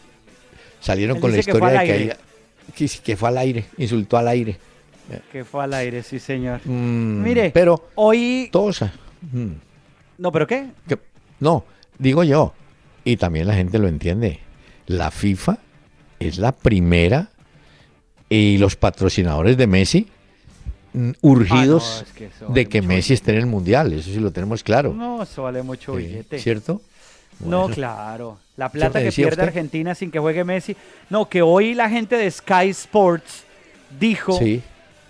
salieron 0.79 1.17
Él 1.17 1.21
con 1.21 1.31
la 1.31 1.35
que 1.35 1.39
historia 1.41 1.67
al 1.67 1.73
de 1.79 1.85
que, 1.85 1.91
aire. 1.91 2.03
ella- 2.05 2.17
que, 2.75 2.87
que 3.03 3.17
fue 3.17 3.29
al 3.29 3.37
aire, 3.39 3.65
insultó 3.77 4.17
al 4.17 4.27
aire. 4.27 4.57
Que 5.31 5.43
fue 5.43 5.63
al 5.63 5.73
aire, 5.73 6.03
sí, 6.03 6.19
señor. 6.19 6.61
Mm, 6.65 7.23
Mire, 7.23 7.49
pero 7.51 7.89
hoy... 7.95 8.49
todos... 8.51 8.81
mm, 9.31 9.47
No, 10.19 10.31
¿pero 10.31 10.45
qué? 10.45 10.67
que- 10.87 10.99
no, 11.39 11.65
digo 11.97 12.23
yo, 12.23 12.53
y 13.03 13.17
también 13.17 13.47
la 13.47 13.55
gente 13.55 13.79
lo 13.79 13.87
entiende, 13.87 14.39
la 14.85 15.09
FIFA 15.09 15.57
es 16.19 16.37
la 16.37 16.51
primera 16.51 17.29
y 18.29 18.57
los 18.59 18.75
patrocinadores 18.75 19.57
de 19.57 19.65
Messi 19.67 20.07
urgidos 21.21 21.83
Ah, 21.85 22.01
no, 22.01 22.07
es 22.07 22.13
que 22.13 22.25
eso 22.25 22.47
de 22.49 22.65
que 22.67 22.81
Messi 22.81 23.13
esté 23.13 23.31
en 23.31 23.37
el 23.37 23.45
Mundial, 23.45 23.93
eso 23.93 24.09
sí 24.11 24.19
lo 24.19 24.31
tenemos 24.31 24.63
claro. 24.63 24.93
No, 24.93 25.23
eso 25.23 25.43
vale 25.43 25.61
mucho 25.63 25.93
billete. 25.95 26.39
¿Cierto? 26.39 26.81
No, 27.39 27.69
claro. 27.69 28.37
La 28.57 28.69
plata 28.69 29.01
que 29.01 29.11
pierde 29.11 29.31
usted? 29.33 29.43
Argentina 29.43 29.95
sin 29.95 30.11
que 30.11 30.19
juegue 30.19 30.43
Messi. 30.43 30.75
No, 31.09 31.29
que 31.29 31.41
hoy 31.41 31.73
la 31.73 31.89
gente 31.89 32.17
de 32.17 32.29
Sky 32.29 32.69
Sports 32.69 33.43
dijo 33.99 34.33
Sí. 34.37 34.61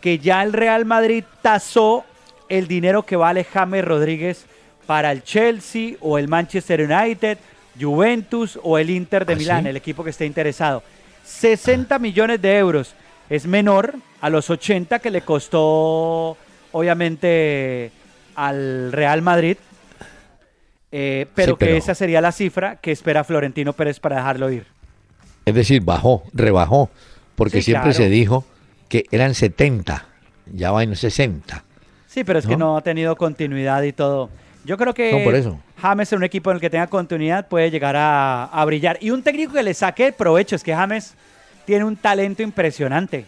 que 0.02 0.20
ya 0.20 0.44
el 0.44 0.54
Real 0.54 0.86
Madrid 0.86 1.24
tasó 1.42 2.06
el 2.48 2.68
dinero 2.68 3.04
que 3.04 3.16
vale 3.16 3.44
James 3.44 3.84
Rodríguez 3.84 4.46
para 4.86 5.12
el 5.12 5.24
Chelsea 5.24 5.96
o 6.02 6.18
el 6.18 6.28
Manchester 6.28 6.82
United, 6.82 7.38
Juventus 7.80 8.60
o 8.62 8.78
el 8.78 8.90
Inter 8.90 9.26
de 9.26 9.34
¿Ah, 9.34 9.36
Milán, 9.36 9.64
sí? 9.64 9.70
el 9.70 9.78
equipo 9.78 10.04
que 10.04 10.10
esté 10.12 10.26
interesado. 10.26 10.84
60 11.26 11.98
millones 12.00 12.42
de 12.42 12.58
euros. 12.58 12.94
Es 13.30 13.46
menor 13.46 13.96
a 14.22 14.30
los 14.30 14.50
80 14.50 15.00
que 15.00 15.12
le 15.12 15.22
costó, 15.22 16.36
obviamente, 16.72 17.92
al 18.36 18.92
Real 18.92 19.22
Madrid. 19.22 19.58
Eh, 20.92 21.28
pero 21.36 21.54
Sí, 21.54 21.66
que 21.66 21.78
esa 21.78 21.94
sería 21.94 22.20
la 22.22 22.32
cifra 22.32 22.78
que 22.78 22.92
espera 22.92 23.24
Florentino 23.24 23.74
Pérez 23.74 24.00
para 24.00 24.16
dejarlo 24.18 24.50
ir. 24.52 24.66
Es 25.46 25.54
decir, 25.54 25.82
bajó, 25.84 26.24
rebajó, 26.34 26.90
porque 27.36 27.58
Sí, 27.58 27.66
siempre 27.66 27.92
claro. 27.92 27.98
se 28.06 28.10
dijo 28.10 28.46
que 28.88 29.06
eran 29.12 29.36
70, 29.36 30.06
ya 30.52 30.72
van 30.72 30.96
60. 30.96 31.64
Sí, 32.08 32.24
pero 32.24 32.40
es 32.40 32.48
que 32.48 32.58
¿No? 32.58 32.72
no 32.72 32.78
ha 32.78 32.82
tenido 32.82 33.16
continuidad 33.16 33.84
y 33.84 33.94
todo. 33.94 34.32
Yo 34.66 34.78
creo 34.78 34.94
que 34.96 35.12
No, 35.12 35.24
por 35.24 35.36
eso. 35.36 35.60
James 35.80 36.12
en 36.12 36.18
un 36.18 36.24
equipo 36.24 36.50
en 36.50 36.56
el 36.56 36.62
que 36.62 36.70
tenga 36.72 36.88
continuidad 36.88 37.48
puede 37.48 37.70
llegar 37.70 37.96
a, 37.96 38.46
a 38.46 38.66
brillar. 38.66 38.98
Y 39.00 39.12
un 39.12 39.22
técnico 39.22 39.54
que 39.54 39.64
le 39.64 39.76
saque 39.76 40.12
provecho, 40.12 40.56
es 40.56 40.64
que 40.64 40.74
James 40.76 41.14
tiene 41.70 41.86
un 41.86 41.98
talento 41.98 42.42
impresionante. 42.42 43.26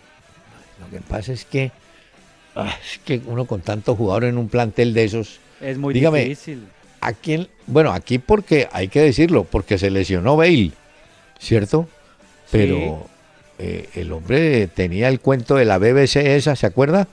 Lo 0.80 0.89
que 0.89 1.00
pasa 1.04 1.32
es 1.32 1.46
que, 1.46 1.72
ah, 2.56 2.76
es 2.84 2.98
que 3.06 3.22
uno 3.28 3.46
con 3.46 3.62
tantos 3.62 3.96
jugadores 3.96 4.32
en 4.32 4.39
un 4.39 4.50
plantel 4.50 4.96
de 4.96 5.04
esos, 5.04 5.39
Es 5.62 5.78
muy 5.78 5.94
Dígame, 5.94 6.22
difícil. 6.24 6.68
¿A 7.02 7.14
quién? 7.14 7.48
Bueno, 7.68 7.94
aquí 7.94 8.18
porque 8.18 8.68
hay 8.72 8.88
que 8.88 9.00
decirlo, 9.02 9.44
porque 9.44 9.78
se 9.78 9.92
lesionó 9.92 10.38
Bale, 10.38 10.72
¿cierto? 11.39 11.88
Pero 12.50 13.08
eh, 13.60 13.88
el 13.94 14.12
hombre 14.12 14.66
tenía 14.66 15.08
el 15.08 15.20
cuento 15.20 15.54
de 15.54 15.66
la 15.66 15.78
BBC 15.78 16.16
esa, 16.16 16.56
¿se 16.56 16.66
acuerda? 16.66 17.08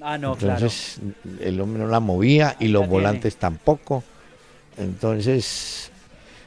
Ah, 0.00 0.18
no, 0.18 0.32
Entonces 0.32 0.98
el 1.40 1.60
hombre 1.60 1.84
no 1.84 1.88
la 1.88 2.00
movía 2.00 2.56
y 2.58 2.66
los 2.66 2.82
tiene. 2.82 2.92
volantes 2.92 3.36
tampoco. 3.36 4.02
Entonces, 4.76 5.91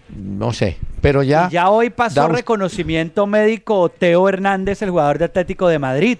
no 0.09 0.53
sé, 0.53 0.77
pero 1.01 1.23
ya... 1.23 1.49
Ya 1.49 1.69
hoy 1.69 1.89
pasó 1.89 2.21
da 2.21 2.27
reconocimiento 2.27 3.25
médico 3.27 3.89
Teo 3.89 4.27
Hernández, 4.29 4.81
el 4.81 4.91
jugador 4.91 5.17
de 5.17 5.25
Atlético 5.25 5.67
de 5.67 5.79
Madrid, 5.79 6.17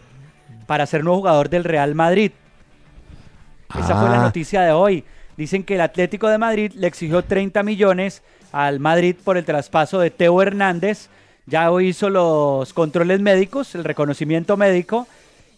para 0.66 0.86
ser 0.86 1.04
nuevo 1.04 1.20
jugador 1.20 1.50
del 1.50 1.64
Real 1.64 1.94
Madrid. 1.96 2.32
Esa 3.78 4.00
fue 4.00 4.10
la 4.10 4.20
Ah. 4.22 4.24
noticia 4.24 4.62
de 4.62 4.72
hoy. 4.72 5.04
Dicen 5.38 5.64
que 5.64 5.76
el 5.76 5.82
Atlético 5.82 6.30
de 6.30 6.38
Madrid 6.38 6.72
le 6.76 6.88
exigió 6.88 7.24
30 7.24 7.62
millones 7.64 8.22
al 8.52 8.80
Madrid 8.80 9.16
por 9.22 9.38
el 9.38 9.44
traspaso 9.46 10.00
de 10.00 10.10
Teo 10.12 10.42
Hernández. 10.42 11.10
Ya 11.46 11.70
hoy 11.72 11.90
hizo 11.90 12.10
los 12.10 12.74
controles 12.74 13.20
médicos, 13.20 13.76
el 13.76 13.84
reconocimiento 13.84 14.56
médico, 14.58 15.08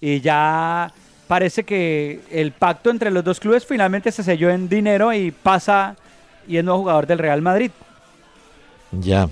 y 0.01 0.19
ya 0.19 0.91
parece 1.28 1.63
que 1.63 2.21
el 2.32 2.51
pacto 2.53 2.89
entre 2.89 3.11
los 3.11 3.23
dos 3.23 3.39
clubes 3.39 3.65
finalmente 3.65 4.11
se 4.11 4.23
selló 4.23 4.49
en 4.49 4.67
dinero 4.67 5.13
y 5.13 5.32
pasa 5.32 5.95
y 6.47 6.57
es 6.57 6.63
nuevo 6.63 6.80
jugador 6.80 7.05
del 7.07 7.19
Real 7.19 7.41
Madrid. 7.41 7.71
Ya. 8.91 9.29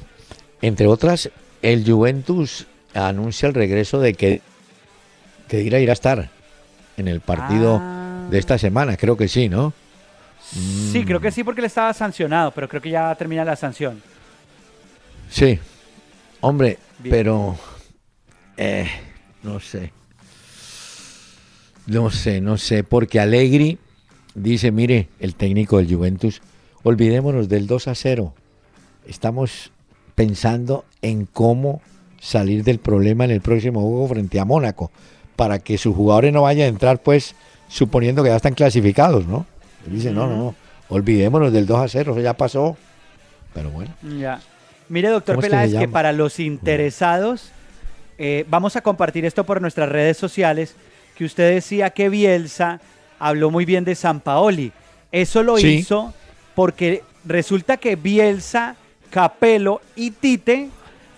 Entre 0.61 0.87
otras, 0.87 1.29
el 1.61 1.85
Juventus 1.89 2.67
anuncia 2.93 3.47
el 3.47 3.53
regreso 3.53 3.99
de 3.99 4.13
que 4.13 4.41
Kedira 5.47 5.79
irá 5.79 5.91
a 5.91 5.93
estar 5.93 6.29
en 6.97 7.07
el 7.07 7.21
partido 7.21 7.79
Ah. 7.81 8.27
de 8.29 8.37
esta 8.39 8.57
semana, 8.57 8.97
creo 8.97 9.15
que 9.17 9.27
sí, 9.27 9.49
¿no? 9.49 9.73
Sí, 10.91 11.03
creo 11.05 11.19
que 11.19 11.31
sí 11.31 11.43
porque 11.43 11.61
él 11.61 11.65
estaba 11.65 11.93
sancionado, 11.93 12.51
pero 12.51 12.67
creo 12.69 12.81
que 12.81 12.89
ya 12.91 13.13
termina 13.15 13.43
la 13.43 13.55
sanción. 13.55 14.01
Sí. 15.29 15.59
Hombre, 16.41 16.77
Bien. 16.99 17.11
pero 17.15 17.57
eh, 18.57 18.87
no 19.43 19.59
sé. 19.59 19.91
No 21.87 22.09
sé, 22.09 22.41
no 22.41 22.57
sé, 22.57 22.83
porque 22.83 23.19
Allegri 23.19 23.77
dice, 24.33 24.71
mire, 24.71 25.09
el 25.19 25.35
técnico 25.35 25.77
del 25.77 25.93
Juventus, 25.93 26.41
olvidémonos 26.83 27.47
del 27.49 27.67
2 27.67 27.87
a 27.87 27.95
0. 27.95 28.33
Estamos 29.07 29.71
pensando 30.15 30.85
en 31.01 31.25
cómo 31.25 31.81
salir 32.19 32.63
del 32.63 32.79
problema 32.79 33.25
en 33.25 33.31
el 33.31 33.41
próximo 33.41 33.81
juego 33.81 34.07
frente 34.07 34.39
a 34.39 34.45
Mónaco, 34.45 34.91
para 35.35 35.59
que 35.59 35.77
sus 35.77 35.95
jugadores 35.95 36.31
no 36.33 36.43
vayan 36.43 36.65
a 36.65 36.69
entrar, 36.69 36.99
pues, 37.01 37.35
suponiendo 37.67 38.23
que 38.23 38.29
ya 38.29 38.37
están 38.37 38.53
clasificados, 38.53 39.27
¿no? 39.27 39.45
Él 39.85 39.93
dice, 39.93 40.11
no, 40.11 40.27
no, 40.27 40.35
no, 40.37 40.55
olvidémonos 40.89 41.51
del 41.51 41.65
2 41.65 41.79
a 41.79 41.87
0, 41.87 42.13
eso 42.13 42.21
ya 42.21 42.33
pasó. 42.33 42.77
Pero 43.53 43.69
bueno. 43.69 43.93
Ya. 44.19 44.39
Mire, 44.89 45.09
doctor 45.09 45.35
¿Cómo 45.35 45.45
es 45.45 45.51
que 45.51 45.57
se 45.57 45.65
Peláez, 45.67 45.79
que, 45.79 45.87
para 45.91 46.11
los 46.11 46.39
interesados, 46.39 47.51
eh, 48.17 48.45
vamos 48.49 48.75
a 48.75 48.81
compartir 48.81 49.25
esto 49.25 49.43
por 49.43 49.61
nuestras 49.61 49.89
redes 49.89 50.17
sociales, 50.17 50.75
que 51.15 51.25
usted 51.25 51.53
decía 51.53 51.89
que 51.91 52.09
Bielsa 52.09 52.81
habló 53.19 53.51
muy 53.51 53.65
bien 53.65 53.83
de 53.85 53.95
San 53.95 54.19
Paoli. 54.19 54.71
Eso 55.11 55.43
lo 55.43 55.57
Sí. 55.57 55.67
hizo 55.67 56.13
porque 56.55 57.03
resulta 57.25 57.77
que 57.77 57.95
Bielsa, 57.95 58.75
Capello 59.15 59.79
y 59.95 60.11
Tite 60.11 60.67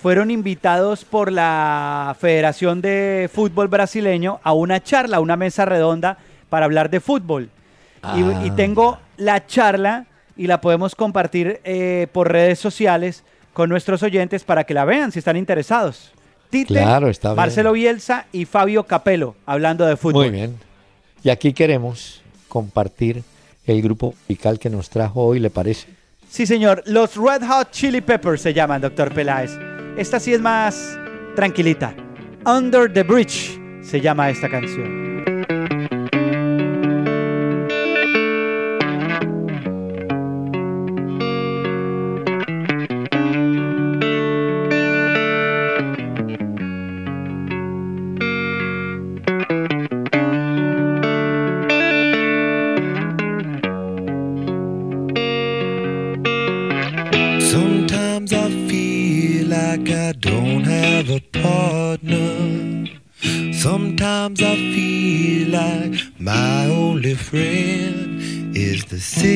fueron 0.04 0.30
invitados 0.30 1.04
por 1.04 1.32
la 1.32 2.16
Federación 2.20 2.80
de 2.80 3.28
Fútbol 3.34 3.70
Brasileño 3.70 4.40
a 4.44 4.54
una 4.54 4.84
charla, 4.84 5.18
a 5.18 5.20
una 5.20 5.36
mesa 5.36 5.66
redonda 5.66 6.20
para 6.48 6.66
hablar 6.66 6.92
de 6.92 7.00
fútbol. 7.00 7.50
Y, 8.16 8.22
Ah. 8.22 8.44
y 8.46 8.52
tengo 8.52 9.00
la 9.18 9.48
charla 9.48 10.06
y 10.36 10.46
la 10.46 10.62
podemos 10.62 10.94
compartir 10.94 11.60
eh, 11.64 12.06
por 12.12 12.32
redes 12.32 12.60
sociales 12.60 13.24
con 13.54 13.68
nuestros 13.68 14.04
oyentes 14.04 14.44
para 14.44 14.64
que 14.66 14.76
la 14.76 14.86
vean 14.86 15.12
si 15.12 15.18
están 15.18 15.36
interesados. 15.36 16.12
Tite, 16.52 16.76
Claro, 16.76 17.10
está 17.10 17.30
bien. 17.30 17.38
Marcelo 17.38 17.72
Bielsa 17.72 18.28
y 18.32 18.46
Fabio 18.46 18.84
Capello 18.84 19.34
hablando 19.48 19.88
de 19.88 19.98
fútbol. 19.98 20.26
Muy 20.28 20.36
bien. 20.36 20.56
Y 21.24 21.32
aquí 21.32 21.52
queremos 21.52 22.22
compartir 22.48 23.24
el 23.66 23.82
grupo 23.82 24.14
musical 24.30 24.60
que 24.60 24.70
nos 24.70 24.88
trajo 24.92 25.24
hoy, 25.26 25.40
¿le 25.40 25.50
parece? 25.50 25.97
Sí, 26.30 26.46
señor. 26.46 26.84
Los 26.86 27.16
Red 27.16 27.44
Hot 27.48 27.72
Chili 27.72 28.02
Peppers 28.02 28.42
se 28.42 28.54
llaman, 28.54 28.82
doctor 28.82 29.14
Peláez. 29.14 29.58
Esta 29.98 30.20
sí 30.20 30.34
es 30.34 30.42
más 30.42 30.98
tranquilita. 31.36 31.96
Under 32.46 32.92
the 32.92 33.04
Bridge 33.04 33.60
se 33.82 34.02
llama 34.02 34.30
esta 34.30 34.50
canción. 34.50 35.07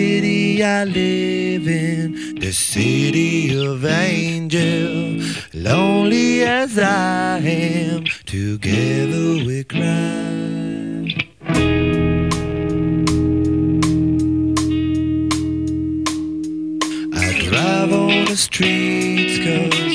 City 0.02 0.64
I 0.64 0.84
live 0.84 1.68
in, 1.68 2.36
the 2.40 2.52
city 2.52 3.56
of 3.56 3.86
angel. 3.86 5.22
Lonely 5.54 6.42
as 6.44 6.80
I 6.80 7.38
am, 7.38 8.06
together 8.26 9.28
we 9.46 9.64
cry. 9.64 11.06
I 17.26 17.28
drive 17.46 17.92
on 17.94 18.26
the 18.26 18.38
streets 18.48 19.36
cause 19.46 19.91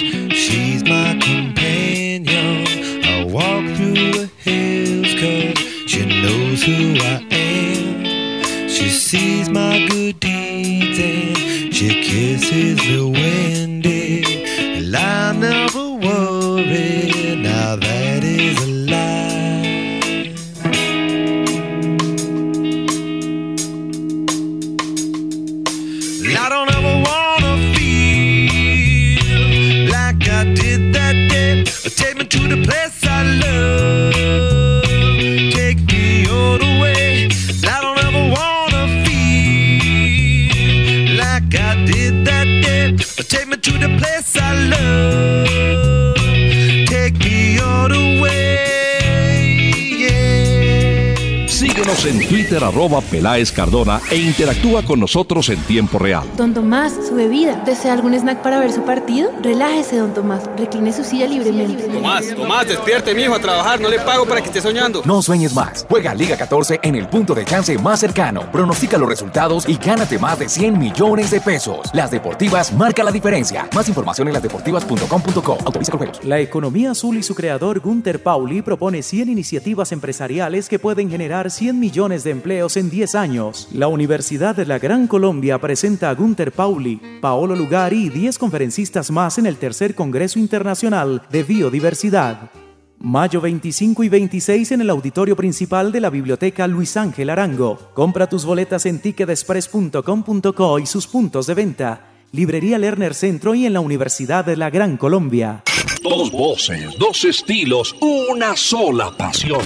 Twitter 52.47 52.62
arroba 52.62 53.01
Peláez 53.01 53.51
Cardona 53.51 54.01
e 54.09 54.16
interactúa 54.16 54.84
con 54.84 55.01
nosotros 55.01 55.49
en 55.49 55.59
tiempo 55.62 55.99
real. 55.99 56.22
Don 56.36 56.55
Tomás, 56.55 56.92
su 57.09 57.16
bebida. 57.16 57.61
¿Desea 57.66 57.92
algún 57.92 58.14
snack 58.14 58.40
para 58.40 58.61
ver 58.61 58.72
su 58.72 58.82
partido? 58.82 59.32
Relájese, 59.42 59.97
don 59.97 60.14
Tomás. 60.14 60.49
Recline 60.57 60.92
su 60.92 61.03
silla 61.03 61.26
libremente. 61.26 61.82
Tomás, 61.88 62.24
Tomás, 62.36 62.68
despierte, 62.68 63.16
mijo, 63.16 63.34
a 63.34 63.40
trabajar. 63.40 63.80
No 63.80 63.88
le 63.88 63.99
pago 63.99 64.26
para 64.26 64.40
que 64.40 64.47
esté 64.47 64.61
soñando. 64.61 65.03
No 65.05 65.22
sueñes 65.22 65.55
más. 65.55 65.84
Juega 65.90 66.14
Liga 66.14 66.36
14 66.36 66.78
en 66.84 66.94
el 66.94 67.09
punto 67.09 67.34
de 67.34 67.44
chance 67.44 67.76
más 67.78 67.99
cercano. 67.99 68.42
Pronostica 68.53 68.97
los 68.97 69.09
resultados 69.09 69.68
y 69.68 69.76
gánate 69.76 70.16
más 70.16 70.38
de 70.38 70.49
100 70.49 70.78
millones 70.78 71.32
de 71.32 71.40
pesos. 71.40 71.90
Las 71.94 72.12
Deportivas 72.12 72.72
marca 72.72 73.03
la 73.03 73.11
diferencia. 73.11 73.68
Más 73.74 73.88
información 73.88 74.28
en 74.28 74.34
lasdeportivas.com.co. 74.34 75.59
Autoriza 75.64 75.90
con 75.90 75.99
juegos. 75.99 76.24
La 76.24 76.38
economía 76.38 76.92
azul 76.92 77.16
y 77.16 77.24
su 77.24 77.34
creador 77.34 77.80
Gunther 77.80 78.22
Pauli 78.22 78.62
propone 78.62 79.03
100 79.03 79.30
iniciativas 79.30 79.90
empresariales 79.90 80.68
que 80.68 80.78
pueden 80.78 81.11
generar 81.11 81.51
100 81.51 81.80
millones 81.80 82.22
de 82.22 82.36
empleos 82.37 82.76
en 82.76 82.91
10 82.91 83.14
años. 83.14 83.68
La 83.72 83.89
Universidad 83.89 84.55
de 84.55 84.66
la 84.66 84.78
Gran 84.78 85.07
Colombia 85.07 85.59
presenta 85.59 86.11
a 86.11 86.14
Gunther 86.14 86.53
Pauli, 86.53 87.01
Paolo 87.20 87.57
Lugari 87.57 88.05
y 88.05 88.09
10 88.11 88.39
conferencistas 88.39 89.11
más 89.11 89.39
en 89.39 89.47
el 89.47 89.57
tercer 89.57 89.95
Congreso 89.95 90.39
Internacional 90.39 91.22
de 91.30 91.43
Biodiversidad. 91.43 92.51
Mayo 92.99 93.41
25 93.41 94.05
y 94.05 94.09
26 94.09 94.72
en 94.72 94.80
el 94.82 94.91
auditorio 94.91 95.34
principal 95.34 95.93
de 95.93 96.01
la 96.01 96.11
Biblioteca 96.11 96.66
Luis 96.66 96.97
Ángel 96.97 97.30
Arango. 97.30 97.78
Compra 97.95 98.28
tus 98.28 98.45
boletas 98.45 98.87
en 98.87 99.01
ticketexpress.com.co 99.01 100.78
y 100.78 100.87
sus 100.87 101.07
puntos 101.07 101.47
de 101.47 101.55
venta. 101.55 102.11
Librería 102.32 102.78
Lerner 102.78 103.14
Centro 103.14 103.55
y 103.55 103.66
en 103.66 103.72
la 103.72 103.80
Universidad 103.80 104.45
de 104.45 104.57
la 104.57 104.70
Gran 104.70 104.97
Colombia. 104.97 105.62
Dos 106.09 106.30
voces, 106.30 106.96
dos 106.98 107.24
estilos, 107.24 107.96
una 108.00 108.54
sola 108.54 109.11
pasión. 109.11 109.61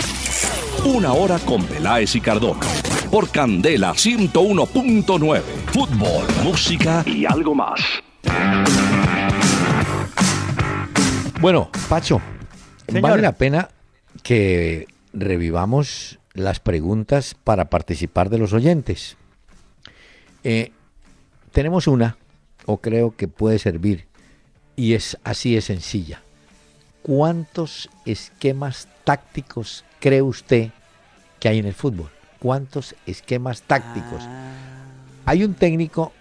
Una 0.87 1.13
hora 1.13 1.39
con 1.39 1.63
Peláez 1.67 2.17
y 2.17 2.21
Cardona. 2.23 2.67
Por 3.11 3.31
Candela 3.31 3.93
101.9. 3.93 5.43
Fútbol, 5.67 6.25
música 6.43 7.05
y 7.07 7.27
algo 7.27 7.55
más. 7.55 7.79
Bueno, 11.43 11.69
Pacho, 11.91 12.23
Señor. 12.87 13.03
vale 13.03 13.21
la 13.21 13.33
pena 13.33 13.69
que 14.23 14.87
revivamos 15.13 16.21
las 16.33 16.59
preguntas 16.59 17.37
para 17.45 17.67
participar 17.69 18.31
de 18.31 18.39
los 18.39 18.55
oyentes. 18.55 19.19
Eh, 20.45 20.73
tenemos 21.53 21.87
una, 21.87 22.17
o 22.65 22.79
creo 22.79 23.15
que 23.15 23.29
puede 23.29 23.59
servir, 23.59 24.07
y 24.75 24.95
es 24.95 25.19
así 25.23 25.55
de 25.55 25.61
sencilla. 25.61 26.23
¿Cuántos 27.03 27.89
esquemas 28.05 28.89
tácticos 29.05 29.85
cree 30.01 30.23
usted 30.23 30.71
que 31.39 31.49
hay 31.49 31.59
en 31.59 31.67
el 31.67 31.75
fútbol? 31.75 32.11
¿Cuántos 32.39 32.95
esquemas 33.07 33.63
tácticos? 33.63 34.29
Hay 35.25 35.45
un 35.45 35.55
técnico 35.55 36.13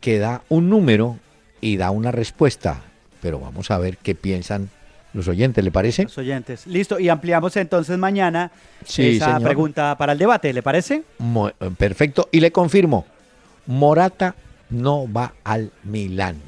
que 0.00 0.18
da 0.18 0.42
un 0.48 0.68
número 0.68 1.18
y 1.60 1.76
da 1.76 1.90
una 1.90 2.12
respuesta, 2.12 2.80
pero 3.20 3.40
vamos 3.40 3.70
a 3.70 3.78
ver 3.78 3.96
qué 3.98 4.14
piensan 4.14 4.70
los 5.12 5.26
oyentes, 5.26 5.64
¿le 5.64 5.70
parece? 5.72 6.04
Los 6.04 6.18
oyentes. 6.18 6.66
Listo, 6.66 7.00
y 7.00 7.08
ampliamos 7.08 7.56
entonces 7.56 7.98
mañana 7.98 8.52
Sí, 8.84 9.16
esa 9.16 9.26
señor. 9.26 9.42
pregunta 9.42 9.96
para 9.98 10.12
el 10.12 10.18
debate, 10.18 10.52
¿le 10.52 10.62
parece? 10.62 11.02
Mo- 11.18 11.50
perfecto, 11.76 12.28
y 12.30 12.40
le 12.40 12.52
confirmo, 12.52 13.06
Morata 13.66 14.36
no 14.70 15.10
va 15.12 15.34
al 15.44 15.72
Milán. 15.82 16.40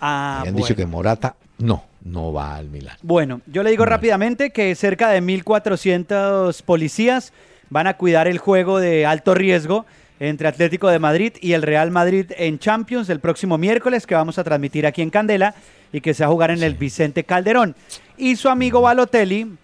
Ah, 0.00 0.38
Habían 0.38 0.54
bueno. 0.54 0.66
dicho 0.66 0.76
que 0.76 0.86
Morata 0.86 1.34
no, 1.58 1.84
no 2.02 2.32
va 2.32 2.56
al 2.56 2.68
Milán. 2.68 2.96
Bueno, 3.02 3.40
yo 3.46 3.62
le 3.62 3.70
digo 3.70 3.84
rápidamente 3.84 4.50
que 4.50 4.74
cerca 4.74 5.08
de 5.10 5.22
1.400 5.22 6.62
policías 6.62 7.32
van 7.68 7.86
a 7.86 7.96
cuidar 7.96 8.26
el 8.28 8.38
juego 8.38 8.78
de 8.78 9.06
alto 9.06 9.34
riesgo 9.34 9.86
entre 10.18 10.48
Atlético 10.48 10.88
de 10.88 10.98
Madrid 10.98 11.32
y 11.40 11.52
el 11.52 11.62
Real 11.62 11.90
Madrid 11.90 12.32
en 12.36 12.58
Champions 12.58 13.08
el 13.08 13.20
próximo 13.20 13.58
miércoles 13.58 14.06
que 14.06 14.14
vamos 14.14 14.38
a 14.38 14.44
transmitir 14.44 14.86
aquí 14.86 15.02
en 15.02 15.10
Candela 15.10 15.54
y 15.92 16.00
que 16.00 16.14
se 16.14 16.22
va 16.22 16.28
a 16.28 16.32
jugar 16.32 16.50
en 16.50 16.62
el 16.62 16.74
Vicente 16.74 17.24
Calderón. 17.24 17.74
Y 18.16 18.36
su 18.36 18.48
amigo 18.48 18.82
Balotelli 18.82 19.56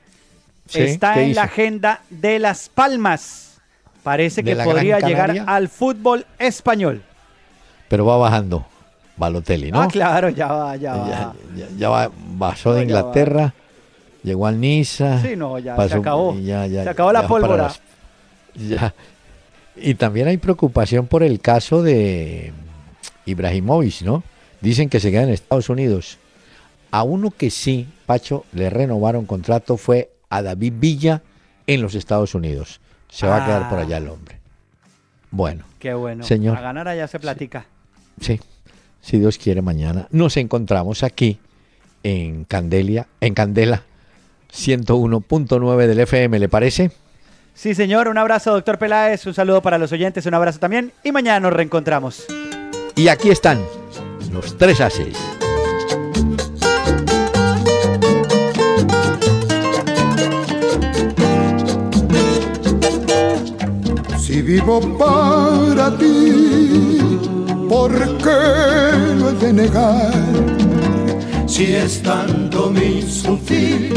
Sí, 0.69 0.81
está 0.83 1.15
¿qué 1.15 1.23
en 1.23 1.31
hizo? 1.31 1.41
la 1.41 1.45
agenda 1.45 2.01
de 2.11 2.39
Las 2.39 2.69
Palmas. 2.69 3.59
Parece 4.03 4.43
¿De 4.43 4.55
que 4.57 4.63
podría 4.63 5.01
llegar 5.01 5.45
al 5.47 5.69
fútbol 5.69 6.27
español. 6.39 7.03
Pero 7.89 8.05
va 8.07 8.17
bajando 8.17 8.67
Balotelli, 9.17 9.71
¿no? 9.73 9.83
Ah, 9.83 9.89
claro, 9.89 10.29
ya 10.29 10.47
va, 10.49 10.77
ya 10.77 10.95
va. 10.97 11.09
Ya, 11.09 11.33
ya- 11.57 11.69
ya 11.79 11.89
va, 11.89 12.11
pasó 12.39 12.75
de. 12.75 12.83
Inglaterra, 12.83 13.55
llegó 14.23 14.47
al 14.47 14.61
Niza. 14.61 15.23
Sí, 15.23 15.37
no, 15.37 15.59
ya 15.59 15.75
se 15.75 15.77
pasó- 15.77 15.99
acabó. 15.99 16.39
ya- 16.39 16.67
ya- 16.67 16.83
Se 16.85 16.91
acabó 16.91 17.13
la 17.13 17.27
pólvora. 17.27 17.63
las- 17.65 17.81
ya. 18.55 18.95
Y 19.77 19.95
también 19.95 20.29
hay 20.29 20.37
preocupación 20.39 21.07
por 21.07 21.23
el 21.23 21.41
caso 21.41 21.83
de 21.83 22.53
Ibrahimovic, 23.27 24.03
¿no? 24.03 24.23
Dicen 24.61 24.89
que 24.89 25.01
se 25.01 25.11
queda 25.11 25.23
en 25.23 25.31
Estados 25.31 25.69
Unidos. 25.69 26.19
A 26.91 27.03
uno 27.03 27.31
que 27.31 27.51
sí, 27.51 27.87
Pacho, 28.07 28.45
le 28.53 28.71
renovaron 28.71 29.27
contrato 29.27 29.77
fue 29.77 30.11
a 30.31 30.43
David 30.43 30.75
Villa 30.77 31.23
en 31.67 31.83
los 31.83 31.95
Estados 31.95 32.35
Unidos. 32.35 32.81
Se 33.09 33.27
va 33.27 33.43
a 33.43 33.47
quedar 33.47 33.69
por 33.69 33.79
Ah. 33.79 33.83
allá 33.83 33.97
el 33.99 34.09
hombre. 34.09 34.37
Bueno, 35.31 35.65
Qué 35.79 35.93
bueno. 35.95 36.25
Señor. 36.25 36.57
A 36.57 36.61
ganar 36.61 36.89
allá 36.89 37.07
se 37.09 37.19
platica. 37.19 37.67
Sí, 38.21 38.41
si 39.07 39.21
Dios 39.21 39.39
quiere 39.39 39.63
mañana 39.63 40.09
nos 40.11 40.37
encontramos 40.37 41.05
aquí 41.05 41.39
en 42.03 42.45
Candelia, 42.45 43.07
en 43.21 43.35
Candela 43.35 43.85
101.9 44.53 45.87
del 45.87 46.01
FM, 46.01 46.41
¿le 46.41 46.49
parece? 46.49 46.91
Sí, 47.55 47.75
señor. 47.75 48.09
Un 48.09 48.19
abrazo, 48.19 48.53
doctor 48.53 48.79
Peláez. 48.79 49.25
Un 49.27 49.35
saludo 49.35 49.63
para 49.63 49.79
los 49.79 49.93
oyentes. 49.93 50.27
Un 50.27 50.35
abrazo 50.35 50.59
también. 50.59 50.93
Y 51.05 51.13
mañana 51.13 51.41
nos 51.41 51.53
reencontramos. 51.53 52.27
Y 52.97 53.09
aquí 53.09 53.31
están 53.31 53.65
los 54.33 54.59
tres 54.59 54.81
ases. 54.81 55.17
Si 64.19 64.43
vivo 64.43 64.81
para 64.99 65.97
ti, 65.97 66.96
¿por 67.69 67.93
qué 68.19 69.17
lo 69.19 69.31
he 69.31 69.35
de 69.35 69.53
negar? 69.53 70.13
Si 71.47 71.75
es 71.75 72.03
tanto 72.03 72.71
mi 72.71 73.03
sufrir, 73.03 73.95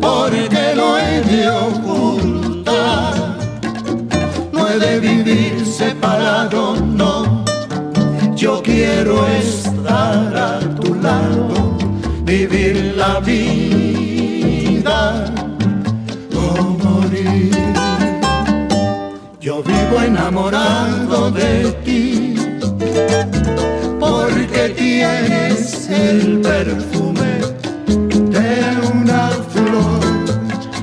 ¿por 0.00 0.30
qué 0.30 0.74
lo 0.74 0.98
he 0.98 1.20
de 1.22 1.48
ocultar? 1.48 3.38
No 4.52 4.68
he 4.68 4.78
de 4.78 5.00
vivir 5.00 5.66
separado, 5.66 6.76
no. 6.76 7.44
Yo 8.36 8.62
quiero 8.62 9.26
estar 9.26 10.36
a 10.36 10.58
tu 10.80 10.94
lado, 10.96 11.76
vivir 12.24 12.94
la 12.96 13.20
vida 13.20 15.24
o 16.36 16.62
morir. 16.84 17.50
Yo 19.40 19.62
vivo 19.62 20.00
enamorado 20.04 21.30
de 21.30 21.70
ti, 21.84 22.33
porque 24.00 24.62
tienes 24.76 25.88
el 25.90 26.40
perfume 26.40 27.32
de 28.36 28.50
una 28.92 29.30
flor. 29.52 30.00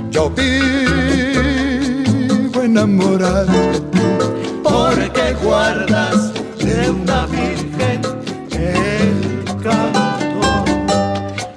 Yo 0.09 0.29
vivo 0.29 0.51
enamorado 2.63 3.59
porque 4.63 5.33
guardas 5.43 6.33
de 6.59 6.89
una 6.91 7.25
virgen 7.27 8.01
el 8.51 9.13
canto. 9.63 10.63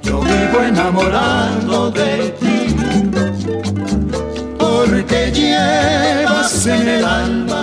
Yo 0.02 0.20
vivo 0.20 0.58
enamorado 0.66 1.90
de 1.90 2.30
ti 2.40 2.76
porque 4.58 5.30
llevas 5.32 6.66
en 6.66 6.88
el 6.88 7.04
alma 7.04 7.53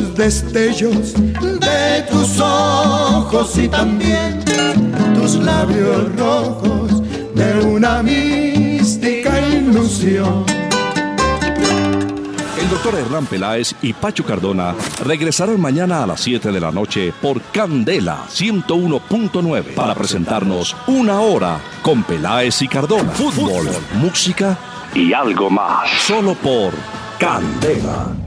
los 0.00 0.14
destellos 0.14 1.14
de 1.14 2.02
tus 2.10 2.40
ojos 2.40 3.56
y 3.58 3.68
también 3.68 4.42
tus 5.14 5.34
labios 5.36 6.16
rojos 6.16 7.02
de 7.34 7.64
una 7.64 8.02
mística 8.02 9.40
ilusión. 9.40 10.44
El 12.60 12.68
doctor 12.68 12.94
Hernán 12.94 13.26
Peláez 13.26 13.74
y 13.82 13.92
Pacho 13.92 14.24
Cardona 14.24 14.74
regresarán 15.04 15.60
mañana 15.60 16.02
a 16.02 16.06
las 16.06 16.20
7 16.20 16.52
de 16.52 16.60
la 16.60 16.70
noche 16.70 17.12
por 17.20 17.40
Candela 17.52 18.26
101.9 18.28 19.74
para 19.74 19.94
presentarnos 19.94 20.76
una 20.86 21.20
hora 21.20 21.58
con 21.82 22.02
Peláez 22.04 22.62
y 22.62 22.68
Cardona. 22.68 23.10
Fútbol, 23.12 23.68
música 23.94 24.56
y 24.94 25.12
algo 25.12 25.50
más. 25.50 25.90
Solo 26.06 26.34
por 26.34 26.72
Candela. 27.18 28.19